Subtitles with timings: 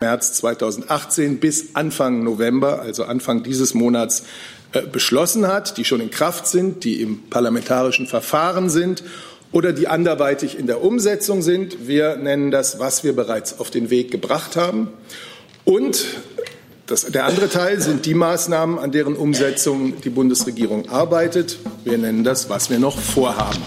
[0.00, 4.22] März 2018 bis Anfang November, also Anfang dieses Monats,
[4.72, 9.02] äh, beschlossen hat, die schon in Kraft sind, die im parlamentarischen Verfahren sind
[9.50, 11.88] oder die anderweitig in der Umsetzung sind.
[11.88, 14.86] Wir nennen das, was wir bereits auf den Weg gebracht haben.
[15.64, 16.04] Und
[16.86, 21.58] das, der andere Teil sind die Maßnahmen, an deren Umsetzung die Bundesregierung arbeitet.
[21.82, 23.58] Wir nennen das, was wir noch vorhaben.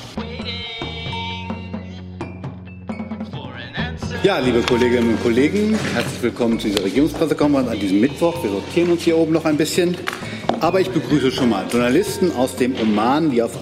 [4.24, 8.44] Ja, liebe Kolleginnen und Kollegen, herzlich willkommen zu dieser Regierungspressekonferenz an diesem Mittwoch.
[8.44, 9.98] Wir sortieren uns hier oben noch ein bisschen.
[10.60, 13.58] Aber ich begrüße schon mal Journalisten aus dem Oman, die auf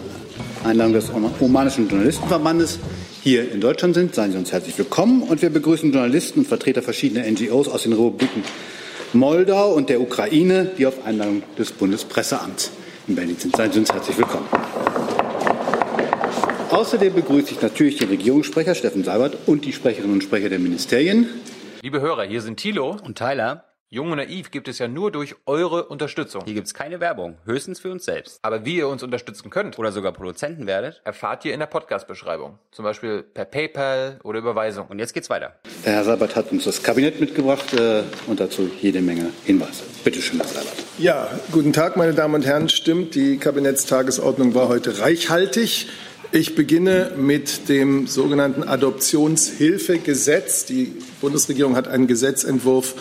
[0.66, 2.78] Einladung des Omanischen Journalistenverbandes
[3.24, 4.14] hier in Deutschland sind.
[4.14, 5.24] Seien Sie uns herzlich willkommen.
[5.24, 8.44] Und wir begrüßen Journalisten und Vertreter verschiedener NGOs aus den Republiken
[9.14, 12.72] Moldau und der Ukraine, die auf Einladung des Bundespresseamts
[13.08, 13.56] in Berlin sind.
[13.56, 14.46] Seien Sie uns herzlich willkommen.
[16.70, 21.28] Außerdem begrüße ich natürlich den Regierungssprecher Steffen Seibert und die Sprecherinnen und Sprecher der Ministerien.
[21.82, 23.66] Liebe Hörer, hier sind Thilo und Tyler.
[23.90, 26.44] Jung und Naiv gibt es ja nur durch eure Unterstützung.
[26.46, 28.38] Hier gibt es keine Werbung, höchstens für uns selbst.
[28.44, 32.60] Aber wie ihr uns unterstützen könnt oder sogar Produzenten werdet, erfahrt ihr in der Podcast-Beschreibung.
[32.70, 34.86] Zum Beispiel per PayPal oder Überweisung.
[34.90, 35.56] Und jetzt geht's weiter.
[35.84, 39.82] Der Herr Seibert hat uns das Kabinett mitgebracht äh, und dazu jede Menge Hinweise.
[40.04, 40.76] Bitte schön, Herr Seibert.
[41.00, 42.70] Ja, guten Tag, meine Damen und Herren.
[42.70, 45.88] Stimmt, die Kabinettstagesordnung war heute reichhaltig.
[46.32, 50.66] Ich beginne mit dem sogenannten Adoptionshilfegesetz.
[50.66, 52.94] Die Bundesregierung hat einen Gesetzentwurf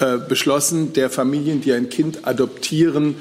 [0.00, 3.16] äh, beschlossen, der Familien, die ein Kind adoptieren,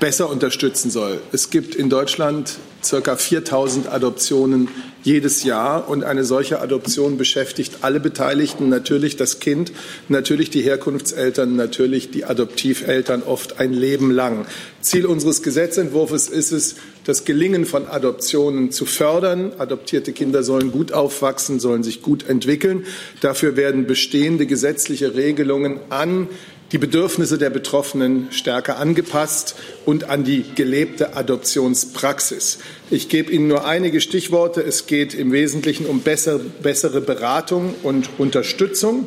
[0.00, 1.20] besser unterstützen soll.
[1.32, 4.68] Es gibt in Deutschland circa 4000 Adoptionen
[5.02, 9.72] jedes Jahr und eine solche Adoption beschäftigt alle Beteiligten, natürlich das Kind,
[10.08, 14.46] natürlich die Herkunftseltern, natürlich die Adoptiveltern oft ein Leben lang.
[14.80, 16.76] Ziel unseres Gesetzentwurfs ist es,
[17.08, 19.52] das Gelingen von Adoptionen zu fördern.
[19.56, 22.84] Adoptierte Kinder sollen gut aufwachsen, sollen sich gut entwickeln.
[23.22, 26.28] Dafür werden bestehende gesetzliche Regelungen an
[26.70, 29.56] die Bedürfnisse der Betroffenen stärker angepasst
[29.86, 32.58] und an die gelebte Adoptionspraxis.
[32.90, 34.60] Ich gebe Ihnen nur einige Stichworte.
[34.60, 39.06] Es geht im Wesentlichen um bessere Beratung und Unterstützung.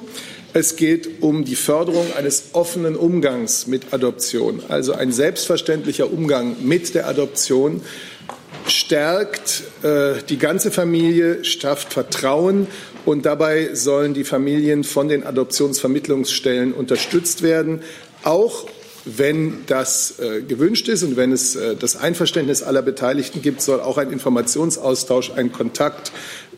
[0.53, 6.93] Es geht um die Förderung eines offenen Umgangs mit Adoption, also ein selbstverständlicher Umgang mit
[6.93, 7.81] der Adoption
[8.67, 12.67] stärkt äh, die ganze Familie, schafft Vertrauen
[13.05, 17.81] und dabei sollen die Familien von den Adoptionsvermittlungsstellen unterstützt werden,
[18.23, 18.67] auch
[19.05, 23.79] wenn das äh, gewünscht ist und wenn es äh, das Einverständnis aller Beteiligten gibt, soll
[23.79, 26.11] auch ein Informationsaustausch, ein Kontakt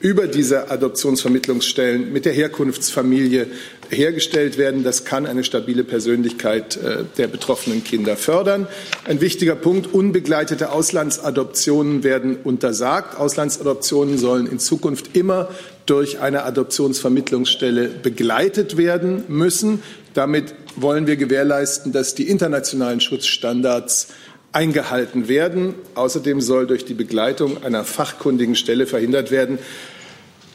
[0.04, 3.48] über diese Adoptionsvermittlungsstellen mit der Herkunftsfamilie
[3.90, 4.84] hergestellt werden.
[4.84, 8.68] Das kann eine stabile Persönlichkeit äh, der betroffenen Kinder fördern.
[9.06, 13.18] Ein wichtiger Punkt, unbegleitete Auslandsadoptionen werden untersagt.
[13.18, 15.50] Auslandsadoptionen sollen in Zukunft immer
[15.86, 19.84] durch eine Adoptionsvermittlungsstelle begleitet werden müssen.
[20.14, 24.08] Damit wollen wir gewährleisten, dass die internationalen Schutzstandards
[24.52, 25.74] eingehalten werden.
[25.96, 29.58] Außerdem soll durch die Begleitung einer fachkundigen Stelle verhindert werden,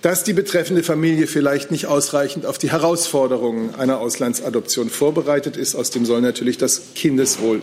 [0.02, 5.75] dass die betreffende Familie vielleicht nicht ausreichend auf die Herausforderungen einer Auslandsadoption vorbereitet ist.
[5.75, 7.60] Außerdem soll natürlich das Kindeswohl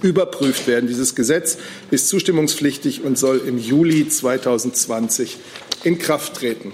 [0.00, 0.86] überprüft werden.
[0.86, 1.58] Dieses Gesetz
[1.90, 5.36] ist zustimmungspflichtig und soll im Juli 2020
[5.84, 6.72] in Kraft treten.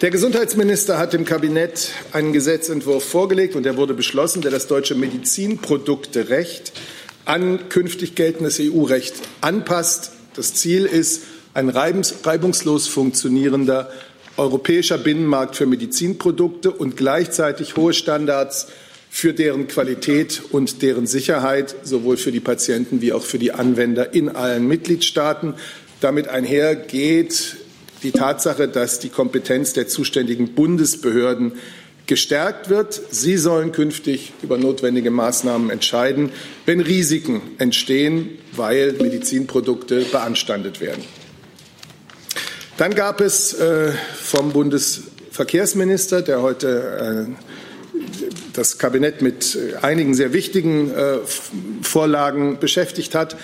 [0.00, 4.94] Der Gesundheitsminister hat dem Kabinett einen Gesetzentwurf vorgelegt und der wurde beschlossen, der das deutsche
[4.94, 6.72] Medizinprodukterecht
[7.26, 9.12] an künftig geltendes EU-Recht
[9.42, 10.12] anpasst.
[10.34, 13.90] Das Ziel ist ein reibungslos funktionierender
[14.38, 18.68] europäischer Binnenmarkt für Medizinprodukte und gleichzeitig hohe Standards
[19.10, 24.14] für deren Qualität und deren Sicherheit, sowohl für die Patienten wie auch für die Anwender
[24.14, 25.56] in allen Mitgliedstaaten.
[26.00, 27.56] Damit einher geht
[28.02, 31.52] die Tatsache, dass die Kompetenz der zuständigen Bundesbehörden
[32.06, 33.00] gestärkt wird.
[33.10, 36.32] Sie sollen künftig über notwendige Maßnahmen entscheiden,
[36.66, 41.04] wenn Risiken entstehen, weil Medizinprodukte beanstandet werden.
[42.78, 48.00] Dann gab es äh, vom Bundesverkehrsminister, der heute äh,
[48.54, 51.18] das Kabinett mit einigen sehr wichtigen äh,
[51.82, 53.36] Vorlagen beschäftigt hat,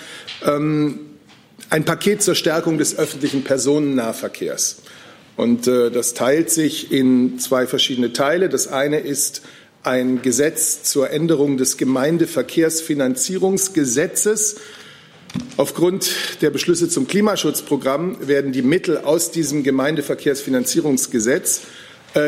[0.45, 1.06] ähm,
[1.69, 4.77] ein Paket zur Stärkung des öffentlichen Personennahverkehrs.
[5.35, 8.47] Und äh, das teilt sich in zwei verschiedene Teile.
[8.49, 9.41] Das eine ist
[9.83, 14.57] ein Gesetz zur Änderung des Gemeindeverkehrsfinanzierungsgesetzes.
[15.57, 16.09] Aufgrund
[16.41, 21.61] der Beschlüsse zum Klimaschutzprogramm werden die Mittel aus diesem Gemeindeverkehrsfinanzierungsgesetz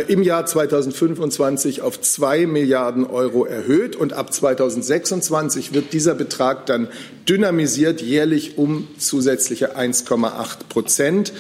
[0.07, 6.89] im Jahr 2025 auf zwei Milliarden Euro erhöht und ab 2026 wird dieser Betrag dann
[7.27, 11.33] dynamisiert jährlich um zusätzliche 1,8 Prozent.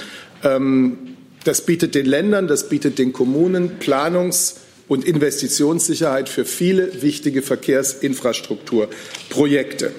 [0.43, 0.97] Ähm,
[1.43, 4.57] das bietet den Ländern, das bietet den Kommunen Planungs
[4.87, 9.91] und Investitionssicherheit für viele wichtige Verkehrsinfrastrukturprojekte.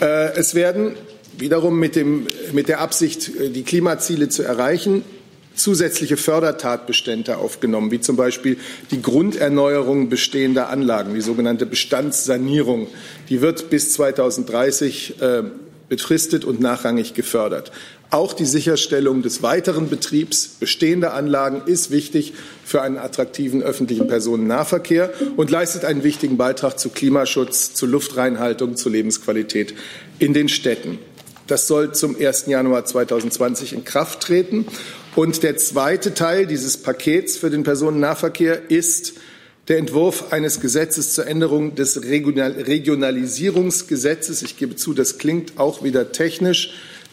[0.00, 0.96] Äh, es werden
[1.38, 5.04] wiederum mit, dem, mit der Absicht, äh, die Klimaziele zu erreichen,
[5.56, 8.58] zusätzliche Fördertatbestände aufgenommen, wie zum Beispiel
[8.90, 12.86] die Grunderneuerung bestehender Anlagen, die sogenannte Bestandssanierung.
[13.28, 15.42] Die wird bis 2030 äh,
[15.88, 17.72] befristet und nachrangig gefördert.
[18.10, 25.12] Auch die Sicherstellung des weiteren Betriebs bestehender Anlagen ist wichtig für einen attraktiven öffentlichen Personennahverkehr
[25.36, 29.74] und leistet einen wichtigen Beitrag zu Klimaschutz, zu Luftreinhaltung, zu Lebensqualität
[30.20, 30.98] in den Städten.
[31.46, 32.46] Das soll zum 1.
[32.46, 34.66] Januar 2020 in Kraft treten.
[35.14, 39.14] Und der zweite Teil dieses Pakets für den Personennahverkehr ist
[39.68, 44.42] der Entwurf eines Gesetzes zur Änderung des Regionalisierungsgesetzes.
[44.42, 46.72] Ich gebe zu, das klingt auch wieder technisch.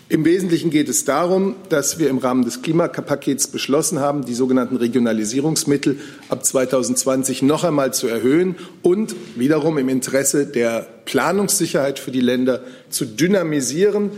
[0.09, 4.75] Im Wesentlichen geht es darum, dass wir im Rahmen des Klimapakets beschlossen haben, die sogenannten
[4.75, 5.97] Regionalisierungsmittel
[6.27, 12.61] ab 2020 noch einmal zu erhöhen und wiederum im Interesse der Planungssicherheit für die Länder
[12.89, 14.11] zu dynamisieren.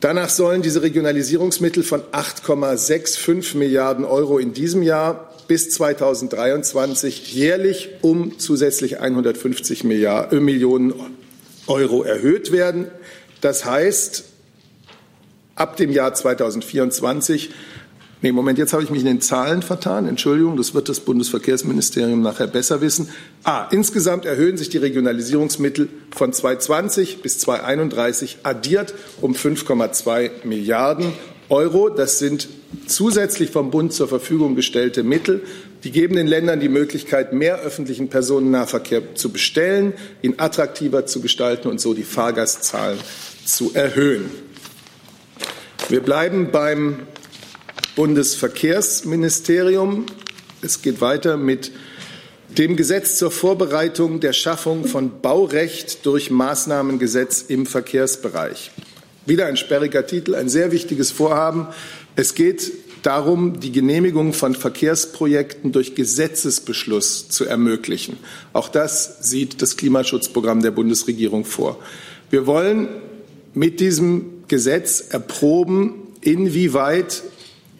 [0.00, 8.38] Danach sollen diese Regionalisierungsmittel von 8,65 Milliarden Euro in diesem Jahr bis 2023 jährlich um
[8.38, 10.94] zusätzlich 150 Milliarden, äh, Millionen
[11.66, 12.86] Euro erhöht werden.
[13.40, 14.24] Das heißt,
[15.60, 17.50] ab dem Jahr 2024
[18.20, 20.08] Nee, Moment, jetzt habe ich mich in den Zahlen vertan.
[20.08, 23.08] Entschuldigung, das wird das Bundesverkehrsministerium nachher besser wissen.
[23.44, 31.12] Ah, insgesamt erhöhen sich die Regionalisierungsmittel von 2020 bis 2031 addiert um 5,2 Milliarden
[31.48, 31.90] Euro.
[31.90, 32.48] Das sind
[32.88, 35.42] zusätzlich vom Bund zur Verfügung gestellte Mittel.
[35.84, 41.68] Die geben den Ländern die Möglichkeit, mehr öffentlichen Personennahverkehr zu bestellen, ihn attraktiver zu gestalten
[41.68, 42.98] und so die Fahrgastzahlen
[43.44, 44.28] zu erhöhen.
[45.86, 47.06] Wir bleiben beim
[47.96, 50.04] Bundesverkehrsministerium.
[50.60, 51.72] Es geht weiter mit
[52.58, 58.70] dem Gesetz zur Vorbereitung der Schaffung von Baurecht durch Maßnahmengesetz im Verkehrsbereich.
[59.24, 61.68] Wieder ein sperriger Titel, ein sehr wichtiges Vorhaben.
[62.16, 62.70] Es geht
[63.02, 68.18] darum, die Genehmigung von Verkehrsprojekten durch Gesetzesbeschluss zu ermöglichen.
[68.52, 71.78] Auch das sieht das Klimaschutzprogramm der Bundesregierung vor.
[72.30, 72.88] Wir wollen
[73.54, 77.22] mit diesem Gesetz erproben, inwieweit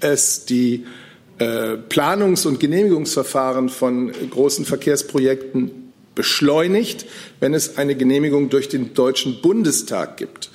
[0.00, 0.86] es die
[1.38, 7.06] äh, Planungs- und Genehmigungsverfahren von großen Verkehrsprojekten beschleunigt,
[7.40, 10.50] wenn es eine Genehmigung durch den Deutschen Bundestag gibt.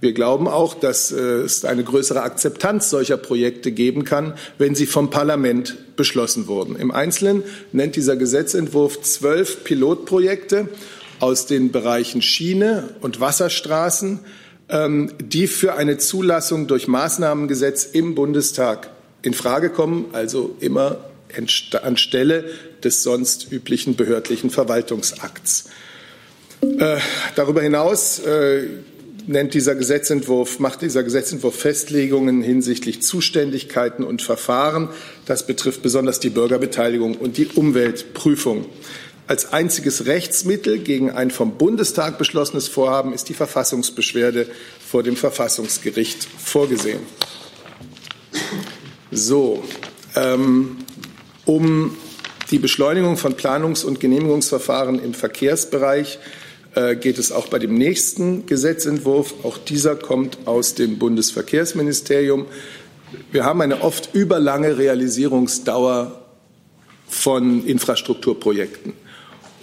[0.00, 4.86] Wir glauben auch, dass äh, es eine größere Akzeptanz solcher Projekte geben kann, wenn sie
[4.86, 6.76] vom Parlament beschlossen wurden.
[6.76, 10.68] Im Einzelnen nennt dieser Gesetzentwurf zwölf Pilotprojekte
[11.20, 14.20] aus den Bereichen Schiene und Wasserstraßen,
[14.68, 18.90] die für eine Zulassung durch Maßnahmengesetz im Bundestag
[19.22, 20.98] in Frage kommen, also immer
[21.82, 22.44] anstelle
[22.82, 25.64] des sonst üblichen behördlichen Verwaltungsakts.
[26.62, 26.96] Äh,
[27.34, 28.64] darüber hinaus äh,
[29.26, 34.88] nennt dieser Gesetzentwurf, macht dieser Gesetzentwurf Festlegungen hinsichtlich Zuständigkeiten und Verfahren.
[35.26, 38.66] Das betrifft besonders die Bürgerbeteiligung und die Umweltprüfung.
[39.26, 44.46] Als einziges Rechtsmittel gegen ein vom Bundestag beschlossenes Vorhaben ist die Verfassungsbeschwerde
[44.86, 47.00] vor dem Verfassungsgericht vorgesehen.
[49.10, 49.64] So,
[50.14, 50.76] ähm,
[51.46, 51.96] um
[52.50, 56.18] die Beschleunigung von Planungs- und Genehmigungsverfahren im Verkehrsbereich
[56.74, 59.32] äh, geht es auch bei dem nächsten Gesetzentwurf.
[59.42, 62.44] Auch dieser kommt aus dem Bundesverkehrsministerium.
[63.32, 66.20] Wir haben eine oft überlange Realisierungsdauer
[67.08, 69.03] von Infrastrukturprojekten.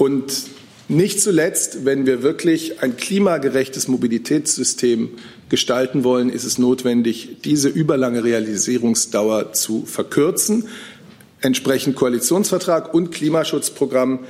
[0.02, 0.48] Und
[0.88, 5.12] nicht zuletzt, wenn wir wirklich ein klimagerechtes Mobilitätssystem
[5.48, 10.68] gestalten wollen, ist es notwendig, diese überlange Realisierungsdauer zu verkürzen.
[11.40, 14.22] Entsprechend Koalitionsvertrag und Klimaschutzprogramm.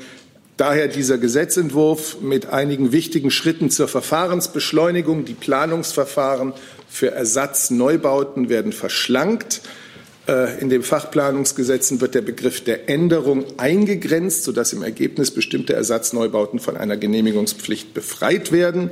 [0.57, 5.23] Daher dieser Gesetzentwurf mit einigen wichtigen Schritten zur Verfahrensbeschleunigung.
[5.23, 6.51] Die Planungsverfahren
[6.89, 9.61] für Ersatzneubauten werden verschlankt.
[10.27, 16.59] Äh, in den Fachplanungsgesetzen wird der Begriff der Änderung eingegrenzt, sodass im Ergebnis bestimmte Ersatzneubauten
[16.59, 18.91] von einer Genehmigungspflicht befreit werden.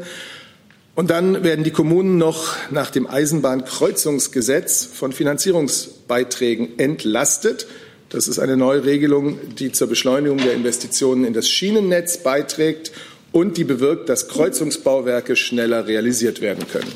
[0.95, 7.67] Und dann werden die Kommunen noch nach dem Eisenbahnkreuzungsgesetz von Finanzierungsbeiträgen entlastet.
[8.09, 12.91] Das ist eine neue Regelung, die zur Beschleunigung der Investitionen in das Schienennetz beiträgt
[13.31, 16.91] und die bewirkt, dass Kreuzungsbauwerke schneller realisiert werden können.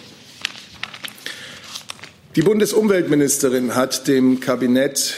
[2.36, 5.14] Die Bundesumweltministerin hat dem Kabinett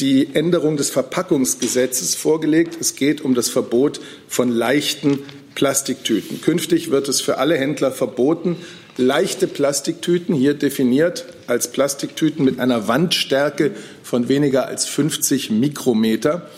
[0.00, 2.78] die Änderung des Verpackungsgesetzes vorgelegt.
[2.80, 5.18] Es geht um das Verbot von leichten
[5.54, 6.40] Plastiktüten.
[6.40, 8.56] Künftig wird es für alle Händler verboten,
[8.96, 16.48] leichte Plastiktüten, hier definiert als Plastiktüten mit einer Wandstärke von weniger als 50 Mikrometer,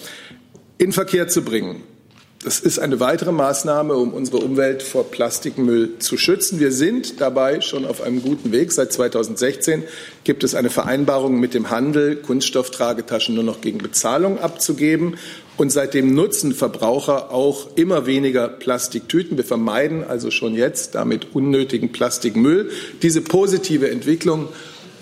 [0.79, 1.83] in Verkehr zu bringen.
[2.43, 6.61] Das ist eine weitere Maßnahme, um unsere Umwelt vor Plastikmüll zu schützen.
[6.61, 8.73] Wir sind dabei schon auf einem guten Weg.
[8.73, 9.83] Seit 2016
[10.23, 15.17] gibt es eine Vereinbarung mit dem Handel, Kunststofftragetaschen nur noch gegen Bezahlung abzugeben.
[15.57, 19.39] Und seitdem nutzen Verbraucher auch immer weniger Plastiktüten.
[19.39, 22.71] Wir vermeiden also schon jetzt damit unnötigen Plastikmüll.
[23.01, 24.51] Diese positive Entwicklung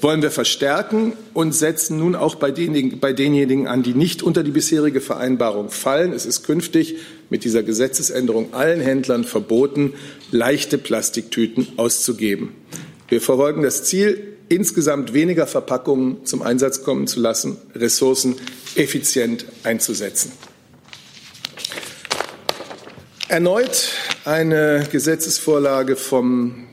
[0.05, 4.43] wollen wir verstärken und setzen nun auch bei denjenigen, bei denjenigen an, die nicht unter
[4.43, 6.13] die bisherige Vereinbarung fallen.
[6.13, 6.97] Es ist künftig
[7.31, 9.95] mit dieser Gesetzesänderung allen Händlern verboten,
[10.31, 12.53] leichte Plastiktüten auszugeben.
[13.09, 18.37] Wir verfolgen das Ziel, insgesamt weniger Verpackungen zum Einsatz kommen zu lassen, Ressourcen
[18.75, 20.33] effizient einzusetzen.
[23.29, 23.89] Erneut
[24.27, 26.67] eine Gesetzesvorlage vom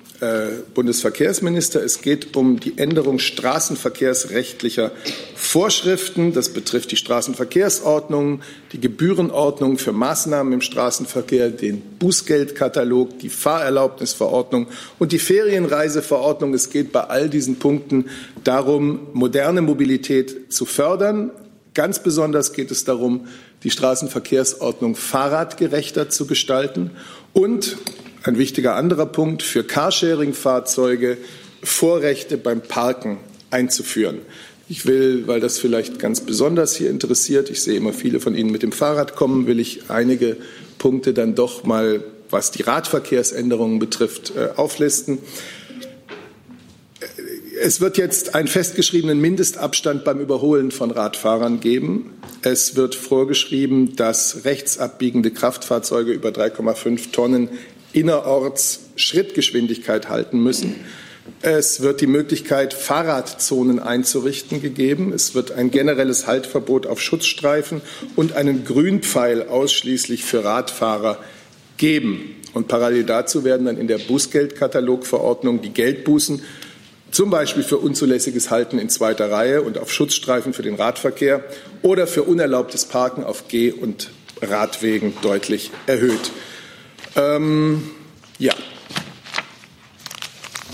[0.75, 1.83] Bundesverkehrsminister.
[1.83, 4.91] Es geht um die Änderung straßenverkehrsrechtlicher
[5.35, 6.33] Vorschriften.
[6.33, 14.67] Das betrifft die Straßenverkehrsordnung, die Gebührenordnung für Maßnahmen im Straßenverkehr, den Bußgeldkatalog, die Fahrerlaubnisverordnung
[14.99, 16.53] und die Ferienreiseverordnung.
[16.53, 18.05] Es geht bei all diesen Punkten
[18.43, 21.31] darum, moderne Mobilität zu fördern.
[21.73, 23.27] Ganz besonders geht es darum,
[23.63, 26.91] die Straßenverkehrsordnung fahrradgerechter zu gestalten
[27.33, 27.77] und
[28.23, 31.17] ein wichtiger anderer Punkt für Carsharing-Fahrzeuge
[31.63, 33.17] Vorrechte beim Parken
[33.49, 34.19] einzuführen.
[34.69, 38.51] Ich will, weil das vielleicht ganz besonders hier interessiert, ich sehe immer viele von Ihnen
[38.51, 40.37] mit dem Fahrrad kommen, will ich einige
[40.77, 45.19] Punkte dann doch mal, was die Radverkehrsänderungen betrifft, äh, auflisten.
[47.61, 52.13] Es wird jetzt einen festgeschriebenen Mindestabstand beim Überholen von Radfahrern geben.
[52.41, 57.49] Es wird vorgeschrieben, dass rechtsabbiegende Kraftfahrzeuge über 3,5 Tonnen
[57.93, 60.75] innerorts Schrittgeschwindigkeit halten müssen.
[61.41, 65.13] Es wird die Möglichkeit, Fahrradzonen einzurichten gegeben.
[65.13, 67.81] Es wird ein generelles Haltverbot auf Schutzstreifen
[68.15, 71.19] und einen Grünpfeil ausschließlich für Radfahrer
[71.77, 72.35] geben.
[72.53, 76.41] Und parallel dazu werden dann in der Bußgeldkatalogverordnung die Geldbußen
[77.11, 81.43] zum Beispiel für unzulässiges Halten in zweiter Reihe und auf Schutzstreifen für den Radverkehr
[81.81, 86.31] oder für unerlaubtes Parken auf Geh- und Radwegen deutlich erhöht.
[87.15, 87.91] Ähm,
[88.39, 88.53] ja.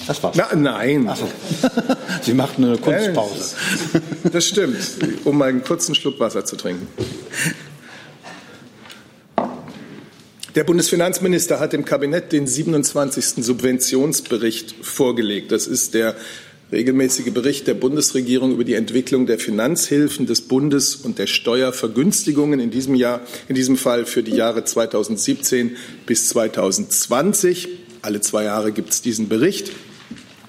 [0.08, 0.38] Das war's.
[0.38, 1.10] Na, nein.
[1.16, 1.30] So.
[2.22, 3.56] Sie machten eine Kunstpause.
[4.32, 4.78] Das stimmt,
[5.26, 6.88] um mal einen kurzen Schluck Wasser zu trinken.
[10.56, 13.46] Der Bundesfinanzminister hat dem Kabinett den 27.
[13.46, 15.52] Subventionsbericht vorgelegt.
[15.52, 16.16] Das ist der
[16.72, 22.72] regelmäßige Bericht der Bundesregierung über die Entwicklung der Finanzhilfen des Bundes und der Steuervergünstigungen in
[22.72, 27.70] diesem Jahr, in diesem Fall für die Jahre 2017 bis 2020.
[28.02, 29.72] Alle zwei Jahre gibt es diesen Bericht.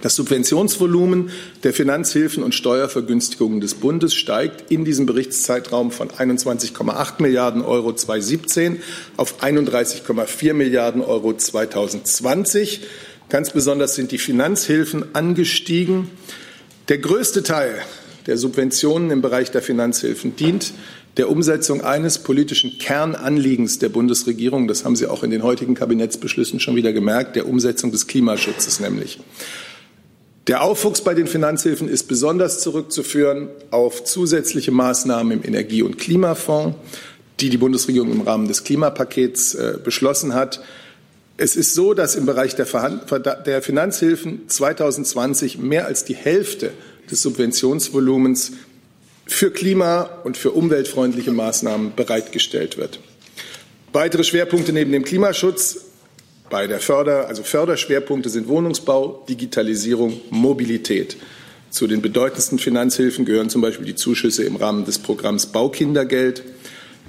[0.00, 1.30] Das Subventionsvolumen
[1.64, 8.80] der Finanzhilfen und Steuervergünstigungen des Bundes steigt in diesem Berichtszeitraum von 21,8 Milliarden Euro 2017
[9.16, 12.82] auf 31,4 Milliarden Euro 2020.
[13.28, 16.10] Ganz besonders sind die Finanzhilfen angestiegen.
[16.88, 17.74] Der größte Teil
[18.26, 20.72] der Subventionen im Bereich der Finanzhilfen dient
[21.18, 24.66] der Umsetzung eines politischen Kernanliegens der Bundesregierung.
[24.66, 28.80] Das haben Sie auch in den heutigen Kabinettsbeschlüssen schon wieder gemerkt, der Umsetzung des Klimaschutzes
[28.80, 29.20] nämlich.
[30.46, 36.78] Der Aufwuchs bei den Finanzhilfen ist besonders zurückzuführen auf zusätzliche Maßnahmen im Energie- und Klimafonds,
[37.40, 40.62] die die Bundesregierung im Rahmen des Klimapakets äh, beschlossen hat.
[41.40, 46.72] Es ist so, dass im Bereich der, der Finanzhilfen 2020 mehr als die Hälfte
[47.08, 48.52] des Subventionsvolumens
[49.24, 52.98] für klima- und für umweltfreundliche Maßnahmen bereitgestellt wird.
[53.92, 55.84] Weitere Schwerpunkte neben dem Klimaschutz
[56.50, 61.16] bei der Förder, also Förderschwerpunkte sind Wohnungsbau, Digitalisierung, Mobilität.
[61.70, 66.42] Zu den bedeutendsten Finanzhilfen gehören zum Beispiel die Zuschüsse im Rahmen des Programms Baukindergeld,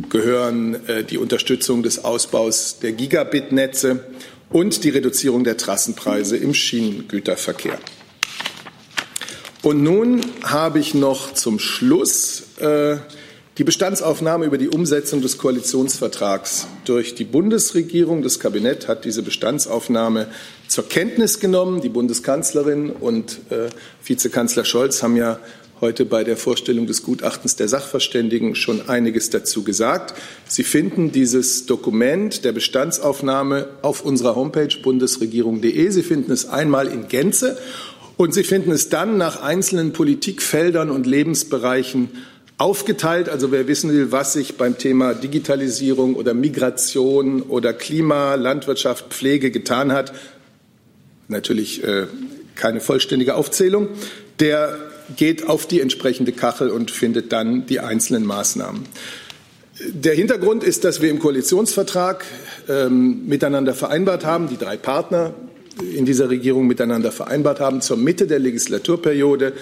[0.09, 4.03] gehören äh, die Unterstützung des Ausbaus der Gigabit-Netze
[4.49, 7.77] und die Reduzierung der Trassenpreise im Schienengüterverkehr.
[9.61, 12.97] Und nun habe ich noch zum Schluss äh,
[13.57, 18.23] die Bestandsaufnahme über die Umsetzung des Koalitionsvertrags durch die Bundesregierung.
[18.23, 20.27] Das Kabinett hat diese Bestandsaufnahme
[20.69, 21.81] zur Kenntnis genommen.
[21.81, 23.67] Die Bundeskanzlerin und äh,
[24.01, 25.39] Vizekanzler Scholz haben ja
[25.81, 30.13] heute bei der Vorstellung des Gutachtens der Sachverständigen schon einiges dazu gesagt.
[30.47, 35.89] Sie finden dieses Dokument der Bestandsaufnahme auf unserer Homepage bundesregierung.de.
[35.89, 37.57] Sie finden es einmal in Gänze
[38.17, 42.09] und Sie finden es dann nach einzelnen Politikfeldern und Lebensbereichen
[42.57, 43.29] aufgeteilt.
[43.29, 49.51] Also wer wissen will, was sich beim Thema Digitalisierung oder Migration oder Klima, Landwirtschaft, Pflege
[49.51, 50.11] getan hat,
[51.29, 52.07] natürlich äh,
[52.55, 53.87] keine vollständige Aufzählung,
[54.41, 54.77] der
[55.15, 58.85] geht auf die entsprechende Kachel und findet dann die einzelnen Maßnahmen.
[59.87, 62.25] Der Hintergrund ist, dass wir im Koalitionsvertrag
[62.67, 65.33] ähm, miteinander vereinbart haben, die drei Partner
[65.95, 69.53] in dieser Regierung miteinander vereinbart haben, zur Mitte der Legislaturperiode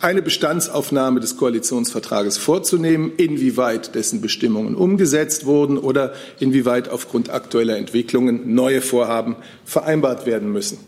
[0.00, 8.54] eine Bestandsaufnahme des Koalitionsvertrages vorzunehmen, inwieweit dessen Bestimmungen umgesetzt wurden oder inwieweit aufgrund aktueller Entwicklungen
[8.54, 10.78] neue Vorhaben vereinbart werden müssen.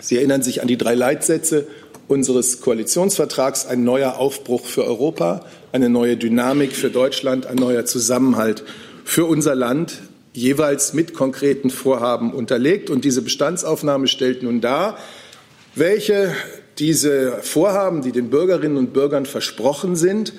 [0.00, 1.68] Sie erinnern sich an die drei Leitsätze
[2.12, 8.64] unseres Koalitionsvertrags, ein neuer Aufbruch für Europa, eine neue Dynamik für Deutschland, ein neuer Zusammenhalt
[9.04, 10.02] für unser Land,
[10.34, 12.90] jeweils mit konkreten Vorhaben unterlegt.
[12.90, 14.98] Und diese Bestandsaufnahme stellt nun dar,
[15.74, 16.34] welche
[16.78, 20.34] diese Vorhaben, die den Bürgerinnen und Bürgern versprochen sind,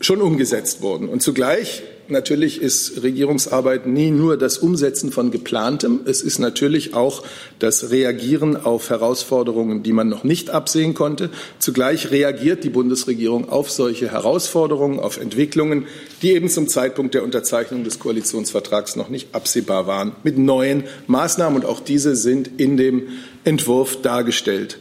[0.00, 1.08] schon umgesetzt wurden.
[1.08, 7.22] Und zugleich natürlich ist Regierungsarbeit nie nur das Umsetzen von geplantem, es ist natürlich auch
[7.58, 11.30] das Reagieren auf Herausforderungen, die man noch nicht absehen konnte.
[11.58, 15.86] Zugleich reagiert die Bundesregierung auf solche Herausforderungen, auf Entwicklungen,
[16.22, 21.62] die eben zum Zeitpunkt der Unterzeichnung des Koalitionsvertrags noch nicht absehbar waren, mit neuen Maßnahmen.
[21.62, 23.08] Und auch diese sind in dem
[23.44, 24.78] Entwurf dargestellt.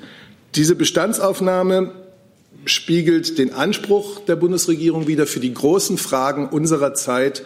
[0.55, 1.91] Diese Bestandsaufnahme
[2.65, 7.43] spiegelt den Anspruch der Bundesregierung wider, für die großen Fragen unserer Zeit,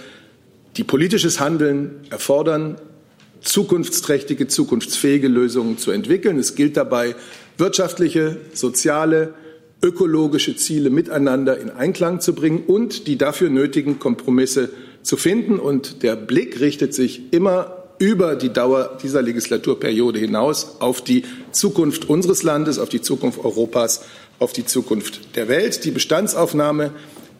[0.78, 2.78] die politisches Handeln erfordern,
[3.42, 6.40] zukunftsträchtige, zukunftsfähige Lösungen zu entwickeln.
[6.40, 7.16] Es gilt dabei,
[7.58, 9.34] wirtschaftliche, soziale,
[9.82, 14.70] ökologische Ziele miteinander in Einklang zu bringen und die dafür nötigen Kompromisse
[15.02, 15.60] zu finden.
[15.60, 22.10] Und der Blick richtet sich immer über die Dauer dieser Legislaturperiode hinaus auf die Zukunft
[22.10, 24.04] unseres Landes, auf die Zukunft Europas,
[24.40, 25.86] auf die Zukunft der Welt.
[25.86, 26.92] Die Bestandsaufnahme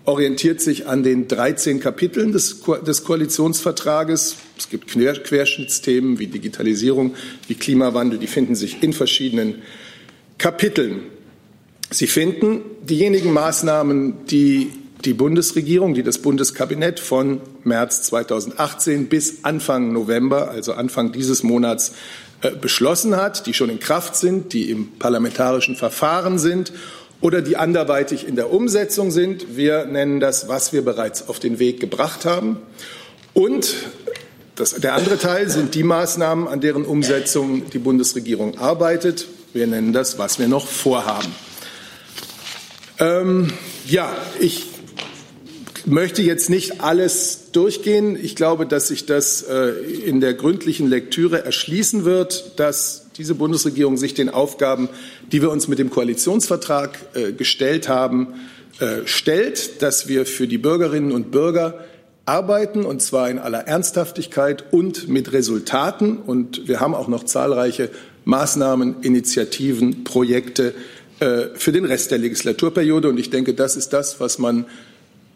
[0.06, 4.36] orientiert sich an den 13 Kapiteln des, Ko des Koalitionsvertrages.
[4.58, 7.16] Es gibt Quer Querschnittsthemen wie Digitalisierung,
[7.48, 9.62] wie Klimawandel, die finden sich in verschiedenen
[10.38, 11.04] Kapiteln.
[11.90, 14.72] Sie finden diejenigen Maßnahmen, die
[15.06, 21.94] die Bundesregierung, die das Bundeskabinett von März 2018 bis Anfang November, also Anfang dieses Monats,
[22.52, 26.74] beschlossen hat, die schon in Kraft sind, die im parlamentarischen Verfahren sind
[27.22, 29.56] oder die anderweitig in der Umsetzung sind.
[29.56, 32.58] Wir nennen das, was wir bereits auf den Weg gebracht haben.
[33.34, 33.74] Und
[34.56, 39.28] das, der andere Teil sind die Maßnahmen, an deren Umsetzung die Bundesregierung arbeitet.
[39.54, 41.34] Wir nennen das, was wir noch vorhaben.
[43.00, 43.54] Ähm,
[43.86, 44.73] ja, ich
[45.86, 48.18] möchte jetzt nicht alles durchgehen.
[48.22, 49.70] Ich glaube, dass sich das äh,
[50.06, 54.90] in der gründlichen Lektüre erschließen wird, dass diese Bundesregierung sich den Aufgaben,
[55.32, 58.34] die wir uns mit dem Koalitionsvertrag äh, gestellt haben,
[58.80, 61.84] äh, stellt, dass wir für die Bürgerinnen und Bürger
[62.26, 66.18] arbeiten, und zwar in aller Ernsthaftigkeit und mit Resultaten.
[66.18, 67.90] Und wir haben auch noch zahlreiche
[68.24, 70.74] Maßnahmen, Initiativen, Projekte
[71.20, 73.10] für den Rest der Legislaturperiode.
[73.10, 74.66] Und ich denke, das ist das, was man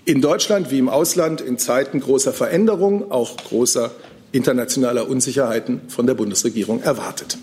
[0.07, 3.91] in Deutschland wie im Ausland in Zeiten großer Veränderung, auch großer
[4.31, 7.37] internationaler Unsicherheiten von der Bundesregierung erwartet.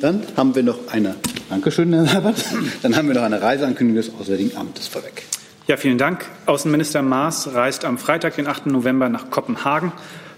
[0.00, 1.16] Dann haben wir noch eine,
[1.50, 2.42] Dankeschön, Herr Herbert.
[2.80, 5.24] Dann haben wir noch eine Reiseankündigung des Auswärtigen Amtes vorweg.
[5.66, 6.24] Ja, vielen Dank.
[6.46, 8.66] Außenminister Maas reist am Freitag, den 8.
[8.66, 9.92] November nach Kopenhagen.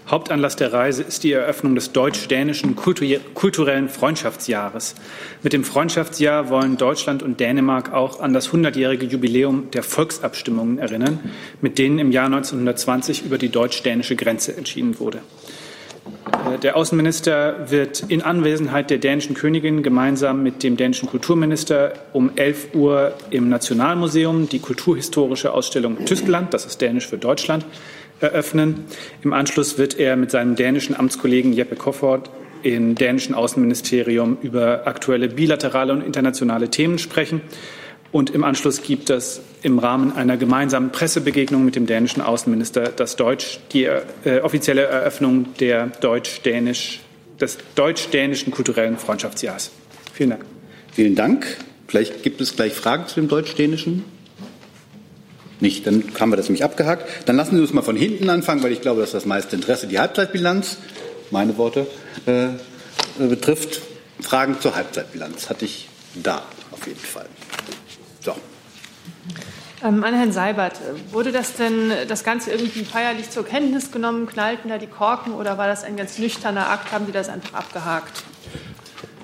[0.09, 4.95] Hauptanlass der Reise ist die Eröffnung des deutsch-dänischen kulturellen Freundschaftsjahres.
[5.43, 11.19] Mit dem Freundschaftsjahr wollen Deutschland und Dänemark auch an das 100-jährige Jubiläum der Volksabstimmungen erinnern,
[11.61, 15.19] mit denen im Jahr 1920 über die deutsch-dänische Grenze entschieden wurde.
[16.53, 22.31] Äh, der Außenminister wird in Anwesenheit der dänischen Königin gemeinsam mit dem dänischen Kulturminister um
[22.35, 27.65] 11 Uhr im Nationalmuseum die kulturhistorische Ausstellung Tyskland, das ist dänisch für Deutschland,
[28.21, 28.85] eröffnen.
[29.21, 32.29] Im Anschluss wird er mit seinem dänischen Amtskollegen Jeppe Kofod
[32.63, 37.41] im dänischen Außenministerium über aktuelle bilaterale und internationale Themen sprechen.
[38.11, 43.15] Und im Anschluss gibt es im Rahmen einer gemeinsamen Pressebegegnung mit dem dänischen Außenminister das
[43.15, 47.01] Deutsch, die äh, offizielle Eröffnung der Deutsch-Dänisch,
[47.39, 49.71] des deutsch-dänischen kulturellen Freundschaftsjahres.
[50.13, 50.45] Vielen Dank.
[50.91, 51.45] Vielen Dank.
[51.87, 54.03] Vielleicht gibt es gleich Fragen zu dem deutsch-dänischen
[55.61, 55.85] nicht.
[55.85, 57.27] Dann haben wir das nämlich abgehakt.
[57.27, 59.87] Dann lassen Sie uns mal von hinten anfangen, weil ich glaube, dass das meiste Interesse
[59.87, 60.77] die Halbzeitbilanz,
[61.31, 61.87] meine Worte,
[62.25, 62.49] äh,
[63.17, 63.81] betrifft.
[64.21, 67.25] Fragen zur Halbzeitbilanz hatte ich da auf jeden Fall.
[68.21, 68.33] So.
[69.81, 70.73] Ähm, an Herrn Seibert,
[71.11, 74.27] wurde das denn das Ganze irgendwie feierlich zur Kenntnis genommen?
[74.27, 76.91] Knallten da die Korken oder war das ein ganz nüchterner Akt?
[76.91, 78.23] Haben Sie das einfach abgehakt?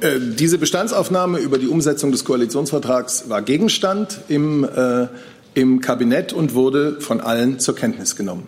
[0.01, 5.07] Äh, diese Bestandsaufnahme über die Umsetzung des Koalitionsvertrags war Gegenstand im äh,
[5.55, 8.43] im Kabinett und wurde von allen zur Kenntnis genommen.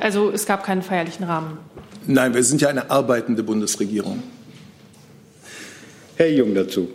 [0.00, 1.58] Also es gab keinen feierlichen Rahmen.
[2.06, 4.22] Nein, wir sind ja eine arbeitende Bundesregierung.
[6.16, 6.88] Herr Jung dazu.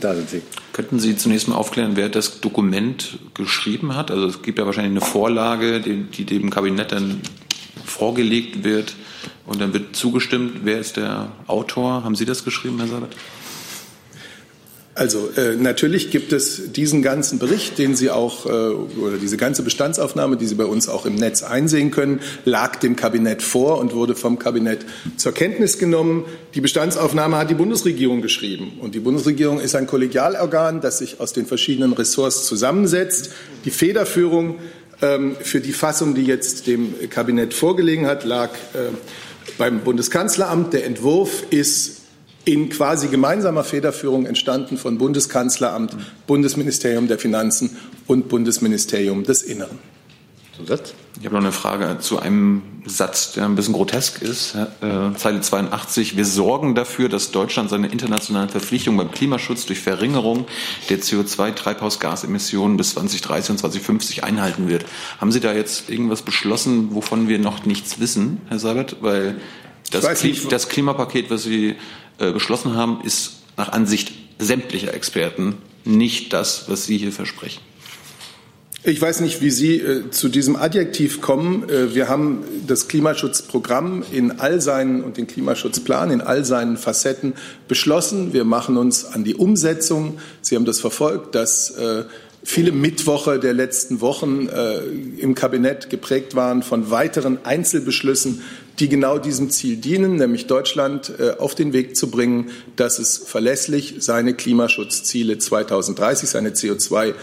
[0.00, 0.42] Da sind Sie.
[0.72, 4.10] Könnten Sie zunächst mal aufklären, wer das Dokument geschrieben hat?
[4.10, 7.20] Also es gibt ja wahrscheinlich eine Vorlage, die, die dem Kabinett dann
[7.84, 8.94] vorgelegt wird
[9.46, 10.60] und dann wird zugestimmt.
[10.64, 12.04] Wer ist der Autor?
[12.04, 13.10] Haben Sie das geschrieben, Herr Sabat?
[14.94, 19.62] Also äh, natürlich gibt es diesen ganzen Bericht, den Sie auch äh, oder diese ganze
[19.62, 23.94] Bestandsaufnahme, die Sie bei uns auch im Netz einsehen können, lag dem Kabinett vor und
[23.94, 24.84] wurde vom Kabinett
[25.16, 26.26] zur Kenntnis genommen.
[26.54, 31.32] Die Bestandsaufnahme hat die Bundesregierung geschrieben und die Bundesregierung ist ein Kollegialorgan, das sich aus
[31.32, 33.30] den verschiedenen Ressorts zusammensetzt.
[33.64, 34.58] Die Federführung
[35.00, 38.90] ähm, für die Fassung, die jetzt dem Kabinett vorgelegen hat, lag äh,
[39.56, 40.74] beim Bundeskanzleramt.
[40.74, 42.01] Der Entwurf ist
[42.44, 47.76] in quasi gemeinsamer Federführung entstanden von Bundeskanzleramt, Bundesministerium der Finanzen
[48.06, 49.78] und Bundesministerium des Inneren.
[50.56, 50.94] Zusatz?
[51.18, 54.54] Ich habe noch eine Frage zu einem Satz, der ein bisschen grotesk ist.
[54.54, 56.16] Äh, Zeile 82.
[56.16, 60.46] Wir sorgen dafür, dass Deutschland seine internationalen Verpflichtungen beim Klimaschutz durch Verringerung
[60.90, 64.84] der CO2-Treibhausgasemissionen bis 2030 und 2050 einhalten wird.
[65.20, 68.96] Haben Sie da jetzt irgendwas beschlossen, wovon wir noch nichts wissen, Herr Seibert?
[69.00, 69.36] Weil
[69.90, 71.76] das, Kli das Klimapaket, was Sie
[72.18, 77.60] beschlossen haben, ist nach Ansicht sämtlicher Experten nicht das, was Sie hier versprechen.
[78.84, 81.68] Ich weiß nicht, wie Sie äh, zu diesem Adjektiv kommen.
[81.68, 87.34] Äh, wir haben das Klimaschutzprogramm in all seinen und den Klimaschutzplan in all seinen Facetten
[87.68, 88.32] beschlossen.
[88.32, 90.18] Wir machen uns an die Umsetzung.
[90.40, 92.04] Sie haben das verfolgt, dass äh,
[92.42, 94.78] viele Mittwoche der letzten Wochen äh,
[95.18, 98.42] im Kabinett geprägt waren von weiteren Einzelbeschlüssen,
[98.78, 103.18] die genau diesem Ziel dienen, nämlich Deutschland äh, auf den Weg zu bringen, dass es
[103.18, 107.14] verlässlich seine Klimaschutzziele 2030, seine CO2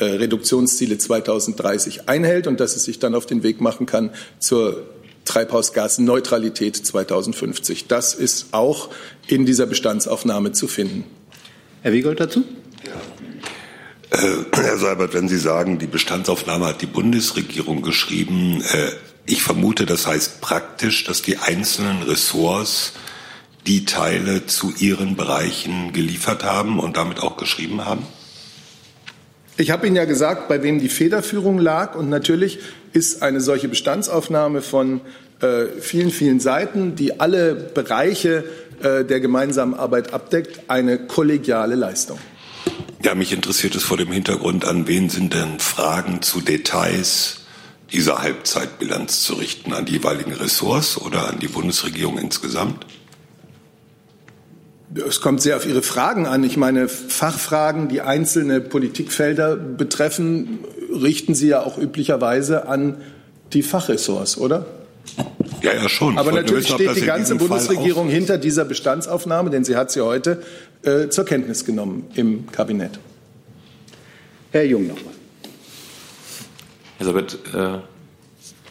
[0.00, 4.86] Reduktionsziele 2030 einhält und dass es sich dann auf den Weg machen kann zur
[5.28, 7.86] Treibhausgasneutralität 2050.
[7.86, 8.90] Das ist auch
[9.26, 11.04] in dieser Bestandsaufnahme zu finden.
[11.82, 12.44] Herr Wiegold dazu?
[14.10, 14.16] Äh,
[14.54, 18.90] Herr Seibert, wenn Sie sagen, die Bestandsaufnahme hat die Bundesregierung geschrieben, äh,
[19.28, 22.92] ich vermute, das heißt praktisch, dass die einzelnen Ressorts
[23.66, 28.06] die Teile zu ihren Bereichen geliefert haben und damit auch geschrieben haben?
[29.58, 31.96] Ich habe Ihnen ja gesagt, bei wem die Federführung lag.
[31.96, 32.60] Und natürlich
[32.92, 35.00] ist eine solche Bestandsaufnahme von
[35.40, 38.44] äh, vielen, vielen Seiten, die alle Bereiche
[38.82, 42.18] äh, der gemeinsamen Arbeit abdeckt, eine kollegiale Leistung.
[43.02, 47.40] Ja, mich interessiert es vor dem Hintergrund, an wen sind denn Fragen zu Details
[47.92, 49.72] dieser Halbzeitbilanz zu richten?
[49.72, 52.86] An die jeweiligen Ressorts oder an die Bundesregierung insgesamt?
[55.06, 56.44] Es kommt sehr auf Ihre Fragen an.
[56.44, 62.96] Ich meine, Fachfragen, die einzelne Politikfelder betreffen, richten Sie ja auch üblicherweise an
[63.52, 64.66] die Fachressorts, oder?
[65.62, 66.18] Ja, ja, schon.
[66.18, 70.42] Aber natürlich wissen, steht die ganze Bundesregierung hinter dieser Bestandsaufnahme, denn sie hat sie heute
[70.82, 72.98] äh, zur Kenntnis genommen im Kabinett.
[74.52, 75.14] Herr Jung nochmal.
[76.98, 77.78] Elisabeth, äh,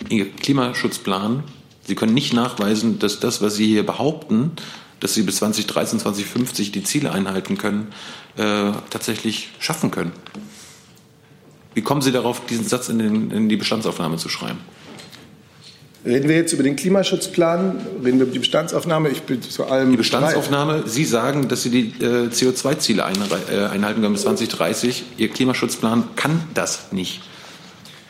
[0.09, 1.43] Ihr Klimaschutzplan,
[1.83, 4.51] Sie können nicht nachweisen, dass das, was Sie hier behaupten,
[4.99, 7.87] dass Sie bis 2030, 2050 die Ziele einhalten können,
[8.35, 10.11] äh, tatsächlich schaffen können.
[11.73, 14.59] Wie kommen Sie darauf, diesen Satz in, den, in die Bestandsaufnahme zu schreiben?
[16.05, 17.85] Reden wir jetzt über den Klimaschutzplan?
[18.03, 19.09] Reden wir über die Bestandsaufnahme?
[19.09, 19.91] Ich bin zu allem.
[19.91, 20.89] Die Bestandsaufnahme, bereit.
[20.89, 23.15] Sie sagen, dass Sie die äh, CO2-Ziele ein,
[23.51, 25.03] äh, einhalten können bis 2030.
[25.17, 27.21] Ihr Klimaschutzplan kann das nicht.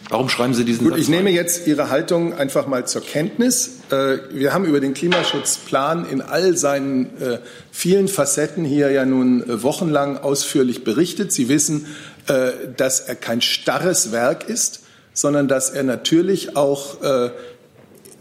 [0.10, 3.80] Warum schreiben Sie diesen Gut, Satz ich nehme jetzt Ihre Haltung einfach mal zur Kenntnis.
[3.92, 7.40] Äh, wir haben über den Klimaschutzplan in all seinen äh,
[7.72, 11.32] vielen Facetten hier ja nun äh, wochenlang ausführlich berichtet.
[11.32, 11.86] Sie wissen,
[12.76, 14.82] dass er kein starres Werk ist,
[15.14, 16.98] sondern dass er natürlich auch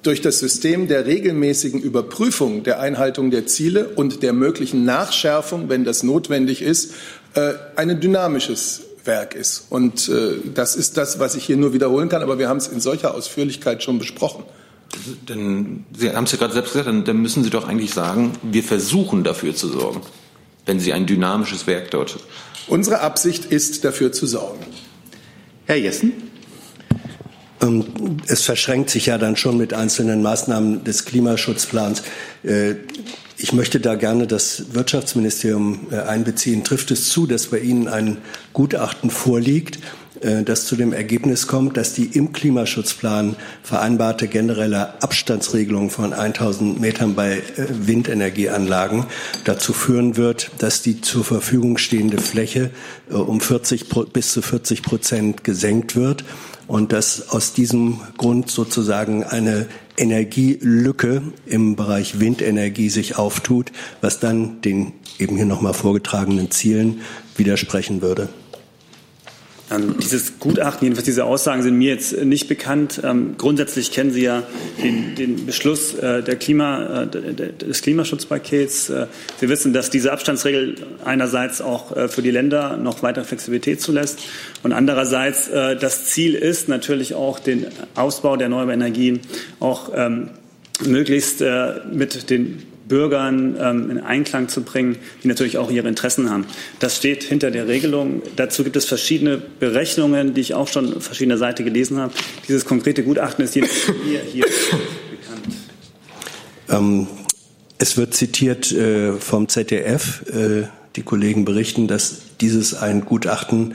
[0.04, 5.84] durch das System der regelmäßigen Überprüfung der Einhaltung der Ziele und der möglichen Nachschärfung, wenn
[5.84, 6.92] das notwendig ist,
[7.74, 9.66] ein dynamisches Werk ist.
[9.70, 12.68] Und äh, das ist das, was ich hier nur wiederholen kann, aber wir haben es
[12.68, 14.44] in solcher Ausführlichkeit schon besprochen.
[15.28, 18.32] Denn Sie haben es ja gerade selbst gesagt, dann, dann müssen Sie doch eigentlich sagen,
[18.42, 20.00] wir versuchen dafür zu sorgen,
[20.64, 22.18] wenn Sie ein dynamisches Werk dort.
[22.68, 24.64] Unsere Absicht ist, dafür zu sorgen.
[25.66, 26.12] Herr Jessen?
[27.60, 27.84] Ähm,
[28.26, 32.02] es verschränkt sich ja dann schon mit einzelnen Maßnahmen des Klimaschutzplans.
[33.36, 36.64] Äh, ich möchte da gerne das Wirtschaftsministerium äh, einbeziehen.
[36.64, 38.18] Trifft es zu, dass bei Ihnen ein
[38.52, 39.78] Gutachten vorliegt,
[40.20, 46.80] äh, das zu dem Ergebnis kommt, dass die im Klimaschutzplan vereinbarte generelle Abstandsregelung von 1000
[46.80, 49.04] Metern bei Windenergieanlagen
[49.44, 52.70] dazu führen wird, dass die zur Verfügung stehende Fläche
[53.10, 56.24] um 40 bis zu 40 Prozent gesenkt wird
[56.66, 64.60] und dass aus diesem Grund sozusagen eine Energielücke im Bereich Windenergie sich auftut, was dann
[64.60, 67.00] den eben hier nochmal vorgetragenen Zielen
[67.36, 68.28] widersprechen würde.
[69.68, 73.00] Ähm, dieses Gutachten, jedenfalls diese Aussagen sind mir jetzt nicht bekannt.
[73.02, 74.44] Ähm, grundsätzlich kennen Sie ja
[74.82, 78.90] den, den Beschluss äh, der Klima, äh, des Klimaschutzpakets.
[78.90, 79.06] Äh,
[79.40, 84.20] Sie wissen, dass diese Abstandsregel einerseits auch äh, für die Länder noch weitere Flexibilität zulässt
[84.62, 89.20] und andererseits äh, das Ziel ist natürlich auch den Ausbau der erneuerbaren Energien
[89.58, 90.30] auch ähm,
[90.86, 96.30] möglichst äh, mit den Bürgern ähm, in Einklang zu bringen, die natürlich auch ihre Interessen
[96.30, 96.46] haben.
[96.78, 98.22] Das steht hinter der Regelung.
[98.36, 102.12] Dazu gibt es verschiedene Berechnungen, die ich auch schon auf verschiedener Seite gelesen habe.
[102.48, 103.66] Dieses konkrete Gutachten ist hier,
[104.32, 105.56] hier bekannt.
[106.68, 107.06] Ähm,
[107.78, 110.22] es wird zitiert äh, vom ZDF.
[110.30, 113.74] Äh, die Kollegen berichten, dass dieses ein Gutachten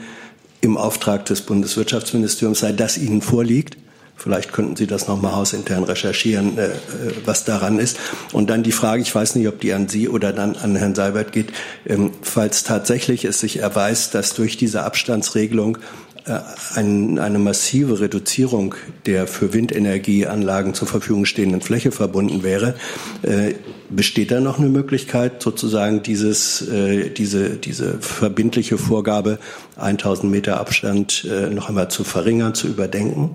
[0.60, 3.76] im Auftrag des Bundeswirtschaftsministeriums sei, das ihnen vorliegt.
[4.16, 6.72] Vielleicht könnten Sie das nochmal hausintern recherchieren, äh, äh,
[7.24, 7.98] was daran ist.
[8.32, 10.94] Und dann die Frage, ich weiß nicht, ob die an Sie oder dann an Herrn
[10.94, 11.52] Seibert geht,
[11.86, 15.78] ähm, falls tatsächlich es sich erweist, dass durch diese Abstandsregelung
[16.24, 16.38] äh,
[16.76, 22.76] ein, eine massive Reduzierung der für Windenergieanlagen zur Verfügung stehenden Fläche verbunden wäre,
[23.22, 23.54] äh,
[23.90, 29.38] besteht da noch eine Möglichkeit, sozusagen dieses, äh, diese, diese verbindliche Vorgabe
[29.76, 33.34] 1000 Meter Abstand äh, noch einmal zu verringern, zu überdenken?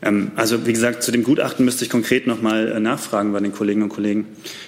[0.00, 3.52] Ähm, also wie gesagt, zu dem Gutachten müsste ich konkret nochmal äh, nachfragen bei den
[3.52, 4.26] Kolleginnen und Kollegen.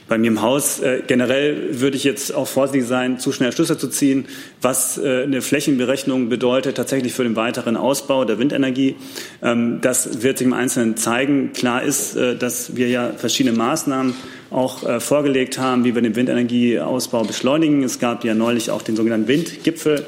[0.09, 3.79] Bei mir im Haus äh, generell würde ich jetzt auch vorsichtig sein, zu schnell Schlüsse
[3.79, 4.27] zu ziehen,
[4.61, 8.97] was äh, eine Flächenberechnung bedeutet tatsächlich für den weiteren Ausbau der Windenergie.
[9.43, 11.53] Ähm, das wird sich im Einzelnen zeigen.
[11.53, 14.15] Klar ist, dass wir ja verschiedene Maßnahmen
[14.51, 17.83] auch vorgelegt haben, wie wir den Windenergieausbau beschleunigen.
[17.83, 20.07] Es gab ja neulich auch den sogenannten Windgipfel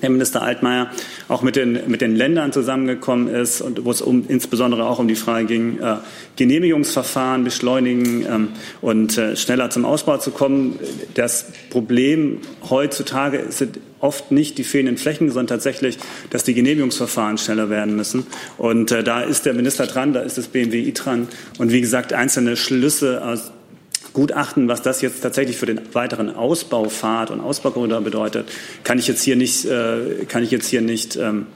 [0.00, 0.90] Herr Minister Altmaier
[1.28, 5.08] auch mit den, mit den Ländern zusammengekommen ist und wo es um, insbesondere auch um
[5.08, 5.96] die Frage ging, äh,
[6.36, 8.48] Genehmigungsverfahren beschleunigen ähm,
[8.80, 10.78] und äh, schneller zum Ausbau zu kommen.
[11.14, 15.98] Das Problem heutzutage sind oft nicht die fehlenden Flächen, sondern tatsächlich,
[16.30, 18.26] dass die Genehmigungsverfahren schneller werden müssen.
[18.58, 21.28] Und äh, da ist der Minister dran, da ist das BMWI dran.
[21.58, 23.52] Und wie gesagt, einzelne Schlüsse aus
[24.16, 28.48] Gutachten, was das jetzt tatsächlich für den weiteren Ausbaufahrt und Ausbaukorridor bedeutet,
[28.82, 31.46] kann ich jetzt hier nicht, äh, kann ich jetzt hier nicht, ähm,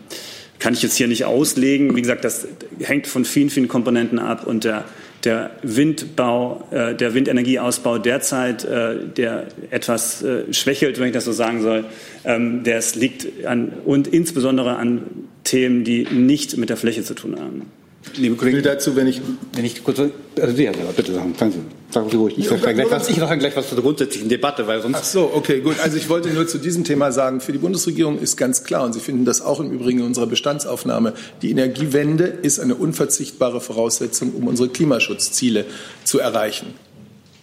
[0.58, 1.96] kann ich jetzt hier nicht auslegen.
[1.96, 2.46] Wie gesagt, das
[2.80, 4.84] hängt von vielen, vielen Komponenten ab und der
[5.24, 11.32] der Windbau, äh, der Windenergieausbau derzeit, äh, der etwas äh, schwächelt, wenn ich das so
[11.32, 11.84] sagen soll,
[12.24, 15.02] ähm, das liegt an und insbesondere an
[15.44, 17.70] Themen, die nicht mit der Fläche zu tun haben.
[18.16, 19.20] Liebe Kollegen, ich will dazu, wenn ich,
[19.52, 22.38] wenn ich kurz, also Sie, Herr Seller, bitte sagen, sagen Sie, sagen Sie ruhig.
[22.38, 24.96] Ich sage gleich was, ich sage gleich was zur grundsätzlichen Debatte, weil sonst.
[24.98, 25.76] Ach so, okay, gut.
[25.82, 28.94] Also ich wollte nur zu diesem Thema sagen, für die Bundesregierung ist ganz klar, und
[28.94, 34.32] Sie finden das auch im Übrigen in unserer Bestandsaufnahme, die Energiewende ist eine unverzichtbare Voraussetzung,
[34.32, 35.66] um unsere Klimaschutzziele
[36.02, 36.74] zu erreichen.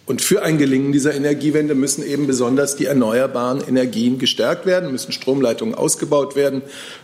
[0.08, 5.12] Und für ein Gelingen dieser Energiewende müssen eben besonders die erneuerbaren Energien gestärkt werden, müssen
[5.12, 6.62] Stromleitungen ausgebaut werden,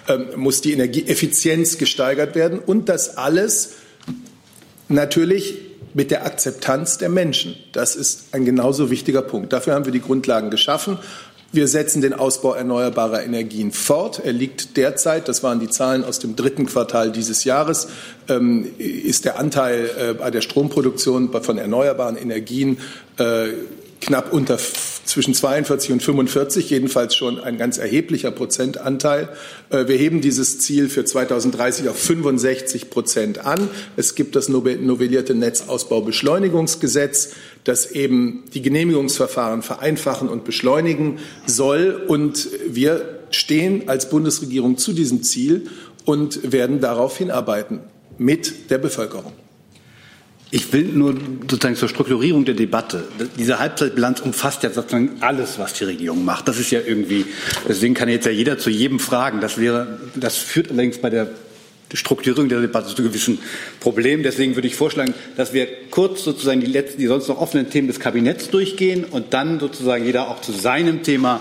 [0.09, 3.75] ähm, muss die Energieeffizienz gesteigert werden und das alles
[4.89, 5.59] natürlich
[5.93, 7.57] mit der Akzeptanz der Menschen.
[7.73, 9.53] Das ist ein genauso wichtiger Punkt.
[9.53, 10.99] Dafür haben wir die Grundlagen geschaffen.
[11.55, 14.21] Wir setzen den Ausbau erneuerbarer Energien fort.
[14.25, 17.87] Er liegt derzeit, das waren die Zahlen aus dem dritten Quartal dieses Jahres,
[18.29, 22.79] ähm, ist der Anteil äh, bei der Stromproduktion von erneuerbaren Energien
[23.19, 23.51] äh,
[24.01, 29.29] knapp unter zwischen 42 und 45, jedenfalls schon ein ganz erheblicher Prozentanteil.
[29.71, 33.69] Äh, wir heben dieses Ziel für 2030 auf 65 Prozent an.
[33.97, 37.31] Es gibt das novellierte Netzausbaubeschleunigungsgesetz,
[37.65, 42.05] das eben die Genehmigungsverfahren vereinfachen und beschleunigen soll.
[42.07, 45.69] Und wir stehen als Bundesregierung zu diesem Ziel
[46.05, 47.81] und werden darauf hinarbeiten
[48.19, 49.33] mit der Bevölkerung.
[50.51, 51.17] Ich will nur
[51.51, 53.03] sozusagen zur Strukturierung der Debatte.
[53.37, 56.47] Diese Halbzeitbilanz umfasst ja sozusagen alles, was die Regierung macht.
[56.47, 57.27] Das ist ja irgendwie,
[57.69, 59.41] deswegen kann jetzt ja jeder zu jedem fragen.
[59.41, 61.29] Das wäre, das führt allerdings bei der
[61.95, 63.39] Strukturierung der Debatte zu gewissen
[63.81, 64.23] Problemen.
[64.23, 67.89] Deswegen würde ich vorschlagen, dass wir kurz sozusagen die letzten, die sonst noch offenen Themen
[67.89, 71.41] des Kabinetts durchgehen und dann sozusagen jeder auch zu seinem Thema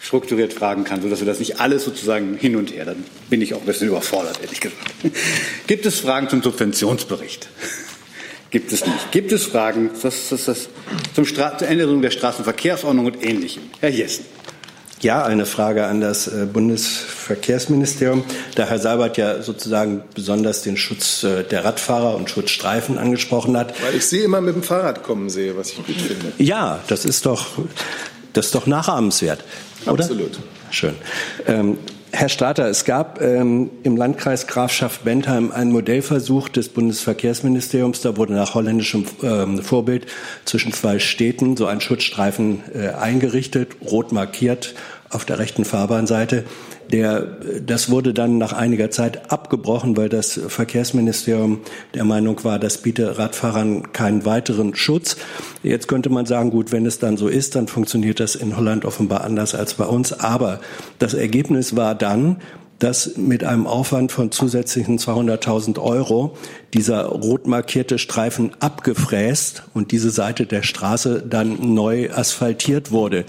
[0.00, 3.54] strukturiert fragen kann, sodass wir das nicht alles sozusagen hin und her, dann bin ich
[3.54, 4.78] auch ein bisschen überfordert, ehrlich gesagt.
[5.68, 7.48] Gibt es Fragen zum Subventionsbericht?
[8.50, 9.12] Gibt es nicht.
[9.12, 10.68] Gibt es Fragen das, das, das,
[11.14, 13.62] zum Stra zur Änderung der Straßenverkehrsordnung und Ähnlichem?
[13.80, 14.26] Herr Jessen.
[15.02, 18.22] Ja, eine Frage an das äh, Bundesverkehrsministerium.
[18.54, 23.74] Da Herr Seibert ja sozusagen besonders den Schutz äh, der Radfahrer und Schutzstreifen angesprochen hat.
[23.82, 26.32] Weil ich Sie immer mit dem Fahrrad kommen sehe, was ich gut finde.
[26.38, 27.46] Ja, das ist doch,
[28.32, 29.42] das ist doch nachahmenswert.
[29.86, 30.04] Oder?
[30.04, 30.38] Absolut.
[30.70, 30.94] Schön.
[31.48, 31.78] Ähm,
[32.14, 38.02] Herr Strater, es gab ähm, im Landkreis Grafschaft-Bentheim einen Modellversuch des Bundesverkehrsministeriums.
[38.02, 40.06] Da wurde nach holländischem ähm, Vorbild
[40.44, 44.74] zwischen zwei Städten so ein Schutzstreifen äh, eingerichtet, rot markiert
[45.12, 46.44] auf der rechten Fahrbahnseite.
[46.90, 47.22] Der,
[47.64, 51.60] das wurde dann nach einiger Zeit abgebrochen, weil das Verkehrsministerium
[51.94, 55.16] der Meinung war, das biete Radfahrern keinen weiteren Schutz.
[55.62, 58.84] Jetzt könnte man sagen, gut, wenn es dann so ist, dann funktioniert das in Holland
[58.84, 60.12] offenbar anders als bei uns.
[60.12, 60.60] Aber
[60.98, 62.38] das Ergebnis war dann,
[62.82, 66.36] dass mit einem Aufwand von zusätzlichen 200.000 Euro
[66.74, 73.24] dieser rot markierte Streifen abgefräst und diese Seite der Straße dann neu asphaltiert wurde.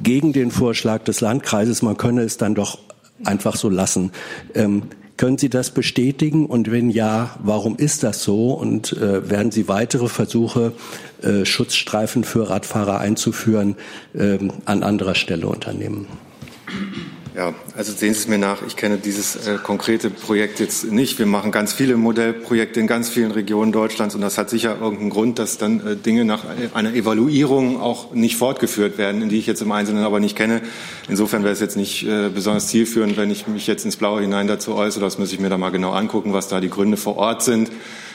[0.00, 2.78] Gegen den Vorschlag des Landkreises, man könne es dann doch
[3.24, 4.12] einfach so lassen.
[4.54, 4.84] Ähm,
[5.16, 6.46] können Sie das bestätigen?
[6.46, 8.52] Und wenn ja, warum ist das so?
[8.52, 10.74] Und äh, werden Sie weitere Versuche,
[11.22, 13.74] äh, Schutzstreifen für Radfahrer einzuführen,
[14.14, 16.06] äh, an anderer Stelle unternehmen?
[17.34, 18.60] Ja, also sehen Sie es mir nach.
[18.66, 21.18] Ich kenne dieses äh, konkrete Projekt jetzt nicht.
[21.18, 25.08] Wir machen ganz viele Modellprojekte in ganz vielen Regionen Deutschlands und das hat sicher irgendeinen
[25.08, 29.62] Grund, dass dann äh, Dinge nach einer Evaluierung auch nicht fortgeführt werden, die ich jetzt
[29.62, 30.60] im Einzelnen aber nicht kenne.
[31.08, 34.46] Insofern wäre es jetzt nicht äh, besonders zielführend, wenn ich mich jetzt ins Blaue hinein
[34.46, 35.02] dazu äußere.
[35.02, 37.70] Das muss ich mir da mal genau angucken, was da die Gründe vor Ort sind.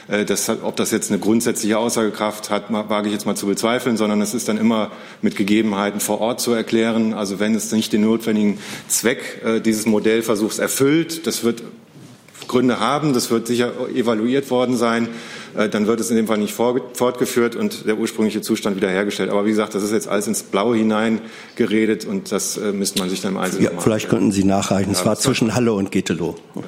[0.08, 3.96] Äh, das, ob das jetzt eine grundsätzliche Aussagekraft hat, wage ich jetzt mal zu bezweifeln,
[3.96, 4.90] sondern es ist dann immer
[5.22, 7.14] mit Gegebenheiten vor Ort zu erklären.
[7.14, 11.62] Also wenn es nicht den notwendigen Zweck äh, dieses Modellversuchs erfüllt, das wird
[12.46, 15.08] Gründe haben, das wird sicher evaluiert worden sein,
[15.54, 19.28] äh, dann wird es in dem Fall nicht fortgeführt und der ursprüngliche Zustand wiederhergestellt.
[19.28, 21.20] Aber wie gesagt, das ist jetzt alles ins Blaue hinein
[21.56, 24.92] geredet und das müsste man sich dann im Einzelnen ja, Vielleicht könnten Sie nachreichen.
[24.92, 26.36] Es war zwischen Halle und Getelow.
[26.54, 26.62] Ja.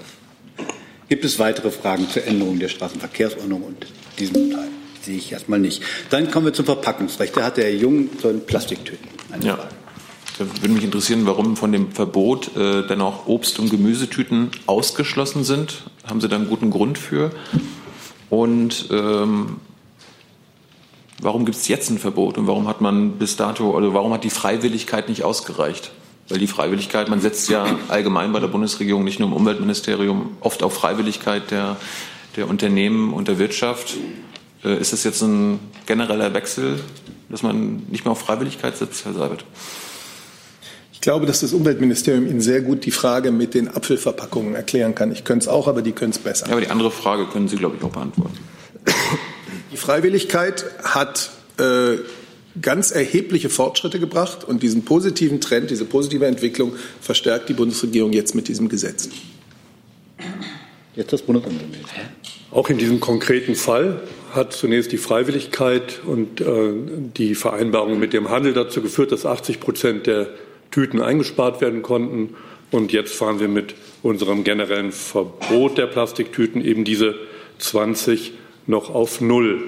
[1.11, 3.85] Gibt es weitere Fragen zur Änderung der Straßenverkehrsordnung und
[4.21, 4.69] diesem Teil?
[5.03, 5.83] Sehe ich erstmal nicht.
[6.09, 7.37] Dann kommen wir zum Verpackungsrecht.
[7.37, 9.57] Da hat der Herr Jung zu den Plastiktüten eine ja.
[9.57, 9.69] Frage.
[10.39, 15.43] Da würde mich interessieren, warum von dem Verbot äh, dann auch Obst- und Gemüsetüten ausgeschlossen
[15.43, 15.83] sind.
[16.07, 17.33] Haben Sie da einen guten Grund für?
[18.29, 19.57] Und ähm,
[21.21, 24.23] warum gibt es jetzt ein Verbot und warum hat man bis dato, oder warum hat
[24.23, 25.91] die Freiwilligkeit nicht ausgereicht?
[26.31, 30.63] Weil die Freiwilligkeit, man setzt ja allgemein bei der Bundesregierung, nicht nur im Umweltministerium, oft
[30.63, 31.77] auf Freiwilligkeit der,
[32.37, 33.97] der Unternehmen und der Wirtschaft.
[34.65, 36.79] Äh, ist das jetzt ein genereller Wechsel,
[37.29, 39.45] dass man nicht mehr auf Freiwilligkeit setzt, Herr Seibert?
[40.93, 45.11] Ich glaube, dass das Umweltministerium Ihnen sehr gut die Frage mit den Apfelverpackungen erklären kann.
[45.11, 46.47] Ich könnte es auch, aber die können es besser.
[46.47, 48.39] Ja, aber die andere Frage können Sie, glaube ich, auch beantworten.
[49.73, 51.97] Die Freiwilligkeit hat äh,
[52.61, 58.35] ganz erhebliche Fortschritte gebracht und diesen positiven Trend, diese positive Entwicklung verstärkt die Bundesregierung jetzt
[58.35, 59.09] mit diesem Gesetz.
[60.97, 62.09] Jetzt das Bundesumweltministerium.
[62.51, 66.73] Auch in diesem konkreten Fall hat zunächst die Freiwilligkeit und äh,
[67.17, 70.29] die Vereinbarung mit dem Handel dazu geführt, dass 80 Prozent der
[70.71, 72.35] Tüten eingespart werden konnten.
[72.71, 77.15] Und jetzt fahren wir mit unserem generellen Verbot der Plastiktüten eben diese
[77.59, 78.33] 20
[78.67, 79.63] noch auf Null.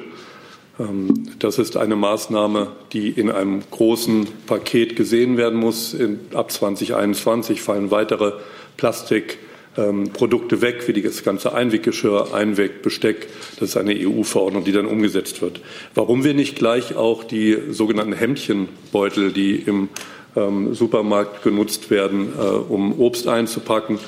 [0.79, 5.97] Ähm, das ist eine Maßnahme, die in einem großen Paket gesehen werden muss.
[6.35, 8.33] ab 2021 fallen weitere
[8.77, 13.29] Plastikprodukte weg, wie das ganze Einweggeschirr, Einwegbesteck.
[13.59, 15.61] Das ist eine EU-Verordnung, die dann umgesetzt wird.
[15.95, 19.89] Warum wir nicht gleich auch die sogenannten Hemdchenbeutel, die im
[20.37, 23.99] ähm, Supermarkt genutzt werden, äh, um Obst einzupacken,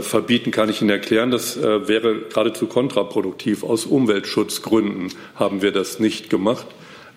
[0.00, 1.30] verbieten, kann ich Ihnen erklären.
[1.30, 3.64] Das äh, wäre geradezu kontraproduktiv.
[3.64, 6.66] Aus Umweltschutzgründen haben wir das nicht gemacht.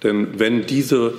[0.04, 1.14] Denn wenn diese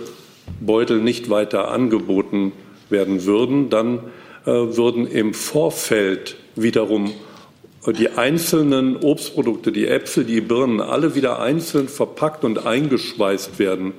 [0.61, 2.53] Beutel nicht weiter angeboten
[2.89, 3.99] werden würden, dann
[4.45, 7.13] äh, würden im Vorfeld wiederum
[7.87, 13.95] die einzelnen Obstprodukte, die Äpfel, die Birnen, alle wieder einzeln verpackt und eingeschweißt werden.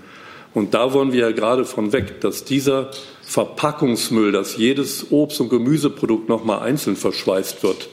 [0.53, 2.91] Und da wollen wir ja gerade von weg, dass dieser
[3.23, 7.89] Verpackungsmüll, dass jedes Obst- und Gemüseprodukt nochmal einzeln verschweißt wird.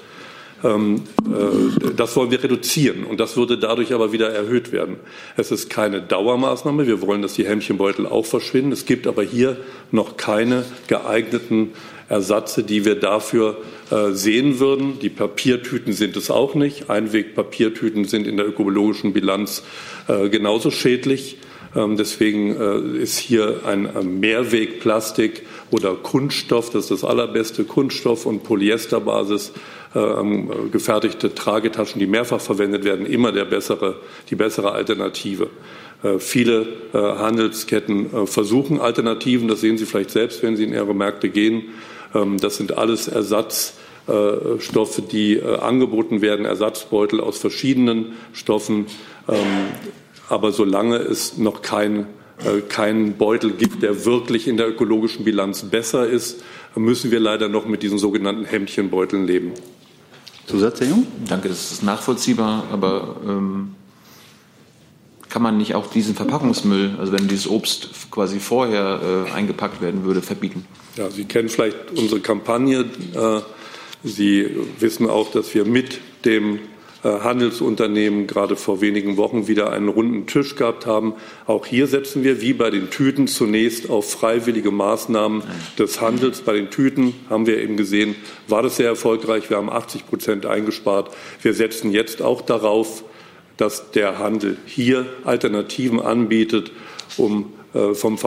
[0.63, 4.97] Ähm, äh, das wollen wir reduzieren und das würde dadurch aber wieder erhöht werden.
[5.37, 6.87] Es ist keine Dauermaßnahme.
[6.87, 8.73] Wir wollen, dass die Hämmchenbeutel auch verschwinden.
[8.73, 9.57] Es gibt aber hier
[9.91, 11.71] noch keine geeigneten
[12.09, 13.59] Ersatze, die wir dafür
[13.91, 14.99] äh, sehen würden.
[15.01, 16.91] Die Papiertüten sind es auch nicht.
[16.91, 19.63] Einwegpapiertüten sind in der ökologischen Bilanz
[20.09, 21.39] äh, genauso schädlich.
[21.75, 28.43] Ähm, deswegen äh, ist hier ein Mehrwegplastik oder Kunststoff, das ist das allerbeste Kunststoff und
[28.43, 29.53] Polyesterbasis
[29.95, 33.97] ähm, gefertigte Tragetaschen, die mehrfach verwendet werden, immer der bessere,
[34.31, 35.49] die bessere Alternative.
[36.03, 40.95] Äh, viele äh, Handelsketten versuchen Alternativen, das sehen Sie vielleicht selbst, wenn Sie in Ihre
[40.95, 41.65] Märkte gehen.
[42.15, 48.87] Ähm, das sind alles Ersatzstoffe, die angeboten werden, Ersatzbeutel aus verschiedenen Stoffen.
[50.31, 52.07] Aber solange es noch kein
[52.45, 56.43] äh, keinen Beutel gibt, der wirklich in der ökologischen Bilanz besser ist,
[56.75, 59.53] müssen wir leider noch mit diesen sogenannten Hemdchenbeuteln leben.
[60.47, 61.07] Zusatzerhebung?
[61.29, 63.75] Danke, das ist nachvollziehbar, aber ähm,
[65.29, 70.05] kann man nicht auch diesen Verpackungsmüll, also wenn dieses Obst quasi vorher äh, eingepackt werden
[70.05, 70.65] würde, verbieten?
[70.97, 72.87] Ja, Sie kennen vielleicht unsere Kampagne.
[73.15, 73.41] Äh,
[74.03, 76.59] Sie wissen auch, dass wir mit dem
[77.09, 81.15] Handelsunternehmen gerade vor wenigen Wochen wieder einen runden Tisch gehabt haben.
[81.47, 85.43] Auch hier setzen wir, wie bei den Tüten, zunächst auf freiwillige Maßnahmen
[85.79, 86.43] des Handels.
[86.43, 88.17] Bei den Tüten haben wir eben gesehen,
[88.49, 89.49] war das sehr erfolgreich.
[89.49, 91.11] Wir haben 80 Prozent eingespart.
[91.43, 93.05] Wir setzen jetzt auch darauf,
[93.57, 96.73] dass der Handel hier Alternativen anbietet,
[97.17, 98.19] um äh, vom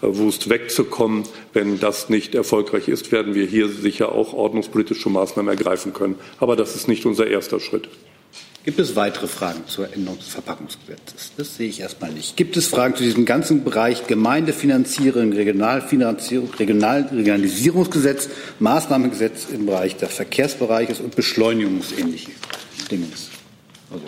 [0.00, 1.24] Verpackungswust wegzukommen.
[1.52, 6.16] Wenn das nicht erfolgreich ist, werden wir hier sicher auch ordnungspolitische Maßnahmen ergreifen können.
[6.38, 7.88] Aber das ist nicht unser erster Schritt.
[8.64, 11.32] Gibt es weitere Fragen zur Änderung des Verpackungsgesetzes?
[11.36, 12.36] Das sehe ich erstmal nicht.
[12.36, 18.28] Gibt es Fragen zu diesem ganzen Bereich Gemeindefinanzierung, Regionalfinanzierung, Regional Regionalisierungsgesetz,
[18.58, 22.32] Maßnahmengesetz im Bereich des Verkehrsbereiches und Beschleunigungsähnliche
[22.90, 23.06] Dinge?
[23.92, 24.04] Also,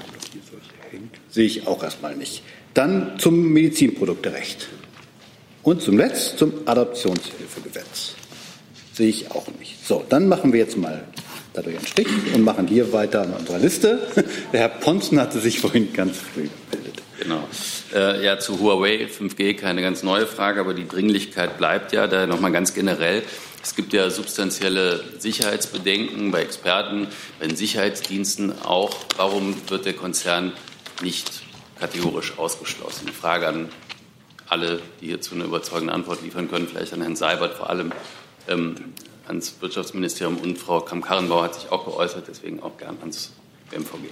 [1.30, 2.42] sehe ich auch erstmal nicht.
[2.74, 4.68] Dann zum Medizinprodukterecht.
[5.62, 8.14] Und zum Letzt zum Adoptionshilfegesetz.
[8.92, 9.86] Sehe ich auch nicht.
[9.86, 11.04] So, dann machen wir jetzt mal
[11.52, 14.00] dadurch einen Strich und machen hier weiter an unserer Liste.
[14.52, 17.02] Der Herr Ponzen hatte sich vorhin ganz früh gemeldet.
[17.20, 17.48] Genau.
[17.94, 22.06] Äh, ja, zu Huawei 5G keine ganz neue Frage, aber die Dringlichkeit bleibt ja.
[22.06, 23.22] Daher nochmal ganz generell.
[23.62, 27.08] Es gibt ja substanzielle Sicherheitsbedenken bei Experten,
[27.40, 28.96] bei den Sicherheitsdiensten auch.
[29.16, 30.52] Warum wird der Konzern
[31.02, 31.42] nicht
[31.78, 33.08] kategorisch ausgeschlossen?
[33.08, 33.68] Frage an
[34.48, 37.92] alle, die hierzu eine überzeugende Antwort liefern können, vielleicht an Herrn Seibert vor allem,
[38.48, 38.76] ähm,
[39.26, 43.32] ans Wirtschaftsministerium und Frau Kamm-Karrenbauer hat sich auch geäußert, deswegen auch gern ans
[43.70, 44.08] BMVG.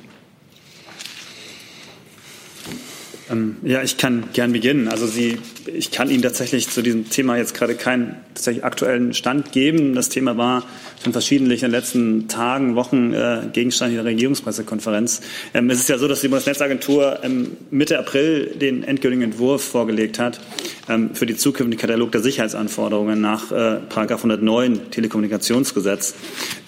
[3.30, 4.88] Ähm, ja, ich kann gern beginnen.
[4.88, 9.52] Also Sie, ich kann Ihnen tatsächlich zu diesem Thema jetzt gerade keinen tatsächlich aktuellen Stand
[9.52, 9.94] geben.
[9.94, 10.64] Das Thema war
[11.02, 15.22] schon verschiedentlich in den letzten Tagen, Wochen äh, Gegenstand der Regierungspressekonferenz.
[15.54, 20.18] Ähm, es ist ja so, dass die Bundesnetzagentur ähm, Mitte April den endgültigen Entwurf vorgelegt
[20.18, 20.40] hat
[20.88, 26.14] ähm, für die zukünftige Katalog der Sicherheitsanforderungen nach äh, 109 Telekommunikationsgesetz,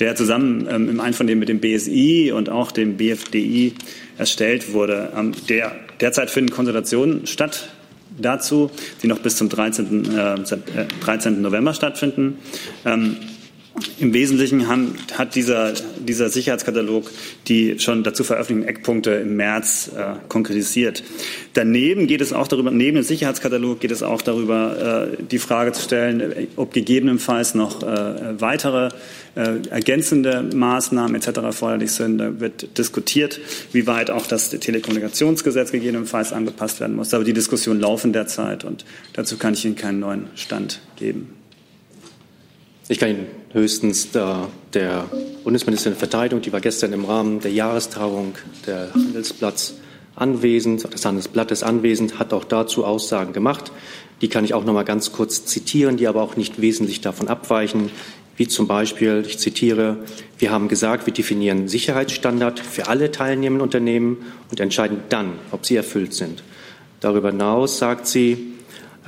[0.00, 3.74] der zusammen ähm, im Einvernehmen mit dem BSI und auch dem BFDI
[4.16, 5.12] erstellt wurde.
[5.16, 7.68] Ähm, der, derzeit finden Konsultationen statt
[8.16, 8.70] dazu,
[9.02, 10.16] die noch bis zum 13.
[10.16, 10.36] Äh,
[11.04, 11.42] 13.
[11.42, 12.38] November stattfinden.
[12.84, 13.16] Ähm,
[13.98, 17.10] im Wesentlichen haben, hat dieser, dieser Sicherheitskatalog
[17.46, 21.02] die schon dazu veröffentlichten Eckpunkte im März äh, konkretisiert.
[21.54, 25.72] Daneben geht es auch darüber, neben dem Sicherheitskatalog geht es auch darüber, äh, die Frage
[25.72, 28.90] zu stellen, ob gegebenenfalls noch äh, weitere
[29.38, 31.38] äh, ergänzende Maßnahmen etc.
[31.38, 32.18] erforderlich sind.
[32.18, 33.38] Da wird diskutiert,
[33.72, 37.14] wie weit auch das Telekommunikationsgesetz gegebenenfalls angepasst werden muss.
[37.14, 41.34] Aber die Diskussionen laufen derzeit und dazu kann ich Ihnen keinen neuen Stand geben.
[42.88, 45.08] Ich kann Ihnen höchstens der, der
[45.44, 48.34] Bundesministerin der Verteidigung, die war gestern im Rahmen der Jahrestagung
[48.66, 49.74] der Handelsplatz
[50.16, 53.70] anwesend, des Handelsblattes anwesend, hat auch dazu Aussagen gemacht.
[54.20, 57.28] Die kann ich auch noch mal ganz kurz zitieren, die aber auch nicht wesentlich davon
[57.28, 57.90] abweichen.
[58.38, 59.96] Wie zum Beispiel, ich zitiere,
[60.38, 64.18] wir haben gesagt, wir definieren Sicherheitsstandard für alle teilnehmenden Unternehmen
[64.50, 66.44] und entscheiden dann, ob sie erfüllt sind.
[67.00, 68.54] Darüber hinaus sagt sie,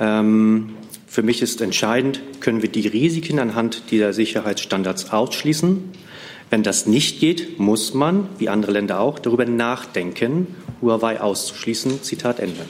[0.01, 0.71] ähm,
[1.07, 5.91] für mich ist entscheidend, können wir die Risiken anhand dieser Sicherheitsstandards ausschließen.
[6.49, 10.47] Wenn das nicht geht, muss man, wie andere Länder auch, darüber nachdenken,
[10.81, 12.03] Huawei auszuschließen.
[12.03, 12.65] Zitat Ende.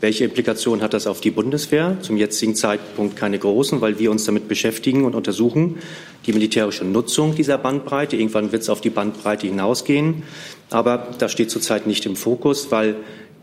[0.00, 1.96] Welche Implikationen hat das auf die Bundeswehr?
[2.02, 5.78] Zum jetzigen Zeitpunkt keine großen, weil wir uns damit beschäftigen und untersuchen
[6.26, 8.16] die militärische Nutzung dieser Bandbreite.
[8.16, 10.22] Irgendwann wird es auf die Bandbreite hinausgehen.
[10.68, 12.96] Aber das steht zurzeit nicht im Fokus, weil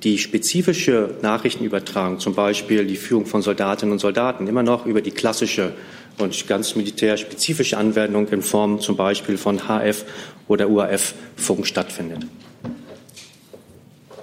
[0.04, 5.12] die spezifische Nachrichtenübertragung, zum Beispiel die Führung von Soldatinnen und Soldaten, immer noch über die
[5.12, 5.74] klassische
[6.20, 10.06] und ganz militärspezifische Anwendung in Form zum Beispiel von HF
[10.48, 12.28] oder UAF-Funk stattfindet.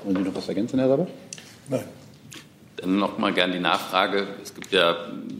[0.04, 1.08] Wollen Sie noch was ergänzen, Herr Saber?
[1.68, 1.99] Nein.
[2.80, 4.26] Dann noch mal gern die Nachfrage.
[4.42, 4.96] Es gibt ja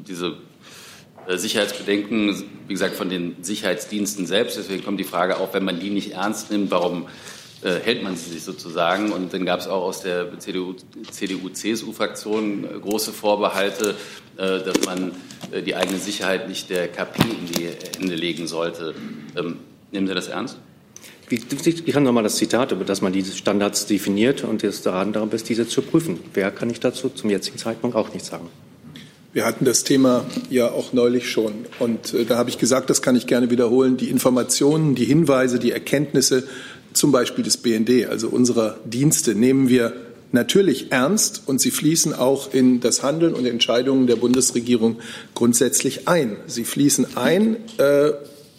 [0.07, 0.37] diese
[1.27, 4.59] äh, Sicherheitsbedenken, wie gesagt, von den Sicherheitsdiensten selbst.
[4.59, 7.09] Deswegen kommt die Frage auf, wenn man die nicht ernst nimmt, warum
[7.63, 9.13] äh, hält man sie sich sozusagen.
[9.13, 13.95] Und dann gab es auch aus der CDU-CSU-Fraktion äh, große Vorbehalte,
[14.37, 15.13] dass man
[15.67, 17.69] die eigene Sicherheit nicht der KP in die
[17.99, 18.95] Hände legen sollte.
[19.37, 19.59] Ähm,
[19.91, 20.57] nehmen Sie das ernst?
[21.33, 25.31] Ich kann nochmal das Zitat, über das man diese Standards definiert und es daran darum
[25.31, 26.19] ist, diese zu prüfen.
[26.35, 28.49] Wer kann ich dazu zum jetzigen Zeitpunkt auch nicht sagen.
[29.33, 31.53] Wir hatten das Thema ja auch neulich schon.
[31.79, 35.61] Und äh, da habe ich gesagt, das kann ich gerne wiederholen, die Informationen, die Hinweise,
[35.61, 36.49] die Erkenntnisse
[36.95, 39.93] zum Beispiel des BND, also unserer Dienste, nehmen wir
[40.33, 44.99] natürlich ernst und sie fließen auch in das Handeln und Entscheidungen der Bundesregierung
[45.37, 46.37] grundsätzlich ein.
[46.49, 48.11] Sie fließen ein äh,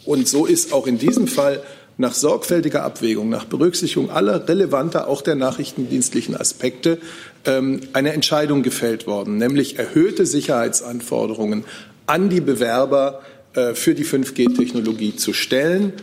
[0.05, 1.61] und so ist auch in diesem Fall
[2.01, 6.97] nach sorgfältiger Abwägung, nach Berücksichtigung aller relevanter, auch der nachrichtendienstlichen Aspekte,
[7.45, 11.63] ähm, eine Entscheidung gefällt worden, nämlich erhöhte Sicherheitsanforderungen
[12.07, 13.21] an die Bewerber
[13.53, 15.93] äh, für die 5G-Technologie zu stellen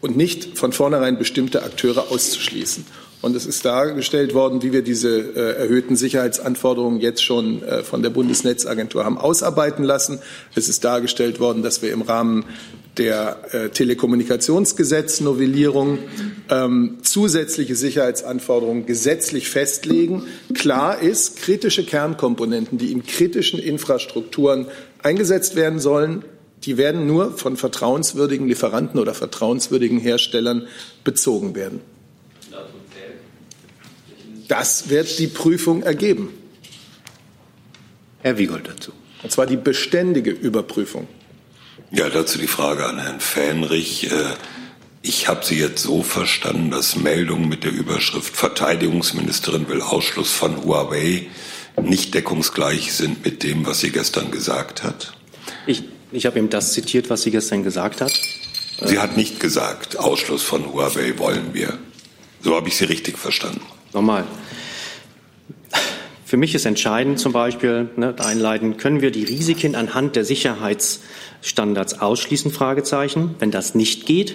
[0.00, 2.86] und nicht von vornherein bestimmte Akteure auszuschließen.
[3.22, 8.02] Und es ist dargestellt worden, wie wir diese äh, erhöhten Sicherheitsanforderungen jetzt schon äh, von
[8.02, 10.20] der Bundesnetzagentur haben ausarbeiten lassen.
[10.54, 12.44] Es ist dargestellt worden, dass wir im Rahmen
[12.98, 15.98] der äh, Telekommunikationsgesetznovellierung
[16.50, 20.22] ähm, zusätzliche Sicherheitsanforderungen gesetzlich festlegen.
[20.54, 24.68] Klar ist, kritische Kernkomponenten, die in kritischen Infrastrukturen
[25.02, 26.24] eingesetzt werden sollen,
[26.64, 30.66] die werden nur von vertrauenswürdigen Lieferanten oder vertrauenswürdigen Herstellern
[31.04, 31.80] bezogen werden.
[34.48, 36.28] Das wird die Prüfung ergeben.
[38.22, 38.92] Herr Wiegold dazu.
[39.22, 41.08] Und zwar die beständige Überprüfung.
[41.90, 44.10] Ja, dazu die Frage an Herrn Fähnrich.
[44.10, 44.34] Äh,
[45.02, 50.64] ich habe Sie jetzt so verstanden, dass Meldungen mit der Überschrift Verteidigungsministerin will Ausschluss von
[50.64, 51.28] Huawei
[51.80, 55.12] nicht deckungsgleich sind mit dem, was sie gestern gesagt hat?
[55.66, 58.12] Ich, ich habe ihm das zitiert, was sie gestern gesagt hat.
[58.82, 61.78] Sie hat nicht gesagt, Ausschluss von Huawei wollen wir.
[62.42, 63.62] So habe ich Sie richtig verstanden.
[63.92, 64.24] Nochmal.
[66.26, 72.00] Für mich ist entscheidend zum Beispiel ne, einleiten, können wir die Risiken anhand der Sicherheitsstandards
[72.00, 72.50] ausschließen?
[72.50, 73.36] Fragezeichen.
[73.38, 74.34] Wenn das nicht geht,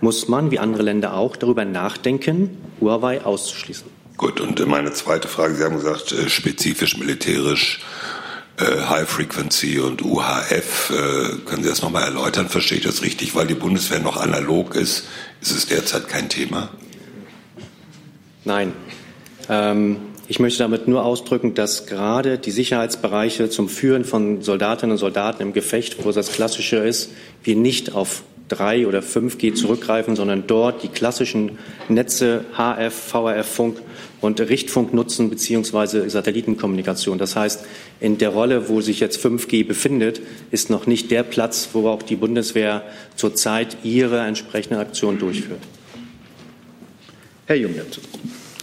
[0.00, 3.88] muss man, wie andere Länder auch, darüber nachdenken, Huawei auszuschließen.
[4.16, 7.80] Gut, und meine zweite Frage, Sie haben gesagt, äh, spezifisch militärisch
[8.56, 10.90] äh, High Frequency und UHF.
[10.90, 12.48] Äh, können Sie das nochmal erläutern?
[12.50, 13.34] Verstehe ich das richtig?
[13.34, 15.08] Weil die Bundeswehr noch analog ist,
[15.40, 16.68] ist es derzeit kein Thema?
[18.44, 18.74] Nein.
[19.48, 24.96] Ähm, ich möchte damit nur ausdrücken, dass gerade die Sicherheitsbereiche zum Führen von Soldatinnen und
[24.96, 27.10] Soldaten im Gefecht, wo das Klassische ist,
[27.44, 31.58] wir nicht auf 3 oder 5G zurückgreifen, sondern dort die klassischen
[31.90, 33.82] Netze HF, VRF, Funk
[34.22, 37.18] und Richtfunk nutzen beziehungsweise Satellitenkommunikation.
[37.18, 37.66] Das heißt,
[38.00, 42.02] in der Rolle, wo sich jetzt 5G befindet, ist noch nicht der Platz, wo auch
[42.02, 42.84] die Bundeswehr
[43.16, 45.60] zurzeit ihre entsprechenden Aktionen durchführt.
[47.44, 48.00] Herr Jung dazu.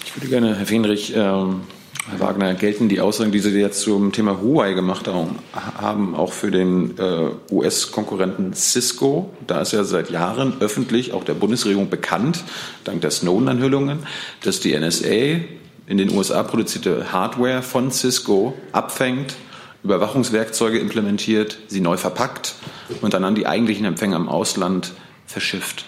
[0.04, 1.62] Ich würde gerne, Herr Fenrich, ähm,
[2.10, 6.50] Herr Wagner, gelten die Aussagen, die Sie jetzt zum Thema Huawei gemacht haben, auch für
[6.50, 9.32] den äh, US-Konkurrenten Cisco?
[9.45, 12.43] Da ist ja seit Jahren öffentlich, auch der Bundesregierung bekannt,
[12.84, 14.00] dank der Snowden-Anhüllungen,
[14.43, 15.41] dass die NSA
[15.88, 19.36] in den USA produzierte Hardware von Cisco abfängt,
[19.84, 22.56] Überwachungswerkzeuge implementiert, sie neu verpackt
[23.02, 24.93] und dann an die eigentlichen Empfänger im Ausland
[25.26, 25.86] verschifft.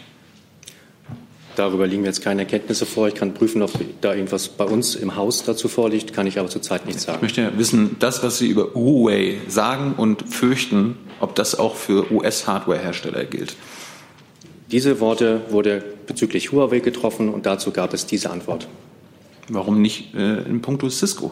[1.55, 3.07] Darüber liegen mir jetzt keine Erkenntnisse vor.
[3.07, 3.71] Ich kann prüfen, ob
[4.01, 7.17] da irgendwas bei uns im Haus dazu vorliegt, kann ich aber zurzeit nicht sagen.
[7.17, 12.11] Ich möchte wissen, das, was Sie über Huawei sagen und fürchten, ob das auch für
[12.11, 13.55] US-Hardware-Hersteller gilt.
[14.71, 18.67] Diese Worte wurde bezüglich Huawei getroffen und dazu gab es diese Antwort.
[19.49, 21.31] Warum nicht äh, in puncto Cisco?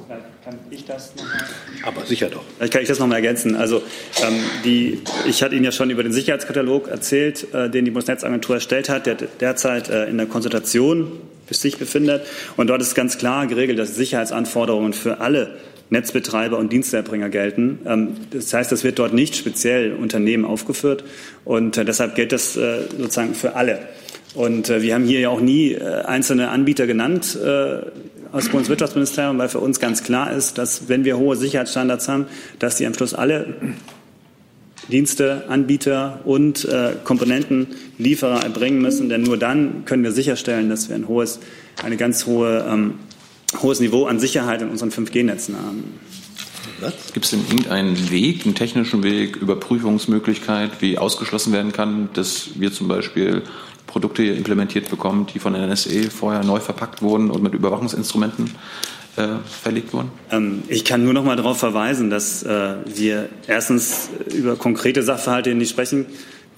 [0.50, 1.44] Kann ich das nochmal?
[1.84, 2.44] Aber sicher doch.
[2.58, 3.56] Vielleicht kann ich das nochmal ergänzen.
[3.56, 3.84] Also
[4.24, 8.56] ähm, die, ich hatte Ihnen ja schon über den Sicherheitskatalog erzählt, äh, den die Bundesnetzagentur
[8.56, 11.12] erstellt hat, der derzeit äh, in der Konsultation
[11.52, 12.26] sich befindet.
[12.58, 15.58] Und dort ist ganz klar geregelt, dass Sicherheitsanforderungen für alle
[15.92, 17.80] Netzbetreiber und Diensterbringer gelten.
[17.86, 21.04] Ähm, das heißt, das wird dort nicht speziell Unternehmen aufgeführt
[21.46, 23.88] und äh, deshalb gilt das äh, sozusagen für alle.
[24.34, 27.38] Und äh, wir haben hier ja auch nie einzelne Anbieter genannt
[28.32, 32.26] aus Bundeswirtschaftsministerium, weil für uns ganz klar ist, dass wenn wir hohe Sicherheitsstandards haben,
[32.60, 33.56] dass die am Schluss alle
[34.90, 40.96] Dienste, Anbieter und äh, Komponentenlieferer erbringen müssen, denn nur dann können wir sicherstellen, dass wir
[40.96, 41.40] ein hohes,
[41.84, 42.96] eine ganz hohe, ähm,
[43.62, 45.84] hohes Niveau an Sicherheit in unseren 5G-Netzen haben.
[47.14, 52.72] Gibt es denn irgendeinen Weg, einen technischen Weg, Überprüfungsmöglichkeit, wie ausgeschlossen werden kann, dass wir
[52.72, 53.44] zum Beispiel
[53.90, 58.52] Produkte implementiert bekommen, die von der NSA vorher neu verpackt wurden und mit Überwachungsinstrumenten
[59.18, 59.28] äh,
[59.62, 60.12] verlegt wurden?
[60.32, 65.56] Ähm, ich kann nur noch mal darauf verweisen, dass äh, wir erstens über konkrete Sachverhalte
[65.56, 66.06] nicht sprechen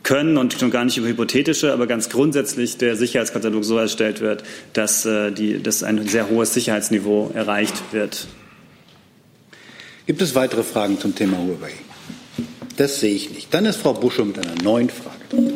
[0.03, 4.43] können und schon gar nicht über hypothetische, aber ganz grundsätzlich der Sicherheitskatalog so erstellt wird,
[4.73, 8.27] dass, äh, die, dass ein sehr hohes Sicherheitsniveau erreicht wird.
[10.05, 11.71] Gibt es weitere Fragen zum Thema Huawei?
[12.77, 13.53] Das sehe ich nicht.
[13.53, 15.55] Dann ist Frau Buschow mit einer neuen Frage.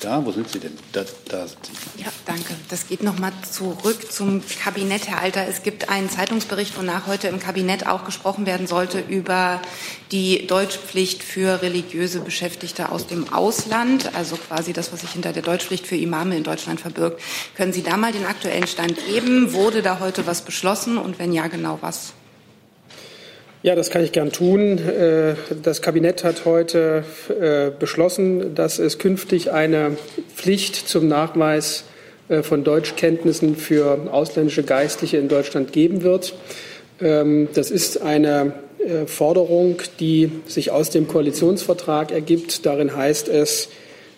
[0.00, 0.24] Da.
[0.24, 0.72] Wo sind Sie denn?
[0.92, 2.02] Da, da sind Sie.
[2.02, 2.54] Ja, danke.
[2.68, 5.46] Das geht noch mal zurück zum Kabinett, Herr Alter.
[5.46, 9.60] Es gibt einen Zeitungsbericht, wonach heute im Kabinett auch gesprochen werden sollte über
[10.12, 15.42] die Deutschpflicht für religiöse Beschäftigte aus dem Ausland, also quasi das, was sich hinter der
[15.42, 17.20] Deutschpflicht für Imame in Deutschland verbirgt.
[17.56, 19.52] Können Sie da mal den aktuellen Stand geben?
[19.52, 22.12] Wurde da heute was beschlossen und wenn ja, genau was?
[23.64, 24.78] Ja, das kann ich gern tun.
[24.78, 25.34] Äh,
[25.64, 29.96] das Kabinett hat heute äh, beschlossen, dass es künftig eine
[30.32, 31.82] Pflicht zum Nachweis
[32.28, 36.34] äh, von Deutschkenntnissen für ausländische Geistliche in Deutschland geben wird.
[37.00, 38.52] Ähm, das ist eine
[39.06, 42.64] Forderung, die sich aus dem Koalitionsvertrag ergibt.
[42.64, 43.68] Darin heißt es,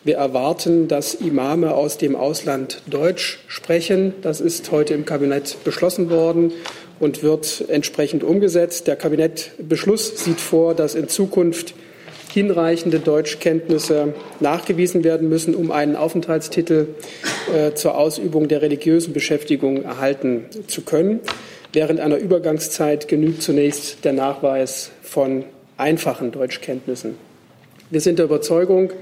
[0.04, 4.14] wir erwarten, dass Imame aus dem Ausland Deutsch sprechen.
[4.22, 6.52] Das ist heute im Kabinett beschlossen worden
[7.00, 8.86] und wird entsprechend umgesetzt.
[8.86, 11.74] Der Kabinettbeschluss sieht vor, dass in Zukunft
[12.32, 16.88] hinreichende Deutschkenntnisse nachgewiesen werden müssen, um einen Aufenthaltstitel
[17.52, 21.20] äh, zur Ausübung der religiösen Beschäftigung erhalten zu können.
[21.72, 25.44] Während einer Übergangszeit genügt zunächst der Nachweis von
[25.76, 27.16] einfachen Deutschkenntnissen.
[27.90, 28.92] Wir sind der Überzeugung,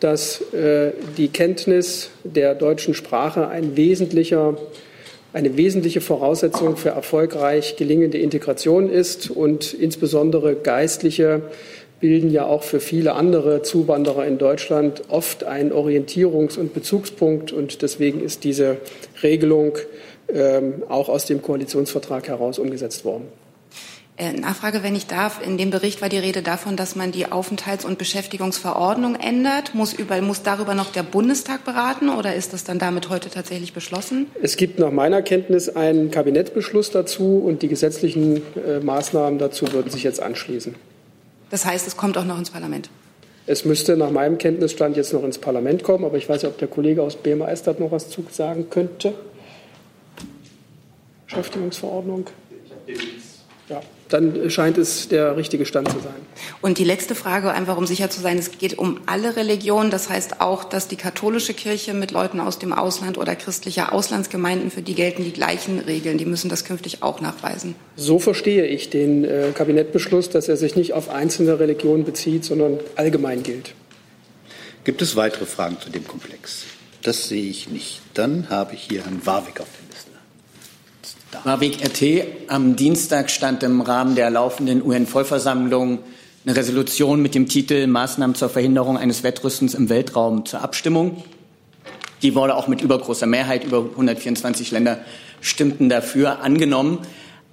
[0.00, 4.56] dass äh, die Kenntnis der deutschen Sprache ein wesentlicher
[5.34, 9.30] eine wesentliche Voraussetzung für erfolgreich gelingende Integration ist.
[9.30, 11.42] Und insbesondere Geistliche
[11.98, 17.52] bilden ja auch für viele andere Zuwanderer in Deutschland oft einen Orientierungs- und Bezugspunkt.
[17.52, 18.76] Und deswegen ist diese
[19.24, 19.76] Regelung
[20.32, 23.24] ähm, auch aus dem Koalitionsvertrag heraus umgesetzt worden.
[24.16, 25.44] Äh, Nachfrage, wenn ich darf.
[25.44, 29.74] In dem Bericht war die Rede davon, dass man die Aufenthalts- und Beschäftigungsverordnung ändert.
[29.74, 33.72] Muss, über, muss darüber noch der Bundestag beraten oder ist das dann damit heute tatsächlich
[33.72, 34.28] beschlossen?
[34.40, 39.90] Es gibt nach meiner Kenntnis einen Kabinettsbeschluss dazu und die gesetzlichen äh, Maßnahmen dazu würden
[39.90, 40.76] sich jetzt anschließen.
[41.50, 42.90] Das heißt, es kommt auch noch ins Parlament?
[43.46, 46.58] Es müsste nach meinem Kenntnisstand jetzt noch ins Parlament kommen, aber ich weiß nicht, ob
[46.58, 49.12] der Kollege aus BMAS da noch was zu sagen könnte.
[51.26, 52.26] Beschäftigungsverordnung.
[53.68, 56.14] Ja dann scheint es der richtige Stand zu sein.
[56.60, 59.90] Und die letzte Frage, einfach um sicher zu sein, es geht um alle Religionen.
[59.90, 64.70] Das heißt auch, dass die katholische Kirche mit Leuten aus dem Ausland oder christlicher Auslandsgemeinden,
[64.70, 66.18] für die gelten die gleichen Regeln.
[66.18, 67.74] Die müssen das künftig auch nachweisen.
[67.96, 72.78] So verstehe ich den äh, Kabinettbeschluss, dass er sich nicht auf einzelne Religionen bezieht, sondern
[72.96, 73.74] allgemein gilt.
[74.84, 76.64] Gibt es weitere Fragen zu dem Komplex?
[77.02, 78.00] Das sehe ich nicht.
[78.14, 79.83] Dann habe ich hier Herrn Warwick auf dem
[81.42, 82.48] Marweg RT.
[82.48, 85.98] Am Dienstag stand im Rahmen der laufenden UN-Vollversammlung
[86.46, 91.22] eine Resolution mit dem Titel Maßnahmen zur Verhinderung eines Wettrüstens im Weltraum zur Abstimmung.
[92.22, 95.00] Die wurde auch mit übergroßer Mehrheit, über 124 Länder
[95.40, 96.98] stimmten dafür angenommen.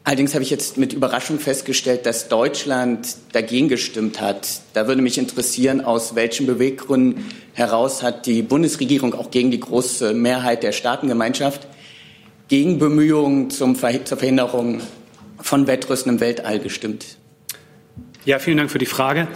[0.04, 4.62] Allerdings habe ich jetzt mit Überraschung festgestellt, dass Deutschland dagegen gestimmt hat.
[4.74, 10.14] Da würde mich interessieren, aus welchen Beweggründen heraus hat die Bundesregierung auch gegen die große
[10.14, 11.68] Mehrheit der Staatengemeinschaft
[12.52, 14.82] gegen Bemühungen zum Ver zur Verhinderung
[15.40, 17.18] von Wettrüsten im Weltall gestimmt?
[18.26, 19.30] Ja, vielen Dank für die Frage.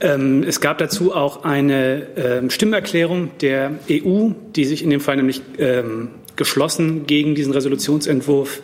[0.00, 5.16] Ähm, es gab dazu auch eine ähm, Stimmerklärung der EU, die sich in dem Fall
[5.16, 8.62] nämlich ähm, geschlossen gegen diesen Resolutionsentwurf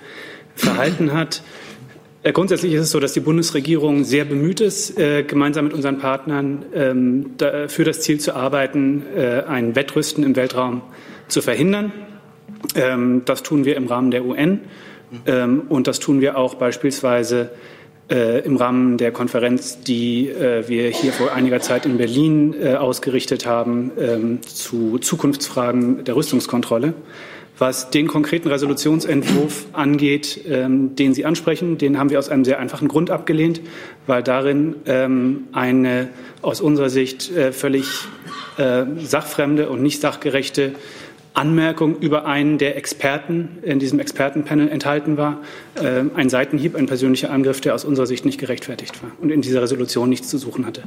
[0.55, 1.43] verhalten hat.
[2.22, 5.99] Äh, grundsätzlich ist es so, dass die Bundesregierung sehr bemüht ist, äh, gemeinsam mit unseren
[5.99, 6.64] Partnern
[7.68, 10.80] für das Ziel zu arbeiten, äh, ein Wettrüsten im Weltraum
[11.28, 11.93] zu verhindern.
[12.74, 14.60] Ähm, das tun wir im Rahmen der UN
[15.26, 17.50] ähm, und das tun wir auch beispielsweise
[18.10, 22.74] äh, im Rahmen der Konferenz, die äh, wir hier vor einiger Zeit in Berlin äh,
[22.74, 26.92] ausgerichtet haben ähm, zu Zukunftsfragen der Rüstungskontrolle.
[27.56, 32.88] Was den konkreten Resolutionsentwurf angeht, den Sie ansprechen, den haben wir aus einem sehr einfachen
[32.88, 33.60] Grund abgelehnt,
[34.08, 34.74] weil darin
[35.52, 36.08] eine
[36.42, 37.86] aus unserer Sicht völlig
[38.56, 40.72] sachfremde und nicht sachgerechte
[41.35, 45.43] Anmerkung über einen der Experten in diesem Expertenpanel enthalten war.
[45.74, 49.43] Äh, ein Seitenhieb, ein persönlicher Angriff, der aus unserer Sicht nicht gerechtfertigt war und in
[49.43, 50.82] dieser Resolution nichts zu suchen hatte.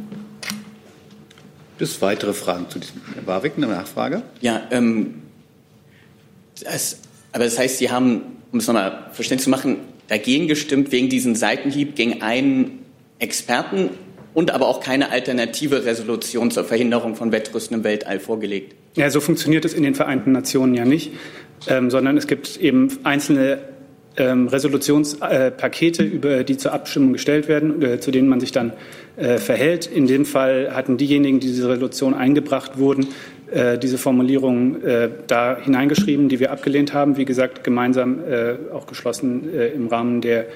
[1.77, 3.01] Gibt es weitere Fragen zu diesem?
[3.13, 4.23] Herr Warwick, eine Nachfrage?
[4.41, 5.21] Ja, ähm,
[6.63, 6.99] das,
[7.33, 8.21] aber das heißt, Sie haben,
[8.51, 9.77] um es nochmal verständlich zu machen,
[10.07, 12.85] dagegen gestimmt wegen diesem Seitenhieb gegen einen
[13.19, 13.89] Experten
[14.33, 18.75] und aber auch keine alternative Resolution zur Verhinderung von Wettrüsten im Weltall vorgelegt.
[18.97, 21.11] Ja, so funktioniert es in den Vereinten Nationen ja nicht,
[21.67, 23.59] ähm, sondern es gibt eben einzelne
[24.17, 28.73] ähm, Resolutionspakete, äh, über die zur Abstimmung gestellt werden, äh, zu denen man sich dann
[29.15, 29.85] äh, verhält.
[29.85, 33.09] In dem Fall hatten diejenigen, die diese Resolution eingebracht wurden,
[33.51, 38.87] äh, diese Formulierung äh, da hineingeschrieben, die wir abgelehnt haben, wie gesagt, gemeinsam äh, auch
[38.87, 40.47] geschlossen im Rahmen der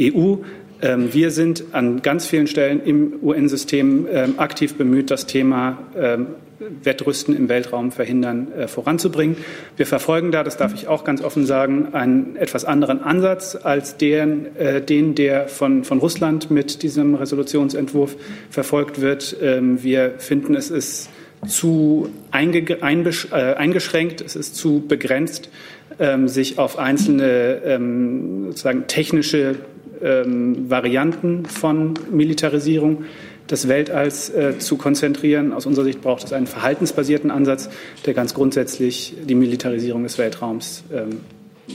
[0.00, 0.38] EU.
[0.82, 6.26] Ähm, wir sind an ganz vielen Stellen im UN-System ähm, aktiv bemüht, das Thema ähm,
[6.58, 9.36] Wettrüsten im Weltraum verhindern, äh, voranzubringen.
[9.76, 13.96] Wir verfolgen da, das darf ich auch ganz offen sagen, einen etwas anderen Ansatz als
[13.96, 18.16] den, äh, den der von, von Russland mit diesem Resolutionsentwurf
[18.50, 19.36] verfolgt wird.
[19.42, 21.10] Ähm, wir finden, es ist
[21.46, 25.50] zu einge, einbesch, äh, eingeschränkt, es ist zu begrenzt,
[25.98, 29.56] ähm, sich auf einzelne ähm, sozusagen technische
[30.02, 33.04] ähm, Varianten von Militarisierung
[33.50, 35.52] des Weltalls äh, zu konzentrieren.
[35.52, 37.68] Aus unserer Sicht braucht es einen verhaltensbasierten Ansatz,
[38.06, 41.20] der ganz grundsätzlich die Militarisierung des Weltraums ähm,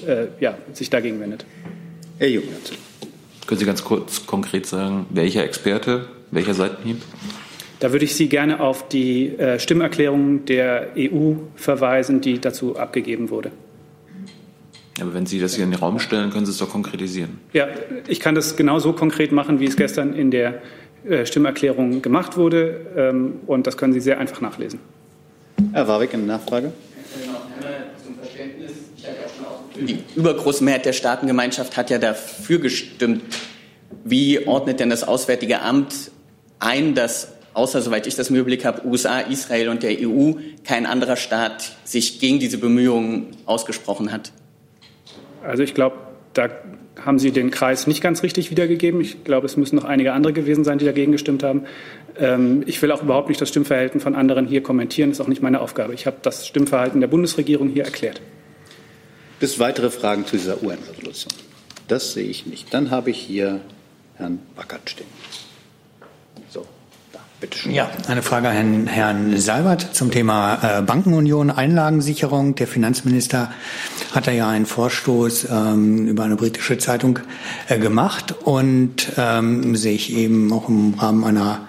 [0.08, 1.46] äh, ja, sich dagegen wendet.
[2.18, 2.74] Herr Jungt.
[3.48, 7.02] Können Sie ganz kurz konkret sagen, welcher Experte, welcher Seitenhieb?
[7.80, 13.30] Da würde ich Sie gerne auf die äh, Stimmerklärung der EU verweisen, die dazu abgegeben
[13.30, 13.52] wurde.
[15.02, 17.40] Aber wenn Sie das hier in den Raum stellen, können Sie es doch konkretisieren.
[17.54, 17.68] Ja,
[18.08, 20.62] ich kann das genauso konkret machen, wie es gestern in der
[21.24, 22.82] Stimmerklärung gemacht wurde.
[22.96, 24.80] Ähm, und das können Sie sehr einfach nachlesen.
[25.74, 26.72] Herr Warwick, eine Nachfrage.
[29.76, 33.24] Die übergroße Mehrheit der Staatengemeinschaft hat ja dafür gestimmt.
[34.04, 36.12] Wie ordnet denn das Auswärtige Amt
[36.60, 40.34] ein, dass außer, soweit ich das im Überblick habe, USA, Israel und der EU
[40.64, 44.32] kein anderer Staat sich gegen diese Bemühungen ausgesprochen hat?
[45.44, 45.98] Also ich glaube,
[46.34, 46.50] da
[47.06, 49.02] haben Sie den Kreis nicht ganz richtig wiedergegeben.
[49.02, 51.64] Ich glaube, es müssen noch einige andere gewesen sein, die dagegen gestimmt haben.
[52.18, 55.10] Ähm, ich will auch überhaupt nicht das Stimmverhalten von anderen hier kommentieren.
[55.10, 55.94] Das ist auch nicht meine Aufgabe.
[55.94, 58.22] Ich habe das Stimmverhalten der Bundesregierung hier erklärt.
[59.40, 61.32] Bis weitere Fragen zu dieser UN-Resolution?
[61.88, 62.74] Das sehe ich nicht.
[62.74, 63.62] Dann habe ich hier
[64.16, 65.08] Herrn Backert stehen.
[67.70, 72.56] Ja, eine Frage an Herrn Seibert zum Thema äh, Bankenunion, Einlagensicherung.
[72.56, 73.54] Der Finanzminister
[74.12, 77.20] hat da ja einen Vorstoß ähm, über eine britische Zeitung
[77.70, 81.62] äh, gemacht und ähm, sich eben auch im Rahmen einer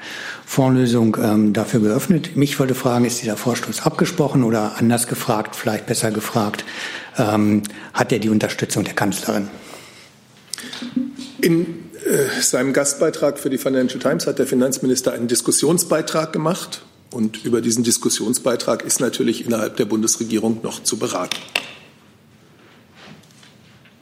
[0.45, 2.37] Fondslösung ähm, dafür geöffnet.
[2.37, 6.65] Mich wollte fragen, ist dieser Vorstoß abgesprochen oder anders gefragt, vielleicht besser gefragt,
[7.17, 7.63] ähm,
[7.95, 9.47] hat er die Unterstützung der Kanzlerin?
[11.41, 11.90] In
[12.41, 16.83] seinem Gastbeitrag für die Financial Times hat der Finanzminister einen Diskussionsbeitrag gemacht.
[17.11, 21.37] Und über diesen Diskussionsbeitrag ist natürlich innerhalb der Bundesregierung noch zu beraten.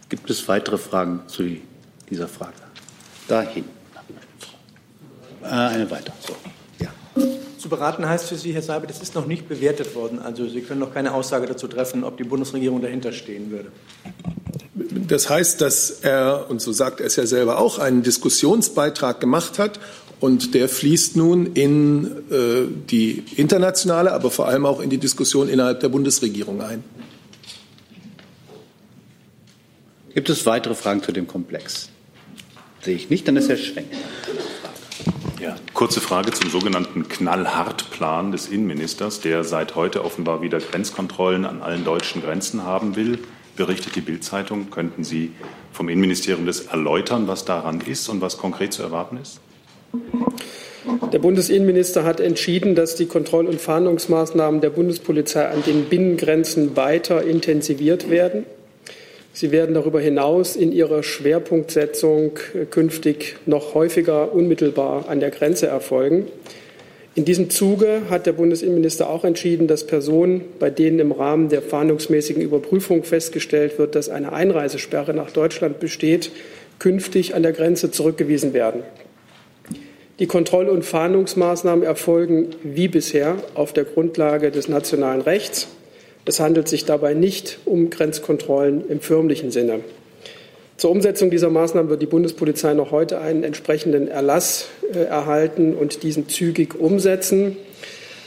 [0.09, 1.57] Gibt es weitere Fragen zu
[2.11, 2.55] dieser Frage?
[3.29, 3.65] Dahin.
[5.43, 6.15] Äh, eine weitere.
[6.27, 6.35] So.
[7.59, 10.21] Zu beraten heißt für Sie, Herr Seibert, das ist noch nicht bewertet worden.
[10.21, 13.73] Also Sie können noch keine Aussage dazu treffen, ob die Bundesregierung dahinter stehen würde.
[14.75, 19.59] Das heißt, dass er, und so sagt er es ja selber auch, einen Diskussionsbeitrag gemacht
[19.59, 19.81] hat
[20.21, 25.49] und der fließt nun in äh, die internationale, aber vor allem auch in die Diskussion
[25.49, 26.85] innerhalb der Bundesregierung ein.
[30.15, 31.89] Gibt es weitere Fragen zu dem Komplex?
[32.83, 33.89] Sehe ich nicht, dann ist Herr Schwenk.
[35.49, 41.63] Ja, kurze Frage zum sogenannten Knallhartplan des Innenministers, der seit heute offenbar wieder Grenzkontrollen an
[41.63, 43.19] allen deutschen Grenzen haben will
[43.57, 44.69] berichtet die Bildzeitung.
[44.71, 45.33] Könnten Sie
[45.73, 49.41] vom Innenministerium das erläutern, was daran ist und was konkret zu erwarten ist?
[51.13, 57.25] Der Bundesinnenminister hat entschieden, dass die Kontroll- und Fahndungsmaßnahmen der Bundespolizei an den Binnengrenzen weiter
[57.25, 58.45] intensiviert werden.
[59.39, 62.33] Sie werden darüber hinaus in ihrer Schwerpunktsetzung
[62.71, 66.27] künftig noch häufiger unmittelbar an der Grenze erfolgen.
[67.15, 71.63] In diesem Zuge hat der Bundesinnenminister auch entschieden, dass Personen, bei denen im Rahmen der
[71.63, 76.33] fahndungsmäßigen Überprüfung festgestellt wird, dass eine Einreisesperre nach Deutschland besteht,
[76.81, 78.83] künftig an der Grenze zurückgewiesen werden.
[80.19, 85.69] Die Kontroll- und Fahndungsmaßnahmen erfolgen wie bisher auf der Grundlage des nationalen Rechts.
[86.29, 89.81] Es handelt sich dabei nicht um Grenzkontrollen im förmlichen Sinne.
[90.77, 96.03] Zur Umsetzung dieser Maßnahmen wird die Bundespolizei noch heute einen entsprechenden Erlass äh, erhalten und
[96.03, 97.57] diesen zügig umsetzen.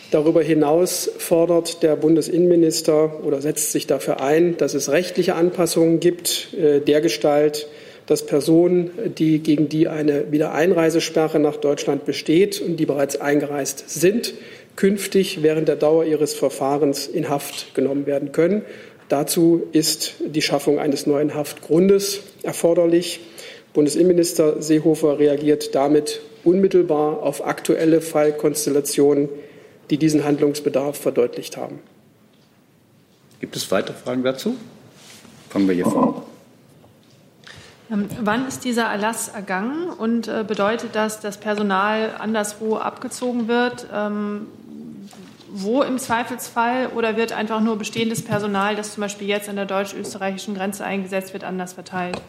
[0.10, 6.56] Darüber hinaus fordert der Bundesinnenminister oder setzt sich dafür ein, dass es rechtliche Anpassungen gibt,
[6.56, 7.68] äh, dergestalt,
[8.08, 8.90] dass Personen,
[9.20, 14.34] die, gegen die eine Wiedereinreisesperre nach Deutschland besteht und die bereits eingereist sind,
[14.82, 18.64] künftig während der Dauer ihres Verfahrens in Haft genommen werden können.
[19.10, 23.20] Dazu ist die Schaffung eines neuen Haftgrundes erforderlich.
[23.74, 29.30] Bundesinnenminister Seehofer reagiert damit unmittelbar auf aktuelle Fallkonstellationen,
[29.92, 31.78] die diesen Handlungsbedarf verdeutlicht haben.
[33.40, 34.56] Gibt es weitere Fragen dazu?
[35.50, 36.26] Fangen wir hier vor.
[37.92, 43.86] Ähm, wann ist dieser Erlass ergangen und äh, bedeutet das, dass Personal anderswo abgezogen wird?
[45.54, 49.66] Wo im Zweifelsfall oder wird einfach nur bestehendes Personal, das zum Beispiel jetzt an der
[49.66, 52.22] deutsch-österreichischen Grenze eingesetzt wird, anders verteilt?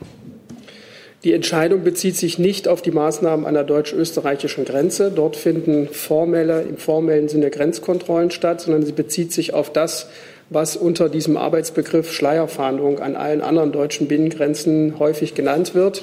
[1.23, 5.13] Die Entscheidung bezieht sich nicht auf die Maßnahmen an der deutsch-österreichischen Grenze.
[5.13, 10.09] Dort finden formelle, im formellen Sinne Grenzkontrollen statt, sondern sie bezieht sich auf das,
[10.51, 16.03] was unter diesem Arbeitsbegriff Schleierfahndung an allen anderen deutschen Binnengrenzen häufig genannt wird.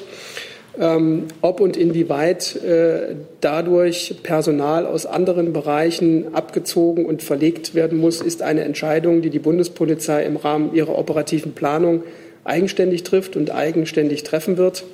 [0.80, 8.22] Ähm, ob und inwieweit äh, dadurch Personal aus anderen Bereichen abgezogen und verlegt werden muss,
[8.22, 12.04] ist eine Entscheidung, die die Bundespolizei im Rahmen ihrer operativen Planung
[12.46, 14.86] eigenständig trifft und eigenständig treffen wird.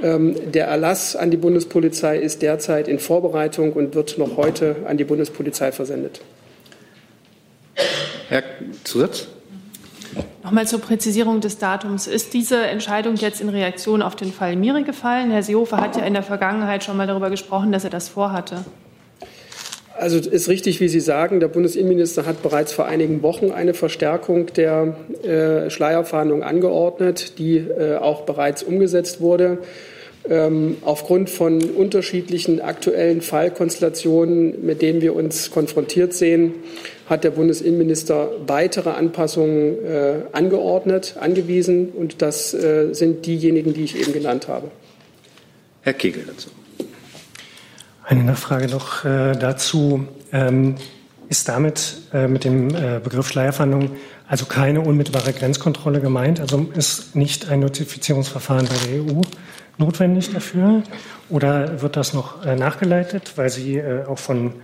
[0.00, 4.96] Ähm, der Erlass an die Bundespolizei ist derzeit in Vorbereitung und wird noch heute an
[4.96, 6.22] die Bundespolizei versendet.
[8.30, 8.44] Herr
[8.84, 9.28] Zusatz?
[10.42, 12.06] Nochmal zur Präzisierung des Datums.
[12.06, 15.30] Ist diese Entscheidung jetzt in Reaktion auf den Fall Miri gefallen?
[15.30, 18.64] Herr Seehofer hat ja in der Vergangenheit schon mal darüber gesprochen, dass er das vorhatte.
[19.98, 21.40] Also ist richtig, wie Sie sagen.
[21.40, 27.96] Der Bundesinnenminister hat bereits vor einigen Wochen eine Verstärkung der äh, Schleierfahndung angeordnet, die äh,
[27.96, 29.58] auch bereits umgesetzt wurde.
[30.30, 36.54] Ähm, aufgrund von unterschiedlichen aktuellen Fallkonstellationen, mit denen wir uns konfrontiert sehen,
[37.08, 41.88] hat der Bundesinnenminister weitere Anpassungen äh, angeordnet, angewiesen.
[41.90, 44.70] Und das äh, sind diejenigen, die ich eben genannt habe.
[45.82, 46.50] Herr Kegel dazu.
[48.04, 50.06] Eine Nachfrage noch äh, dazu.
[50.32, 50.76] Ähm,
[51.28, 53.90] ist damit äh, mit dem äh, Begriff Schleierfahndung
[54.26, 56.40] also keine unmittelbare Grenzkontrolle gemeint?
[56.40, 59.20] Also ist nicht ein Notifizierungsverfahren bei der EU
[59.78, 60.82] notwendig dafür?
[61.28, 64.54] Oder wird das noch äh, nachgeleitet, weil Sie äh, auch von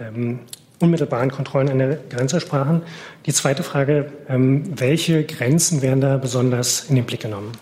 [0.00, 0.40] ähm,
[0.80, 2.82] unmittelbaren Kontrollen an der Grenze sprachen?
[3.26, 7.52] Die zweite Frage, ähm, welche Grenzen werden da besonders in den Blick genommen?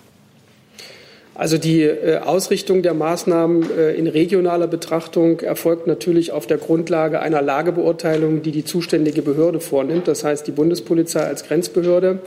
[1.35, 7.21] Also die äh, Ausrichtung der Maßnahmen äh, in regionaler Betrachtung erfolgt natürlich auf der Grundlage
[7.21, 12.21] einer Lagebeurteilung, die die zuständige Behörde vornimmt, das heißt die Bundespolizei als Grenzbehörde.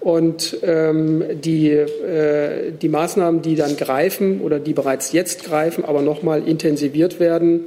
[0.00, 6.02] Und ähm, die, äh, die Maßnahmen, die dann greifen oder die bereits jetzt greifen, aber
[6.02, 7.64] nochmal intensiviert werden,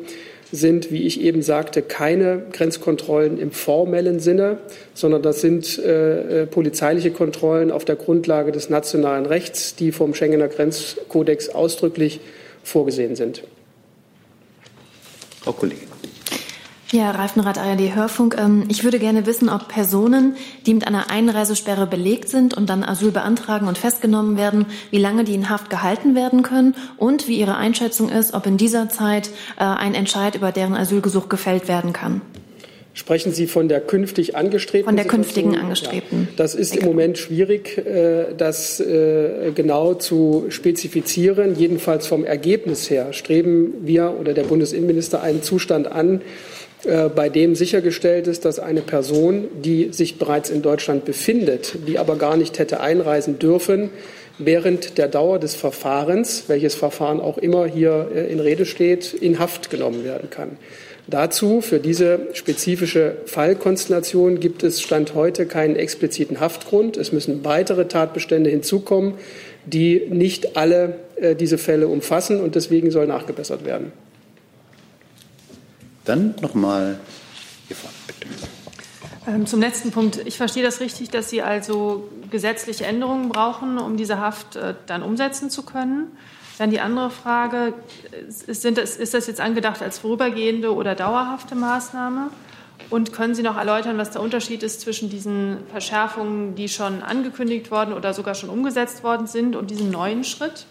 [0.51, 4.57] sind, wie ich eben sagte, keine Grenzkontrollen im formellen Sinne,
[4.93, 10.13] sondern das sind äh, äh, polizeiliche Kontrollen auf der Grundlage des nationalen Rechts, die vom
[10.13, 12.19] Schengener Grenzkodex ausdrücklich
[12.63, 13.43] vorgesehen sind.
[15.41, 15.90] Frau Kollegin.
[16.93, 18.35] Ja, Reifenrad ARD Hörfunk.
[18.37, 20.35] Ähm, ich würde gerne wissen, ob Personen,
[20.65, 25.23] die mit einer Einreisesperre belegt sind und dann Asyl beantragen und festgenommen werden, wie lange
[25.23, 29.29] die in Haft gehalten werden können und wie Ihre Einschätzung ist, ob in dieser Zeit
[29.57, 32.21] äh, ein Entscheid über deren Asylgesuch gefällt werden kann.
[32.93, 34.85] Sprechen Sie von der künftig angestrebten?
[34.85, 36.27] Von der künftigen angestrebten.
[36.29, 41.55] Ja, das ist im Moment schwierig, äh, das äh, genau zu spezifizieren.
[41.55, 46.21] Jedenfalls vom Ergebnis her streben wir oder der Bundesinnenminister einen Zustand an,
[46.83, 52.15] bei dem sichergestellt ist, dass eine Person, die sich bereits in Deutschland befindet, die aber
[52.15, 53.91] gar nicht hätte einreisen dürfen,
[54.45, 59.39] während der Dauer des Verfahrens, welches Verfahren auch immer hier äh, in Rede steht, in
[59.39, 60.57] Haft genommen werden kann.
[61.07, 66.95] Dazu, für diese spezifische Fallkonstellation, gibt es Stand heute keinen expliziten Haftgrund.
[66.95, 69.15] Es müssen weitere Tatbestände hinzukommen,
[69.65, 73.91] die nicht alle äh, diese Fälle umfassen, und deswegen soll nachgebessert werden.
[76.11, 76.99] Dann nochmal
[77.67, 78.27] hier vorne, bitte.
[79.27, 80.19] Ähm, zum letzten Punkt.
[80.25, 85.03] Ich verstehe das richtig, dass Sie also gesetzliche Änderungen brauchen, um diese Haft äh, dann
[85.03, 86.11] umsetzen zu können.
[86.57, 87.73] Dann die andere Frage,
[88.45, 88.65] das,
[88.97, 92.29] ist das jetzt angedacht als vorübergehende oder dauerhafte Maßnahme?
[92.89, 97.71] Und können Sie noch erläutern, was der Unterschied ist zwischen diesen Verschärfungen, die schon angekündigt
[97.71, 100.65] worden oder sogar schon umgesetzt worden sind, und diesem neuen Schritt?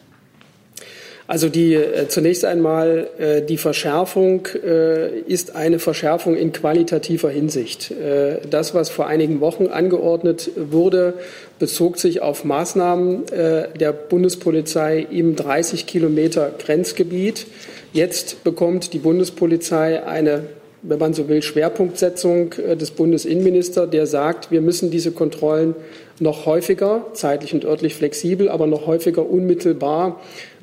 [1.31, 7.93] Also die, äh, zunächst einmal äh, die Verschärfung äh, ist eine Verschärfung in qualitativer Hinsicht.
[7.93, 11.15] Äh, das, was vor einigen Wochen angeordnet wurde,
[11.61, 17.47] bezog sich auf Maßnahmen äh, der Bundespolizei im 30 Kilometer Grenzgebiet.
[17.93, 20.43] Jetzt bekommt die Bundespolizei eine
[20.83, 25.75] wenn man so will, Schwerpunktsetzung äh, des Bundesinnenministers, der sagt, wir müssen diese Kontrollen
[26.19, 30.21] noch häufiger, zeitlich und örtlich flexibel, aber noch häufiger unmittelbar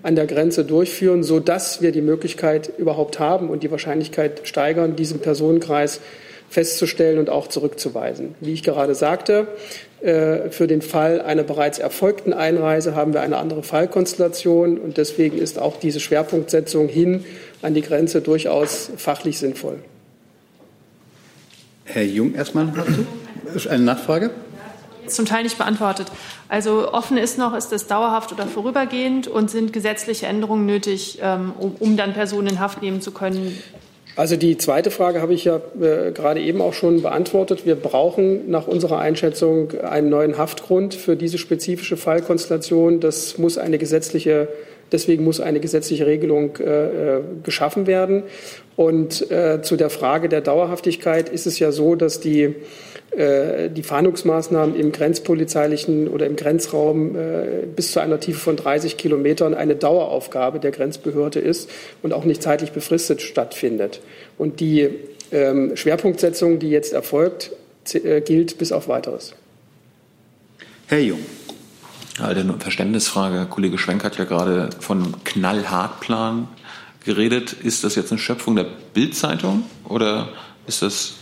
[0.08, 5.20] an der Grenze durchführen, sodass wir die Möglichkeit überhaupt haben und die Wahrscheinlichkeit steigern, diesen
[5.20, 6.00] Personenkreis
[6.50, 8.36] festzustellen und auch zurückzuweisen.
[8.40, 9.50] Wie ich gerade sagte,
[10.00, 15.38] äh, für den Fall einer bereits erfolgten Einreise haben wir eine andere Fallkonstellation und deswegen
[15.38, 17.26] ist auch diese Schwerpunktsetzung hin
[17.62, 19.80] an die Grenze durchaus fachlich sinnvoll.
[21.84, 23.70] Herr Jung, erstmal dazu.
[23.70, 24.30] Eine Nachfrage?
[25.16, 26.08] Zum Teil nicht beantwortet.
[26.50, 31.54] Also offen ist noch, ist das dauerhaft oder vorübergehend und sind gesetzliche Änderungen nötig, ähm,
[31.58, 33.58] um, um dann Personen in Haft nehmen zu können?
[34.18, 37.68] Also die zweite Frage habe ich ja äh, gerade eben auch schon beantwortet.
[37.68, 43.00] Wir brauchen nach unserer Einschätzung einen neuen Haftgrund für diese spezifische Fallkonstellation.
[43.00, 44.48] Das muss eine gesetzliche
[44.92, 48.24] Deswegen muss eine gesetzliche Regelung äh, äh geschaffen werden.
[48.76, 52.54] Und äh, zu der Frage der Dauerhaftigkeit ist es ja so, dass die,
[53.12, 58.98] äh, die Fahndungsmaßnahmen im grenzpolizeilichen oder im Grenzraum äh, bis zu einer Tiefe von 30
[58.98, 61.70] Kilometern eine Daueraufgabe der Grenzbehörde ist
[62.04, 64.00] und auch nicht zeitlich befristet stattfindet.
[64.38, 64.90] Und die
[65.32, 67.52] ähm, Schwerpunktsetzung, die jetzt erfolgt,
[67.94, 69.34] äh, gilt bis auf weiteres.
[70.88, 71.20] Herr Jung.
[72.20, 73.46] Alte Verständnisfrage.
[73.48, 76.48] Kollege Schwenk hat ja gerade von Knallhartplan
[77.06, 77.54] geredet.
[77.54, 80.30] Ist das jetzt eine Schöpfung der Bildzeitung oder
[80.66, 81.14] ist das,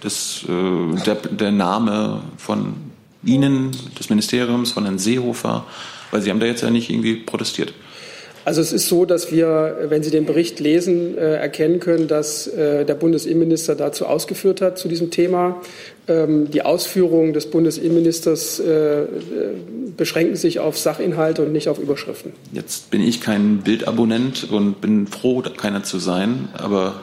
[0.00, 2.74] das äh, der, der Name von
[3.24, 5.64] Ihnen, des Ministeriums, von Herrn Seehofer?
[6.12, 7.74] Weil Sie haben da jetzt ja nicht irgendwie protestiert.
[8.50, 12.48] Also es ist so, dass wir, wenn Sie den Bericht lesen, äh, erkennen können, dass
[12.48, 15.60] äh, der Bundesinnenminister dazu ausgeführt hat zu diesem Thema.
[16.08, 19.04] Ähm, die Ausführungen des Bundesinnenministers äh,
[19.96, 22.32] beschränken sich auf Sachinhalte und nicht auf Überschriften.
[22.50, 27.02] Jetzt bin ich kein Bildabonnent und bin froh, keiner zu sein, aber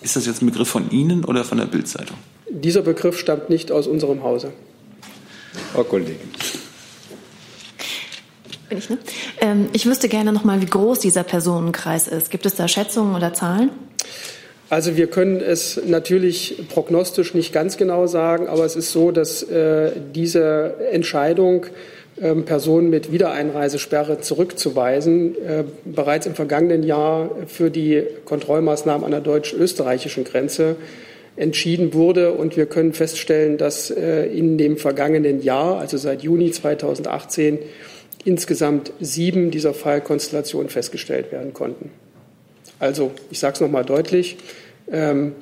[0.00, 2.16] ist das jetzt ein Begriff von Ihnen oder von der Bildzeitung?
[2.48, 4.54] Dieser Begriff stammt nicht aus unserem Hause.
[5.74, 6.16] Frau Kollegin.
[8.68, 8.98] Bin ich, ne?
[9.40, 12.30] Ähm, ich wüsste gerne noch mal, wie groß dieser Personenkreis ist.
[12.30, 13.70] Gibt es da Schätzungen oder Zahlen?
[14.68, 19.44] Also wir können es natürlich prognostisch nicht ganz genau sagen, aber es ist so, dass
[19.44, 21.66] äh, diese Entscheidung,
[22.20, 29.20] äh, Personen mit Wiedereinreisesperre zurückzuweisen, äh, bereits im vergangenen Jahr für die Kontrollmaßnahmen an der
[29.20, 30.74] deutsch-österreichischen Grenze
[31.36, 32.32] entschieden wurde.
[32.32, 37.58] Und wir können feststellen, dass äh, in dem vergangenen Jahr, also seit Juni 2018,
[38.26, 41.90] insgesamt sieben dieser Fallkonstellationen festgestellt werden konnten.
[42.78, 44.36] Also, ich sage es noch mal deutlich,
[44.90, 45.32] ähm,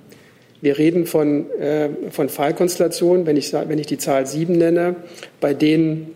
[0.61, 4.97] wir reden von, äh, von Fallkonstellationen, wenn ich, wenn ich die Zahl sieben nenne,
[5.41, 6.15] bei denen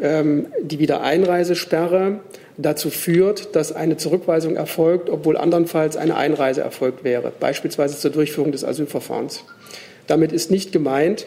[0.00, 2.20] ähm, die Wiedereinreisesperre
[2.56, 8.52] dazu führt, dass eine Zurückweisung erfolgt, obwohl andernfalls eine Einreise erfolgt wäre, beispielsweise zur Durchführung
[8.52, 9.44] des Asylverfahrens.
[10.06, 11.26] Damit ist nicht gemeint,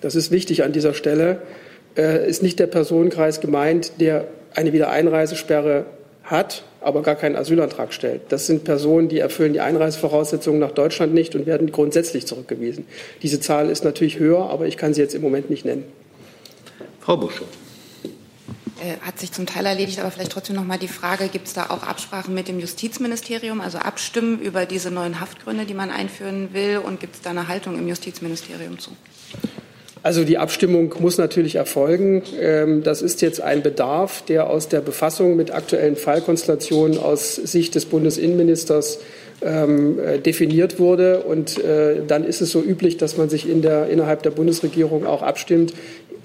[0.00, 1.42] das ist wichtig an dieser Stelle,
[1.96, 5.86] äh, ist nicht der Personenkreis gemeint, der eine Wiedereinreisesperre
[6.24, 8.22] hat, aber gar keinen Asylantrag stellt.
[8.30, 12.86] Das sind Personen, die erfüllen die Einreisevoraussetzungen nach Deutschland nicht und werden grundsätzlich zurückgewiesen.
[13.22, 15.84] Diese Zahl ist natürlich höher, aber ich kann sie jetzt im Moment nicht nennen.
[17.00, 17.46] Frau Buschow.
[18.82, 21.52] Äh, hat sich zum Teil erledigt, aber vielleicht trotzdem noch mal die Frage, gibt es
[21.52, 26.52] da auch Absprachen mit dem Justizministerium, also abstimmen über diese neuen Haftgründe, die man einführen
[26.52, 28.90] will und gibt es da eine Haltung im Justizministerium zu?
[30.02, 32.22] Also die Abstimmung muss natürlich erfolgen.
[32.40, 37.76] Ähm, das ist jetzt ein Bedarf, der aus der Befassung mit aktuellen Fallkonstellationen aus Sicht
[37.76, 38.98] des Bundesinnenministers
[39.42, 41.20] ähm, äh, definiert wurde.
[41.20, 45.06] Und äh, dann ist es so üblich, dass man sich in der, innerhalb der Bundesregierung
[45.06, 45.72] auch abstimmt,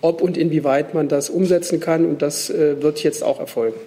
[0.02, 2.06] ob und inwieweit man das umsetzen kann.
[2.06, 3.78] Und das äh, wird jetzt auch erfolgen.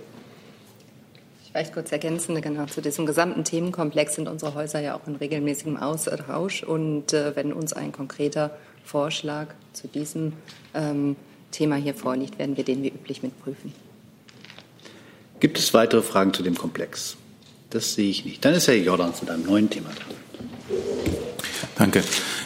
[1.50, 5.76] Vielleicht kurz ergänzen, genau zu diesem gesamten Themenkomplex sind unsere Häuser ja auch in regelmäßigem
[5.76, 6.62] Austausch.
[6.62, 8.52] Und äh, wenn uns ein konkreter
[8.90, 10.32] Vorschlag zu diesem
[10.74, 11.14] ähm,
[11.52, 13.72] Thema hier vorliegt, werden wir den wie üblich mitprüfen.
[15.38, 17.16] Gibt es weitere Fragen zu dem Komplex?
[17.70, 18.44] Das sehe ich nicht.
[18.44, 20.16] Dann ist Herr Jordans mit einem neuen Thema dran.
[21.78, 22.02] Danke.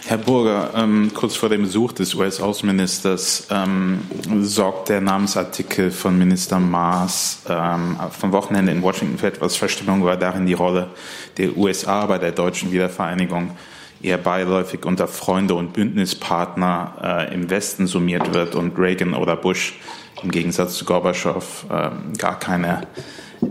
[0.07, 4.01] Herr Burger, ähm, kurz vor dem Besuch des US-Außenministers ähm,
[4.43, 10.19] sorgt der Namensartikel von Minister Maas ähm, vom Wochenende in Washington für etwas Verstimmung, weil
[10.19, 10.91] darin die Rolle
[11.39, 13.57] der USA bei der deutschen Wiedervereinigung
[14.05, 19.75] eher beiläufig unter Freunde und Bündnispartner äh, im Westen summiert wird und Reagan oder Bush
[20.23, 22.87] im Gegensatz zu Gorbatschow äh, gar keine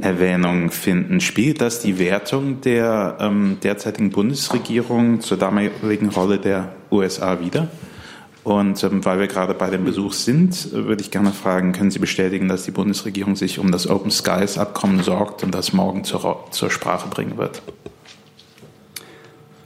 [0.01, 1.22] Erwähnung finden.
[1.22, 7.68] Spielt das die Wertung der ähm, derzeitigen Bundesregierung zur damaligen Rolle der USA wider?
[8.43, 11.99] Und ähm, weil wir gerade bei dem Besuch sind, würde ich gerne fragen, können Sie
[11.99, 16.45] bestätigen, dass die Bundesregierung sich um das Open Skies Abkommen sorgt und das morgen zur,
[16.51, 17.62] zur Sprache bringen wird?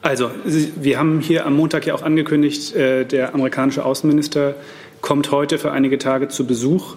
[0.07, 4.55] Also, wir haben hier am Montag ja auch angekündigt, äh, der amerikanische Außenminister
[5.01, 6.95] kommt heute für einige Tage zu Besuch.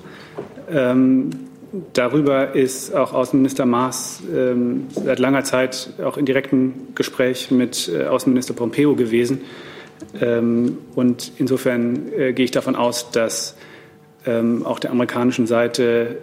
[0.70, 1.30] Ähm,
[1.92, 8.04] darüber ist auch Außenminister Maas ähm, seit langer Zeit auch in direktem Gespräch mit äh,
[8.04, 9.40] Außenminister Pompeo gewesen.
[10.20, 13.56] Ähm, und insofern äh, gehe ich davon aus, dass
[14.64, 16.18] auch der amerikanischen Seite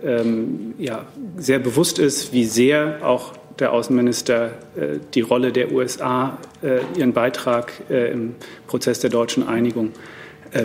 [0.78, 6.80] ja, sehr bewusst ist, wie sehr auch der Außenminister äh, die Rolle der USA, äh,
[6.98, 8.36] ihren Beitrag äh, im
[8.68, 9.92] Prozess der deutschen Einigung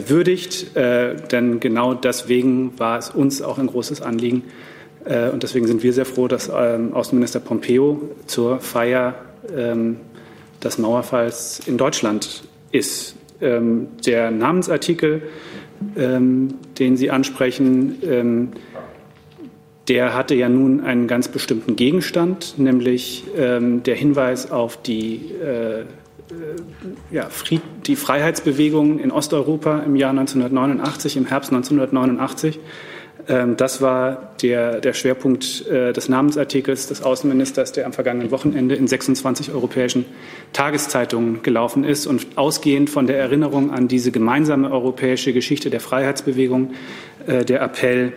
[0.06, 0.76] würdigt.
[0.76, 4.44] Denn genau deswegen war es uns auch ein großes Anliegen.
[5.04, 9.16] Und deswegen sind wir sehr froh, dass ähm, Außenminister Pompeo zur Feier
[9.54, 9.96] ähm,
[10.62, 13.16] des Mauerfalls in Deutschland ist.
[13.40, 15.22] Ähm, der Namensartikel,
[15.96, 18.52] den Sie ansprechen,
[19.88, 25.80] der hatte ja nun einen ganz bestimmten Gegenstand, nämlich ähm, der Hinweis auf die, äh,
[25.80, 25.84] äh,
[27.10, 32.60] ja, Fried, die Freiheitsbewegung in Osteuropa im Jahr 1989, im Herbst 1989.
[33.28, 38.74] Ähm, das war der, der Schwerpunkt äh, des Namensartikels des Außenministers, der am vergangenen Wochenende
[38.76, 40.04] in 26 europäischen
[40.52, 42.06] Tageszeitungen gelaufen ist.
[42.06, 46.72] Und ausgehend von der Erinnerung an diese gemeinsame europäische Geschichte der Freiheitsbewegung,
[47.26, 48.12] äh, der Appell,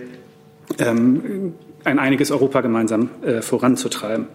[0.77, 1.53] ein
[1.99, 4.27] einiges Europa gemeinsam äh, voranzutreiben.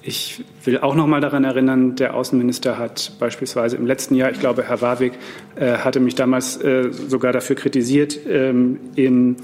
[0.00, 4.38] Ich will auch noch mal daran erinnern, der Außenminister hat beispielsweise im letzten Jahr, ich
[4.38, 5.12] glaube, Herr Warwick
[5.56, 9.36] äh, hatte mich damals äh, sogar dafür kritisiert, ähm, im,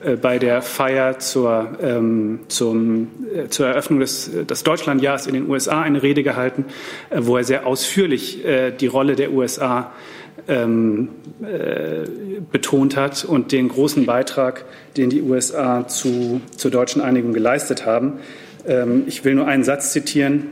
[0.00, 5.50] äh, bei der Feier zur, ähm, zum, äh, zur Eröffnung des, des Deutschlandjahrs in den
[5.50, 6.66] USA eine Rede gehalten,
[7.10, 9.92] äh, wo er sehr ausführlich äh, die Rolle der USA
[10.48, 11.10] ähm,
[12.50, 14.64] betont hat und den großen Beitrag,
[14.96, 18.14] den die USA zu, zur deutschen Einigung geleistet haben.
[18.66, 20.48] Ähm, ich will nur einen Satz zitieren.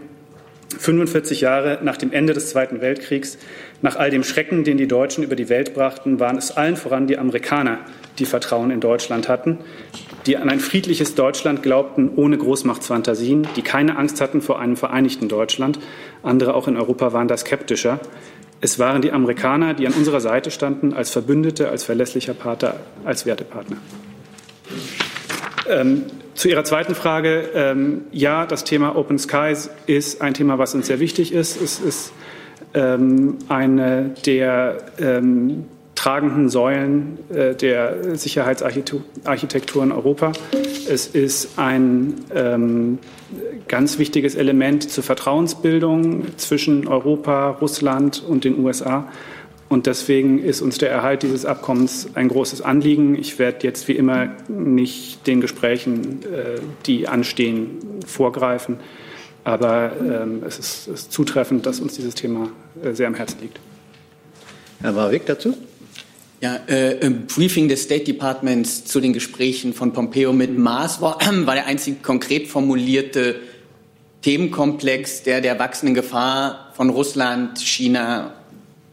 [0.79, 3.39] 45 Jahre nach dem Ende des Zweiten Weltkriegs,
[3.83, 7.07] nach all dem Schrecken, den die Deutschen über die Welt brachten, waren es allen voran
[7.07, 7.79] die Amerikaner,
[8.19, 9.59] die Vertrauen in Deutschland hatten,
[10.27, 15.29] die an ein friedliches Deutschland glaubten, ohne Großmachtsfantasien, die keine Angst hatten vor einem vereinigten
[15.29, 15.79] Deutschland.
[16.23, 18.01] Andere auch in Europa waren da skeptischer.
[18.61, 23.27] Es waren die Amerikaner, die an unserer Seite standen, als Verbündete, als verlässlicher Partner, als
[23.27, 23.77] Wertepartner.
[25.69, 26.05] Ähm,
[26.35, 27.49] zu Ihrer zweiten Frage.
[27.55, 31.61] Ähm, ja, das Thema Open Skies ist ein Thema, was uns sehr wichtig ist.
[31.61, 32.13] Es ist
[32.75, 35.65] ähm, eine der ähm,
[35.97, 40.33] tragenden Säulen äh, der Sicherheitsarchitektur in Europa.
[40.89, 42.99] Es ist ein ähm,
[43.67, 49.09] ganz wichtiges Element zur Vertrauensbildung zwischen Europa, Russland und den USA.
[49.69, 53.17] Und deswegen ist uns der Erhalt dieses Abkommens ein großes Anliegen.
[53.17, 58.77] Ich werde jetzt wie immer nicht den Gesprächen, äh, die anstehen, vorgreifen.
[59.43, 62.49] Aber ähm, es ist, ist zutreffend, dass uns dieses Thema
[62.83, 63.59] äh, sehr am Herzen liegt.
[64.81, 65.57] Herr Warwick dazu?
[66.41, 71.19] Ja, äh, im Briefing des State Departments zu den Gesprächen von Pompeo mit Maas war,
[71.47, 73.37] war der einzig konkret formulierte
[74.21, 78.35] Themenkomplex der der wachsenden Gefahr von Russland, China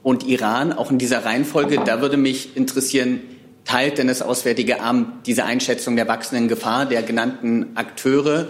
[0.03, 1.81] und Iran, auch in dieser Reihenfolge.
[1.85, 3.19] Da würde mich interessieren,
[3.65, 8.47] teilt denn das Auswärtige Amt diese Einschätzung der wachsenden Gefahr der genannten Akteure?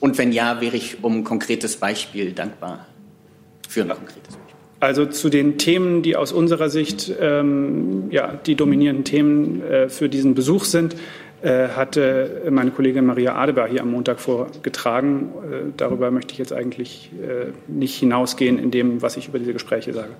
[0.00, 2.86] Und wenn ja, wäre ich um ein konkretes Beispiel dankbar.
[3.68, 4.63] Für ein konkretes Beispiel.
[4.84, 10.10] Also zu den Themen, die aus unserer Sicht ähm, ja, die dominierenden Themen äh, für
[10.10, 10.94] diesen Besuch sind,
[11.40, 15.32] äh, hatte meine Kollegin Maria Adebar hier am Montag vorgetragen.
[15.50, 19.54] Äh, darüber möchte ich jetzt eigentlich äh, nicht hinausgehen in dem, was ich über diese
[19.54, 20.10] Gespräche sage.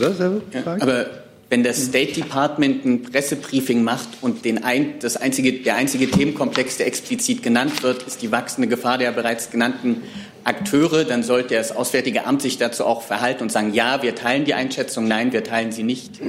[0.00, 1.06] Ja, aber
[1.50, 6.76] wenn das State Department ein Pressebriefing macht und den ein, das einzige, der einzige Themenkomplex,
[6.76, 10.02] der explizit genannt wird, ist die wachsende Gefahr der bereits genannten
[10.48, 14.44] Akteure, dann sollte das Auswärtige Amt sich dazu auch verhalten und sagen, ja, wir teilen
[14.44, 16.20] die Einschätzung, nein, wir teilen sie nicht.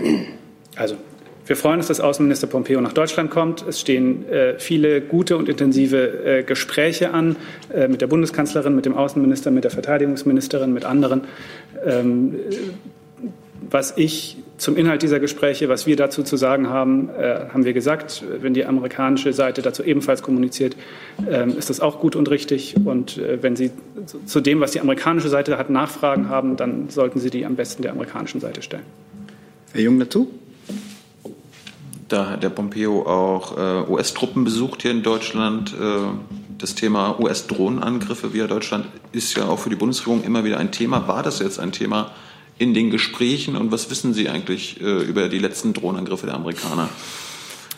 [0.76, 0.97] Also,
[1.45, 3.65] wir freuen uns, dass Außenminister Pompeo nach Deutschland kommt.
[3.67, 7.38] Es stehen äh, viele gute und intensive äh, Gespräche an
[7.74, 11.24] äh, mit der Bundeskanzlerin, mit dem Außenminister, mit der Verteidigungsministerin, mit anderen.
[11.84, 12.36] Ähm,
[13.70, 17.74] was ich zum Inhalt dieser Gespräche, was wir dazu zu sagen haben, äh, haben wir
[17.74, 18.24] gesagt.
[18.41, 20.76] Wenn die amerikanische Seite dazu ebenfalls kommuniziert,
[21.30, 22.76] äh, ist das auch gut und richtig.
[22.84, 23.72] Und äh, wenn Sie
[24.26, 27.84] zu dem, was die amerikanische Seite hat, Nachfragen haben, dann sollten Sie die am besten
[27.84, 28.84] der amerikanischen Seite stellen.
[29.72, 30.30] Herr Jung dazu?
[32.10, 35.74] Da hat der Pompeo auch äh, US-Truppen besucht hier in Deutschland.
[35.74, 35.99] Äh,
[36.57, 41.07] das Thema US-Drohnenangriffe via Deutschland ist ja auch für die Bundesregierung immer wieder ein Thema.
[41.07, 42.12] War das jetzt ein Thema?
[42.60, 46.89] In den Gesprächen und was wissen Sie eigentlich äh, über die letzten Drohnenangriffe der Amerikaner?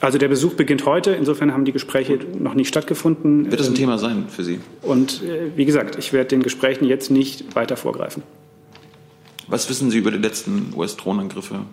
[0.02, 1.12] Also der Besuch beginnt heute.
[1.12, 3.52] Insofern haben die Gespräche noch nicht stattgefunden.
[3.52, 4.60] Wird das ein Thema sein für Sie?
[4.82, 8.24] Und äh, wie gesagt, ich werde den Gesprächen jetzt nicht weiter vorgreifen.
[9.48, 11.66] Was wissen Sie über die letzten US-Drohnenangriffe?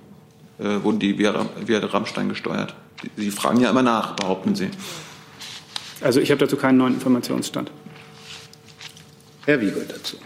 [0.59, 2.75] Äh, wurden die via, via Rammstein gesteuert?
[3.17, 4.69] Sie fragen ja immer nach, behaupten Sie.
[6.03, 7.71] Also ich habe dazu keinen neuen Informationsstand.
[9.47, 10.19] Herr Wiegold dazu.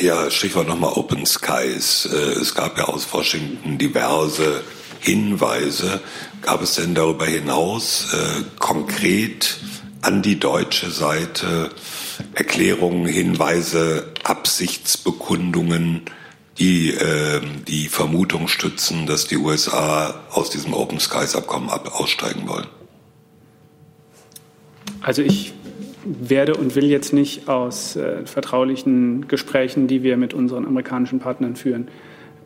[0.00, 2.08] Ja, Stichwort nochmal Open Skies.
[2.12, 4.62] Äh, es gab ja aus Washington diverse
[5.00, 6.00] Hinweise.
[6.42, 9.58] Gab es denn darüber hinaus äh, konkret
[10.02, 11.70] an die deutsche Seite
[12.34, 16.02] Erklärungen, Hinweise, Absichtsbekundungen,
[16.58, 22.66] die äh, die Vermutung stützen, dass die USA aus diesem Open Skies Abkommen aussteigen wollen?
[25.02, 25.54] Also ich
[26.04, 31.56] werde und will jetzt nicht aus äh, vertraulichen Gesprächen, die wir mit unseren amerikanischen Partnern
[31.56, 31.88] führen,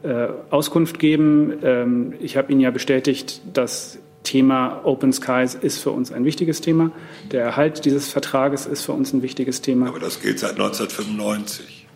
[0.02, 1.52] äh, Auskunft geben.
[1.62, 6.60] Ähm, ich habe Ihnen ja bestätigt, das Thema Open Skies ist für uns ein wichtiges
[6.60, 6.90] Thema.
[7.30, 9.88] Der Erhalt dieses Vertrages ist für uns ein wichtiges Thema.
[9.88, 11.86] Aber das gilt seit 1995.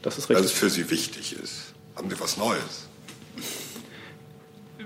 [0.00, 0.44] Das ist richtig.
[0.44, 1.74] Dass es für Sie wichtig ist.
[1.94, 2.88] Haben Sie was Neues?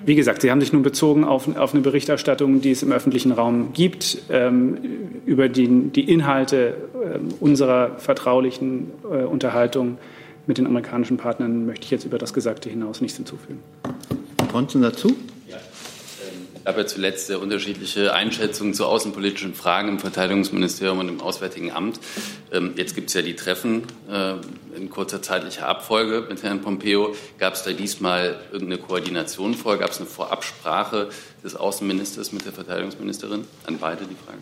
[0.05, 3.33] Wie gesagt, Sie haben sich nun bezogen auf, auf eine Berichterstattung, die es im öffentlichen
[3.33, 4.79] Raum gibt, ähm,
[5.25, 9.99] über die, die Inhalte äh, unserer vertraulichen äh, Unterhaltung
[10.47, 13.61] mit den amerikanischen Partnern möchte ich jetzt über das Gesagte hinaus nichts hinzufügen.
[14.39, 15.17] Ansonsten dazu?
[16.67, 22.01] Habe ja zuletzt sehr unterschiedliche Einschätzungen zu außenpolitischen Fragen im Verteidigungsministerium und im Auswärtigen Amt.
[22.53, 24.35] Ähm, jetzt gibt es ja die Treffen äh,
[24.77, 27.15] in kurzer zeitlicher Abfolge mit Herrn Pompeo.
[27.39, 29.77] Gab es da diesmal irgendeine Koordination vor?
[29.79, 31.09] Gab es eine Vorabsprache
[31.45, 33.45] des Außenministers mit der Verteidigungsministerin?
[33.65, 34.39] An beide die Frage.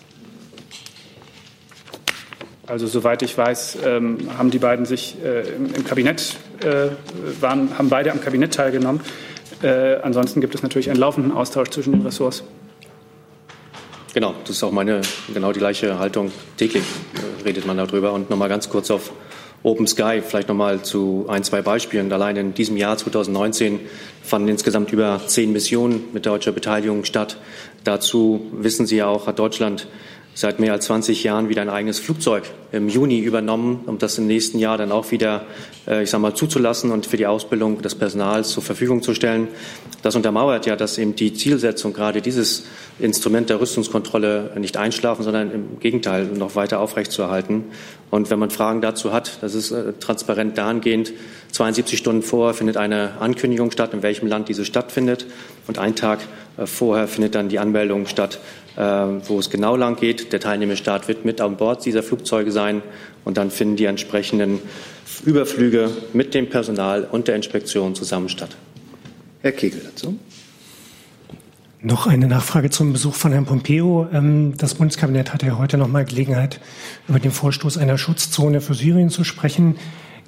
[2.66, 6.88] Also soweit ich weiß, ähm, haben die beiden sich äh, im, im, Kabinett, äh,
[7.42, 9.02] waren, haben beide am Kabinett teilgenommen.
[9.64, 12.44] Äh, ansonsten gibt es natürlich einen laufenden Austausch zwischen den Ressorts.
[14.12, 15.00] Genau, das ist auch meine
[15.32, 16.30] genau die gleiche Haltung.
[16.58, 18.12] Täglich äh, redet man darüber.
[18.12, 19.10] Und nochmal ganz kurz auf
[19.62, 22.12] Open Sky, vielleicht nochmal zu ein, zwei Beispielen.
[22.12, 23.80] Allein in diesem Jahr 2019
[24.22, 27.38] fanden insgesamt über zehn Missionen mit deutscher Beteiligung statt.
[27.84, 29.88] Dazu wissen Sie ja auch, hat Deutschland
[30.34, 34.26] seit mehr als 20 Jahren wieder ein eigenes Flugzeug im Juni übernommen, um das im
[34.26, 35.46] nächsten Jahr dann auch wieder,
[35.86, 39.48] äh, ich sage mal, zuzulassen und für die Ausbildung des Personals zur Verfügung zu stellen.
[40.02, 42.64] Das untermauert ja, dass eben die Zielsetzung gerade dieses
[42.98, 47.64] Instrument der Rüstungskontrolle nicht einschlafen, sondern im Gegenteil noch weiter aufrechtzuerhalten.
[48.10, 51.12] Und wenn man Fragen dazu hat, das ist äh, transparent dahingehend,
[51.52, 55.26] 72 Stunden vorher findet eine Ankündigung statt, in welchem Land diese stattfindet.
[55.68, 56.18] Und ein Tag
[56.56, 58.40] äh, vorher findet dann die Anmeldung statt,
[58.76, 60.32] wo es genau lang geht.
[60.32, 62.82] Der Teilnehmerstaat wird mit an Bord dieser Flugzeuge sein
[63.24, 64.60] und dann finden die entsprechenden
[65.24, 68.56] Überflüge mit dem Personal und der Inspektion zusammen statt.
[69.42, 70.18] Herr Kegel dazu.
[71.86, 74.08] Noch eine Nachfrage zum Besuch von Herrn Pompeo.
[74.10, 76.58] Ähm, das Bundeskabinett hatte ja heute noch mal Gelegenheit,
[77.08, 79.76] über den Vorstoß einer Schutzzone für Syrien zu sprechen.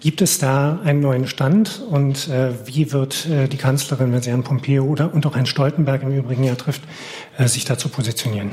[0.06, 4.30] Gibt es da einen neuen Stand und äh, wie wird äh, die Kanzlerin, wenn sie
[4.30, 6.82] Herrn Pompeo oder, und auch Herrn Stoltenberg im Übrigen ja trifft,
[7.38, 8.52] äh, sich dazu positionieren?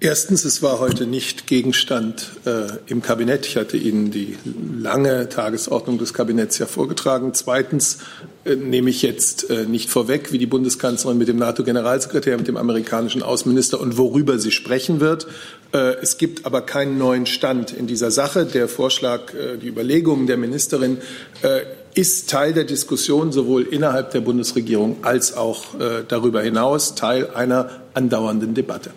[0.00, 3.46] Erstens, es war heute nicht Gegenstand äh, im Kabinett.
[3.46, 4.36] Ich hatte Ihnen die
[4.78, 7.34] lange Tagesordnung des Kabinetts ja vorgetragen.
[7.34, 7.98] Zweitens
[8.44, 12.56] äh, nehme ich jetzt äh, nicht vorweg, wie die Bundeskanzlerin mit dem NATO-Generalsekretär, mit dem
[12.56, 15.26] amerikanischen Außenminister und worüber sie sprechen wird.
[15.72, 18.46] Äh, es gibt aber keinen neuen Stand in dieser Sache.
[18.46, 20.98] Der Vorschlag, äh, die Überlegungen der Ministerin
[21.42, 21.62] äh,
[21.94, 25.64] ist Teil der Diskussion sowohl innerhalb der Bundesregierung als auch
[26.06, 28.90] darüber hinaus, Teil einer andauernden Debatte.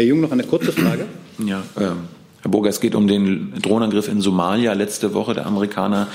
[0.00, 1.04] Herr Jung, noch eine kurze Frage.
[1.44, 2.08] Ja, ähm,
[2.40, 6.06] Herr Burger, es geht um den Drohnenangriff in Somalia letzte Woche der Amerikaner,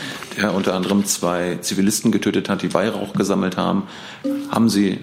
[0.42, 3.84] der unter anderem zwei Zivilisten getötet hat, die Weihrauch gesammelt haben.
[4.50, 4.98] Haben Sie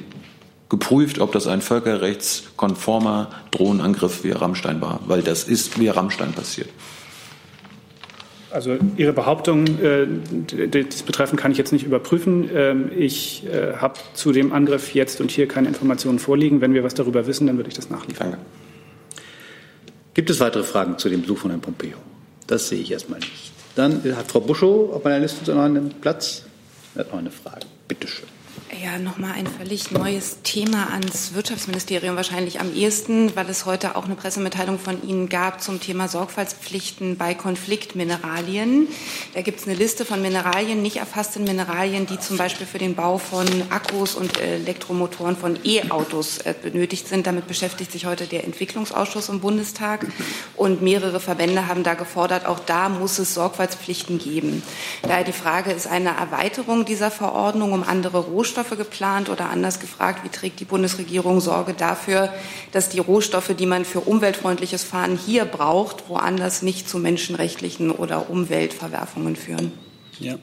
[0.69, 4.99] geprüft, ob das ein völkerrechtskonformer Drohnenangriff wie Rammstein war?
[5.07, 6.69] Weil das ist wie Rammstein passiert.
[8.51, 10.09] Also Ihre Behauptung äh,
[10.69, 12.51] das betreffen kann ich jetzt nicht überprüfen.
[12.53, 16.61] Ähm, ich äh, habe zu dem Angriff jetzt und hier keine Informationen vorliegen.
[16.61, 18.33] Wenn wir was darüber wissen, dann würde ich das nachliefern.
[18.33, 18.45] Danke.
[20.15, 21.97] Gibt es weitere Fragen zu dem Besuch von Herrn Pompeo?
[22.47, 23.53] Das sehe ich erstmal nicht.
[23.75, 26.43] Dann hat Frau Buschow auf meiner Liste noch einen Platz.
[26.95, 27.67] Er hat noch eine Frage.
[27.89, 28.32] Bitte schön.
[28.81, 34.07] Ja, nochmal ein völlig neues Thema ans Wirtschaftsministerium wahrscheinlich am ehesten, weil es heute auch
[34.07, 38.89] eine Pressemitteilung von Ihnen gab zum Thema Sorgfaltspflichten bei Konfliktmineralien.
[39.35, 42.95] Da gibt es eine Liste von Mineralien, nicht erfassten Mineralien, die zum Beispiel für den
[42.95, 47.27] Bau von Akkus und Elektromotoren von E-Autos äh, benötigt sind.
[47.27, 50.07] Damit beschäftigt sich heute der Entwicklungsausschuss im Bundestag
[50.57, 54.63] und mehrere Verbände haben da gefordert, auch da muss es Sorgfaltspflichten geben.
[55.03, 59.81] Daher die Frage ist eine Erweiterung dieser Verordnung um andere Rohstoffe Rohstoffe geplant oder anders
[59.81, 62.33] gefragt, wie trägt die Bundesregierung Sorge dafür,
[62.71, 68.31] dass die Rohstoffe, die man für umweltfreundliches Fahren hier braucht, woanders nicht zu menschenrechtlichen oder
[68.31, 69.73] Umweltverwerfungen führen?
[70.21, 70.37] Ja.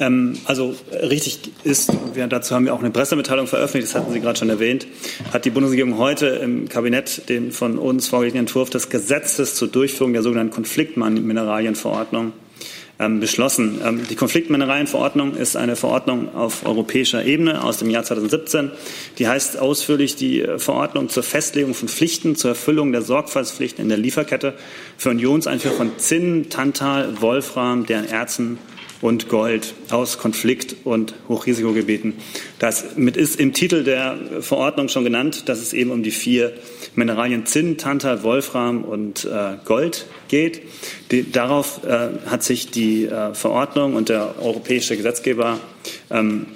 [0.00, 4.20] Ähm, also richtig ist, wir, dazu haben wir auch eine Pressemitteilung veröffentlicht, das hatten Sie
[4.20, 4.88] gerade schon erwähnt,
[5.32, 10.14] hat die Bundesregierung heute im Kabinett den von uns vorgelegten Entwurf des Gesetzes zur Durchführung
[10.14, 12.32] der sogenannten Konfliktmineralienverordnung
[13.08, 13.80] beschlossen.
[13.84, 18.70] Ähm, die Konfliktmineralienverordnung ist eine Verordnung auf europäischer Ebene aus dem Jahr 2017.
[19.18, 23.88] Die heißt ausführlich die äh, Verordnung zur Festlegung von Pflichten zur Erfüllung der Sorgfaltspflichten in
[23.88, 24.54] der Lieferkette
[24.96, 28.58] für Unionseinfuhr von Zinn, Tantal, Wolfram, deren Erzen
[29.02, 32.14] und Gold aus Konflikt- und Hochrisikogebieten.
[32.58, 36.52] Das mit ist im Titel der Verordnung schon genannt, dass es eben um die vier
[36.94, 40.62] Mineralien Zinn, Tantal, Wolfram und äh, Gold geht.
[41.10, 45.58] Die, darauf äh, hat sich die äh, Verordnung und der europäische Gesetzgeber
[46.10, 46.46] ähm,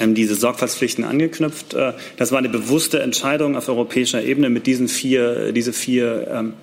[0.00, 1.74] diese Sorgfaltspflichten angeknüpft.
[1.74, 6.54] Äh, das war eine bewusste Entscheidung auf europäischer Ebene, mit diesen vier, diese vier ähm,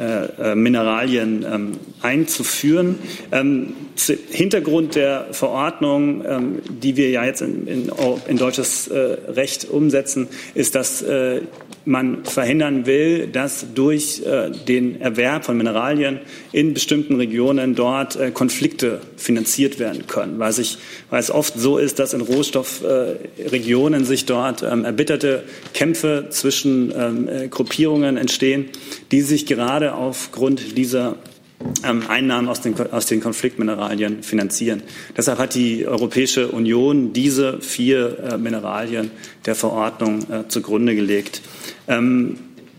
[0.00, 2.98] äh, äh, Mineralien ähm, einzuführen.
[3.32, 3.74] Ähm,
[4.30, 7.90] Hintergrund der Verordnung, ähm, die wir ja jetzt in,
[8.38, 11.04] deutsches äh, Recht umsetzen, ist, dass
[11.84, 14.22] man verhindern will, dass durch
[14.68, 16.20] den Erwerb von Mineralien
[16.52, 20.76] in bestimmten Regionen dort Konflikte finanziert werden können, weil, sich,
[21.08, 25.42] weil es oft so ist, dass in Rohstoffregionen sich dort erbitterte
[25.72, 28.66] Kämpfe zwischen Gruppierungen entstehen,
[29.10, 31.16] die sich gerade aufgrund dieser
[31.84, 34.82] ähm, Einnahmen aus den, aus den Konfliktmineralien finanzieren.
[35.16, 39.10] Deshalb hat die Europäische Union diese vier äh, Mineralien
[39.46, 41.42] der Verordnung äh, zugrunde gelegt.
[41.86, 42.38] Ähm,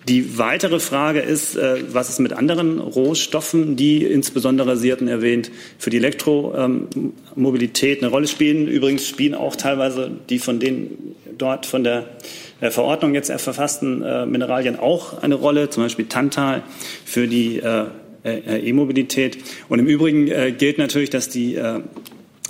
[0.10, 5.52] die weitere Frage ist, äh, was ist mit anderen Rohstoffen, die insbesondere, Sie hatten erwähnt,
[5.78, 8.68] für die Elektromobilität eine Rolle spielen.
[8.68, 12.10] Übrigens spielen auch teilweise die von den dort von der
[12.70, 16.64] Verordnung jetzt verfassten äh, Mineralien auch eine Rolle, zum Beispiel Tantal
[17.06, 17.62] für die
[18.24, 19.40] E-Mobilität.
[19.68, 20.28] Und im Übrigen
[20.58, 21.60] gilt natürlich, dass die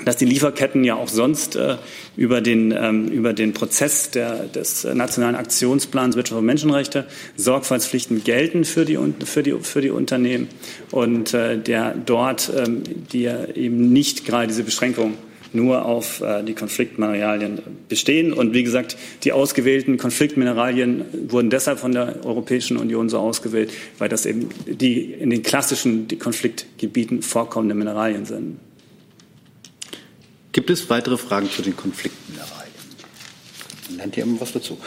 [0.05, 1.77] dass die Lieferketten ja auch sonst äh,
[2.15, 7.05] über, den, ähm, über den Prozess der, des nationalen Aktionsplans Wirtschaft und Menschenrechte
[7.35, 10.47] Sorgfaltspflichten gelten für die, für die, für die Unternehmen
[10.91, 15.15] und äh, der dort ähm, die eben nicht gerade diese Beschränkung
[15.53, 17.59] nur auf äh, die Konfliktmineralien
[17.89, 18.33] bestehen.
[18.33, 24.09] Und wie gesagt, die ausgewählten Konfliktmineralien wurden deshalb von der Europäischen Union so ausgewählt, weil
[24.09, 28.59] das eben die in den klassischen Konfliktgebieten vorkommende Mineralien sind.
[30.51, 32.71] Gibt es weitere Fragen zu den Konfliktmineralien?
[33.95, 34.77] Lernt ihr immer was dazu.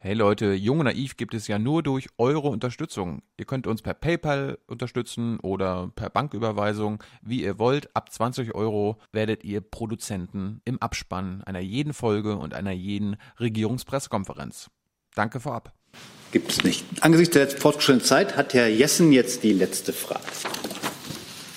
[0.00, 3.20] Hey Leute, Jung und Naiv gibt es ja nur durch eure Unterstützung.
[3.36, 7.96] Ihr könnt uns per PayPal unterstützen oder per Banküberweisung, wie ihr wollt.
[7.96, 14.70] Ab 20 Euro werdet ihr Produzenten im Abspann einer jeden Folge und einer jeden Regierungspressekonferenz.
[15.16, 15.72] Danke vorab.
[16.30, 16.84] Gibt es nicht.
[17.00, 20.22] Angesichts der fortgeschrittenen Zeit hat Herr Jessen jetzt die letzte Frage.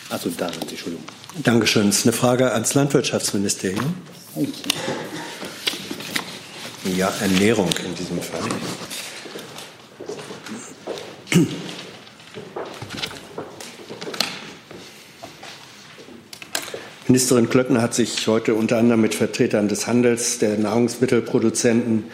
[0.09, 1.05] Also da sind Sie, Entschuldigung.
[1.43, 1.85] Dankeschön.
[1.85, 3.93] Das ist eine Frage ans Landwirtschaftsministerium.
[6.83, 8.41] Ja, Ernährung in diesem Fall.
[17.07, 22.05] Ministerin Klöckner hat sich heute unter anderem mit Vertretern des Handels, der Nahrungsmittelproduzenten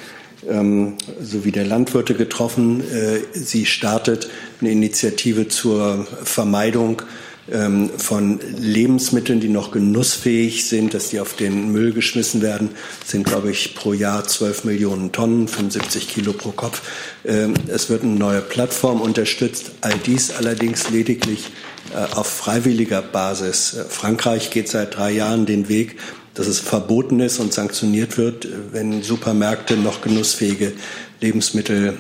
[0.50, 2.82] ähm, sowie der Landwirte getroffen.
[2.82, 4.30] Äh, sie startet
[4.60, 7.04] eine Initiative zur Vermeidung
[7.52, 12.70] ähm, von Lebensmitteln, die noch genussfähig sind, dass die auf den Müll geschmissen werden,
[13.06, 16.82] sind, glaube ich, pro Jahr 12 Millionen Tonnen, 75 Kilo pro Kopf.
[17.26, 21.52] Ähm, es wird eine neue Plattform unterstützt, all dies allerdings lediglich
[21.94, 23.74] äh, auf freiwilliger Basis.
[23.74, 25.98] Äh, Frankreich geht seit drei Jahren den Weg,
[26.34, 30.74] dass es verboten ist und sanktioniert wird, äh, wenn Supermärkte noch genussfähige
[31.20, 31.96] Lebensmittel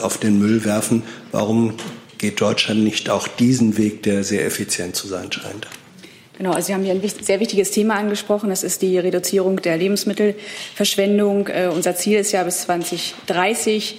[0.00, 1.02] auf den Müll werfen.
[1.30, 1.74] Warum
[2.22, 5.66] geht Deutschland nicht auch diesen Weg, der sehr effizient zu sein scheint?
[6.38, 8.48] Genau, also Sie haben hier ein sehr wichtiges Thema angesprochen.
[8.48, 11.48] Das ist die Reduzierung der Lebensmittelverschwendung.
[11.48, 13.98] Äh, unser Ziel ist ja bis 2030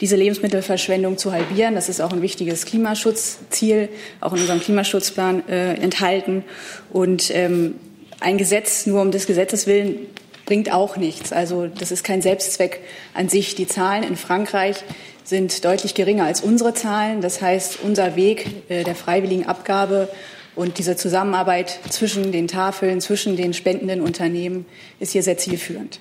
[0.00, 1.74] diese Lebensmittelverschwendung zu halbieren.
[1.74, 3.88] Das ist auch ein wichtiges Klimaschutzziel,
[4.20, 6.44] auch in unserem Klimaschutzplan äh, enthalten.
[6.90, 7.74] Und ähm,
[8.20, 10.06] ein Gesetz nur um des Gesetzes willen
[10.46, 11.32] bringt auch nichts.
[11.32, 12.80] Also das ist kein Selbstzweck
[13.14, 13.54] an sich.
[13.54, 14.76] Die Zahlen in Frankreich
[15.24, 17.20] sind deutlich geringer als unsere Zahlen.
[17.20, 20.08] Das heißt, unser Weg äh, der freiwilligen Abgabe
[20.54, 24.66] und diese Zusammenarbeit zwischen den Tafeln, zwischen den spendenden Unternehmen
[25.00, 25.98] ist hier sehr zielführend.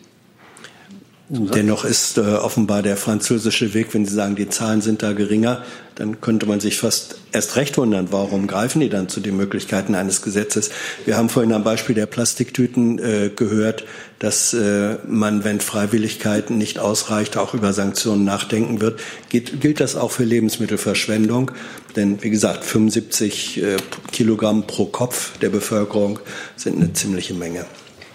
[1.30, 5.64] Dennoch ist äh, offenbar der französische Weg, wenn Sie sagen, die Zahlen sind da geringer,
[5.96, 9.96] dann könnte man sich fast erst recht wundern, warum greifen die dann zu den Möglichkeiten
[9.96, 10.70] eines Gesetzes.
[11.06, 13.86] Wir haben vorhin am Beispiel der Plastiktüten äh, gehört,
[14.20, 19.00] dass äh, man, wenn Freiwilligkeit nicht ausreicht, auch über Sanktionen nachdenken wird.
[19.30, 21.52] Geht, gilt das auch für Lebensmittelverschwendung?
[21.96, 23.78] Denn wie gesagt, 75 äh,
[24.12, 26.20] Kilogramm pro Kopf der Bevölkerung
[26.58, 27.66] sind eine ziemliche Menge.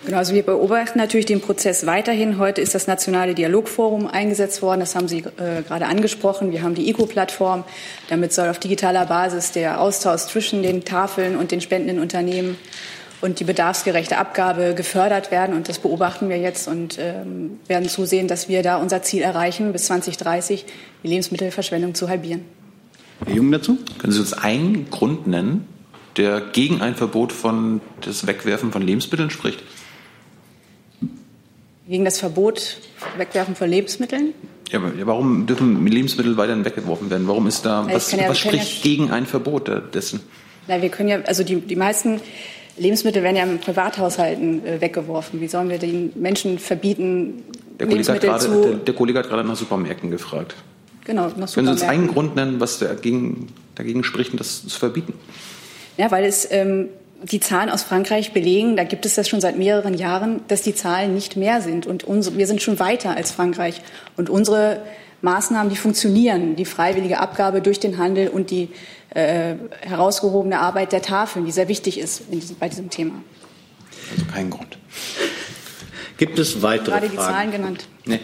[0.08, 2.38] Genau, also wir beobachten natürlich den Prozess weiterhin.
[2.38, 4.80] Heute ist das Nationale Dialogforum eingesetzt worden.
[4.80, 6.50] Das haben Sie äh, gerade angesprochen.
[6.50, 7.64] Wir haben die ECO-Plattform.
[8.08, 12.56] Damit soll auf digitaler Basis der Austausch zwischen den Tafeln und den spendenden Unternehmen
[13.20, 15.54] und die bedarfsgerechte Abgabe gefördert werden.
[15.54, 19.72] Und das beobachten wir jetzt und ähm, werden zusehen, dass wir da unser Ziel erreichen,
[19.72, 20.64] bis 2030
[21.02, 22.46] die Lebensmittelverschwendung zu halbieren.
[23.26, 23.76] Herr Jung dazu?
[23.98, 25.68] Können Sie uns einen Grund nennen,
[26.16, 29.62] der gegen ein Verbot von das Wegwerfen von Lebensmitteln spricht?
[31.88, 32.76] Gegen das Verbot
[33.16, 34.34] Wegwerfen von Lebensmitteln?
[34.70, 37.26] Ja, aber warum dürfen Lebensmittel weiterhin weggeworfen werden?
[37.26, 40.20] Warum ist da, Ja, was, ja- was spricht gegen ein Verbot dessen?
[40.66, 42.20] Na, wir können ja, also die, die meisten
[42.76, 45.40] Lebensmittel werden ja in Privathaushalten äh, weggeworfen.
[45.40, 47.42] Wie sollen wir den Menschen verbieten,
[47.80, 48.60] Der Lebensmittel gerade, zu.
[48.60, 50.54] der, der Kollege hat gerade nach Supermärkten gefragt.
[51.04, 51.88] genau, nach Können Sie uns Supermärkten.
[51.88, 53.46] einen Grund nennen, was dagegen,
[53.76, 55.14] dagegen spricht, das zu verbieten?
[55.96, 56.90] Ja, weil es ähm,
[57.22, 60.74] die Zahlen aus Frankreich belegen, da gibt es das schon seit mehreren Jahren, dass die
[60.74, 61.86] Zahlen nicht mehr sind.
[61.86, 63.80] Und unsere, wir sind schon weiter als Frankreich.
[64.16, 64.82] Und unsere
[65.22, 68.68] Maßnahmen, die funktionieren, die freiwillige Abgabe durch den Handel und die
[69.10, 73.14] äh, herausgehobene Arbeit der Tafeln, die sehr wichtig ist in diesem, bei diesem Thema.
[74.12, 74.78] Also kein Grund.
[76.18, 77.34] Gibt es weitere Gerade die Fragen?
[77.34, 77.88] Zahlen genannt.
[78.04, 78.20] Nee.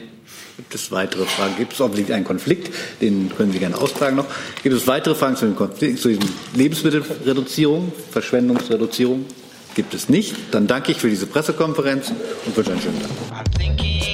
[0.56, 1.56] Gibt es weitere Fragen?
[1.58, 2.72] Gibt es offensichtlich einen Konflikt?
[3.00, 4.26] Den können Sie gerne austragen noch.
[4.62, 9.26] Gibt es weitere Fragen zu dem Konflikt, zu diesem Lebensmittelreduzierung, Verschwendungsreduzierung?
[9.74, 10.36] Gibt es nicht.
[10.52, 12.12] Dann danke ich für diese Pressekonferenz
[12.46, 14.13] und wünsche einen schönen Tag.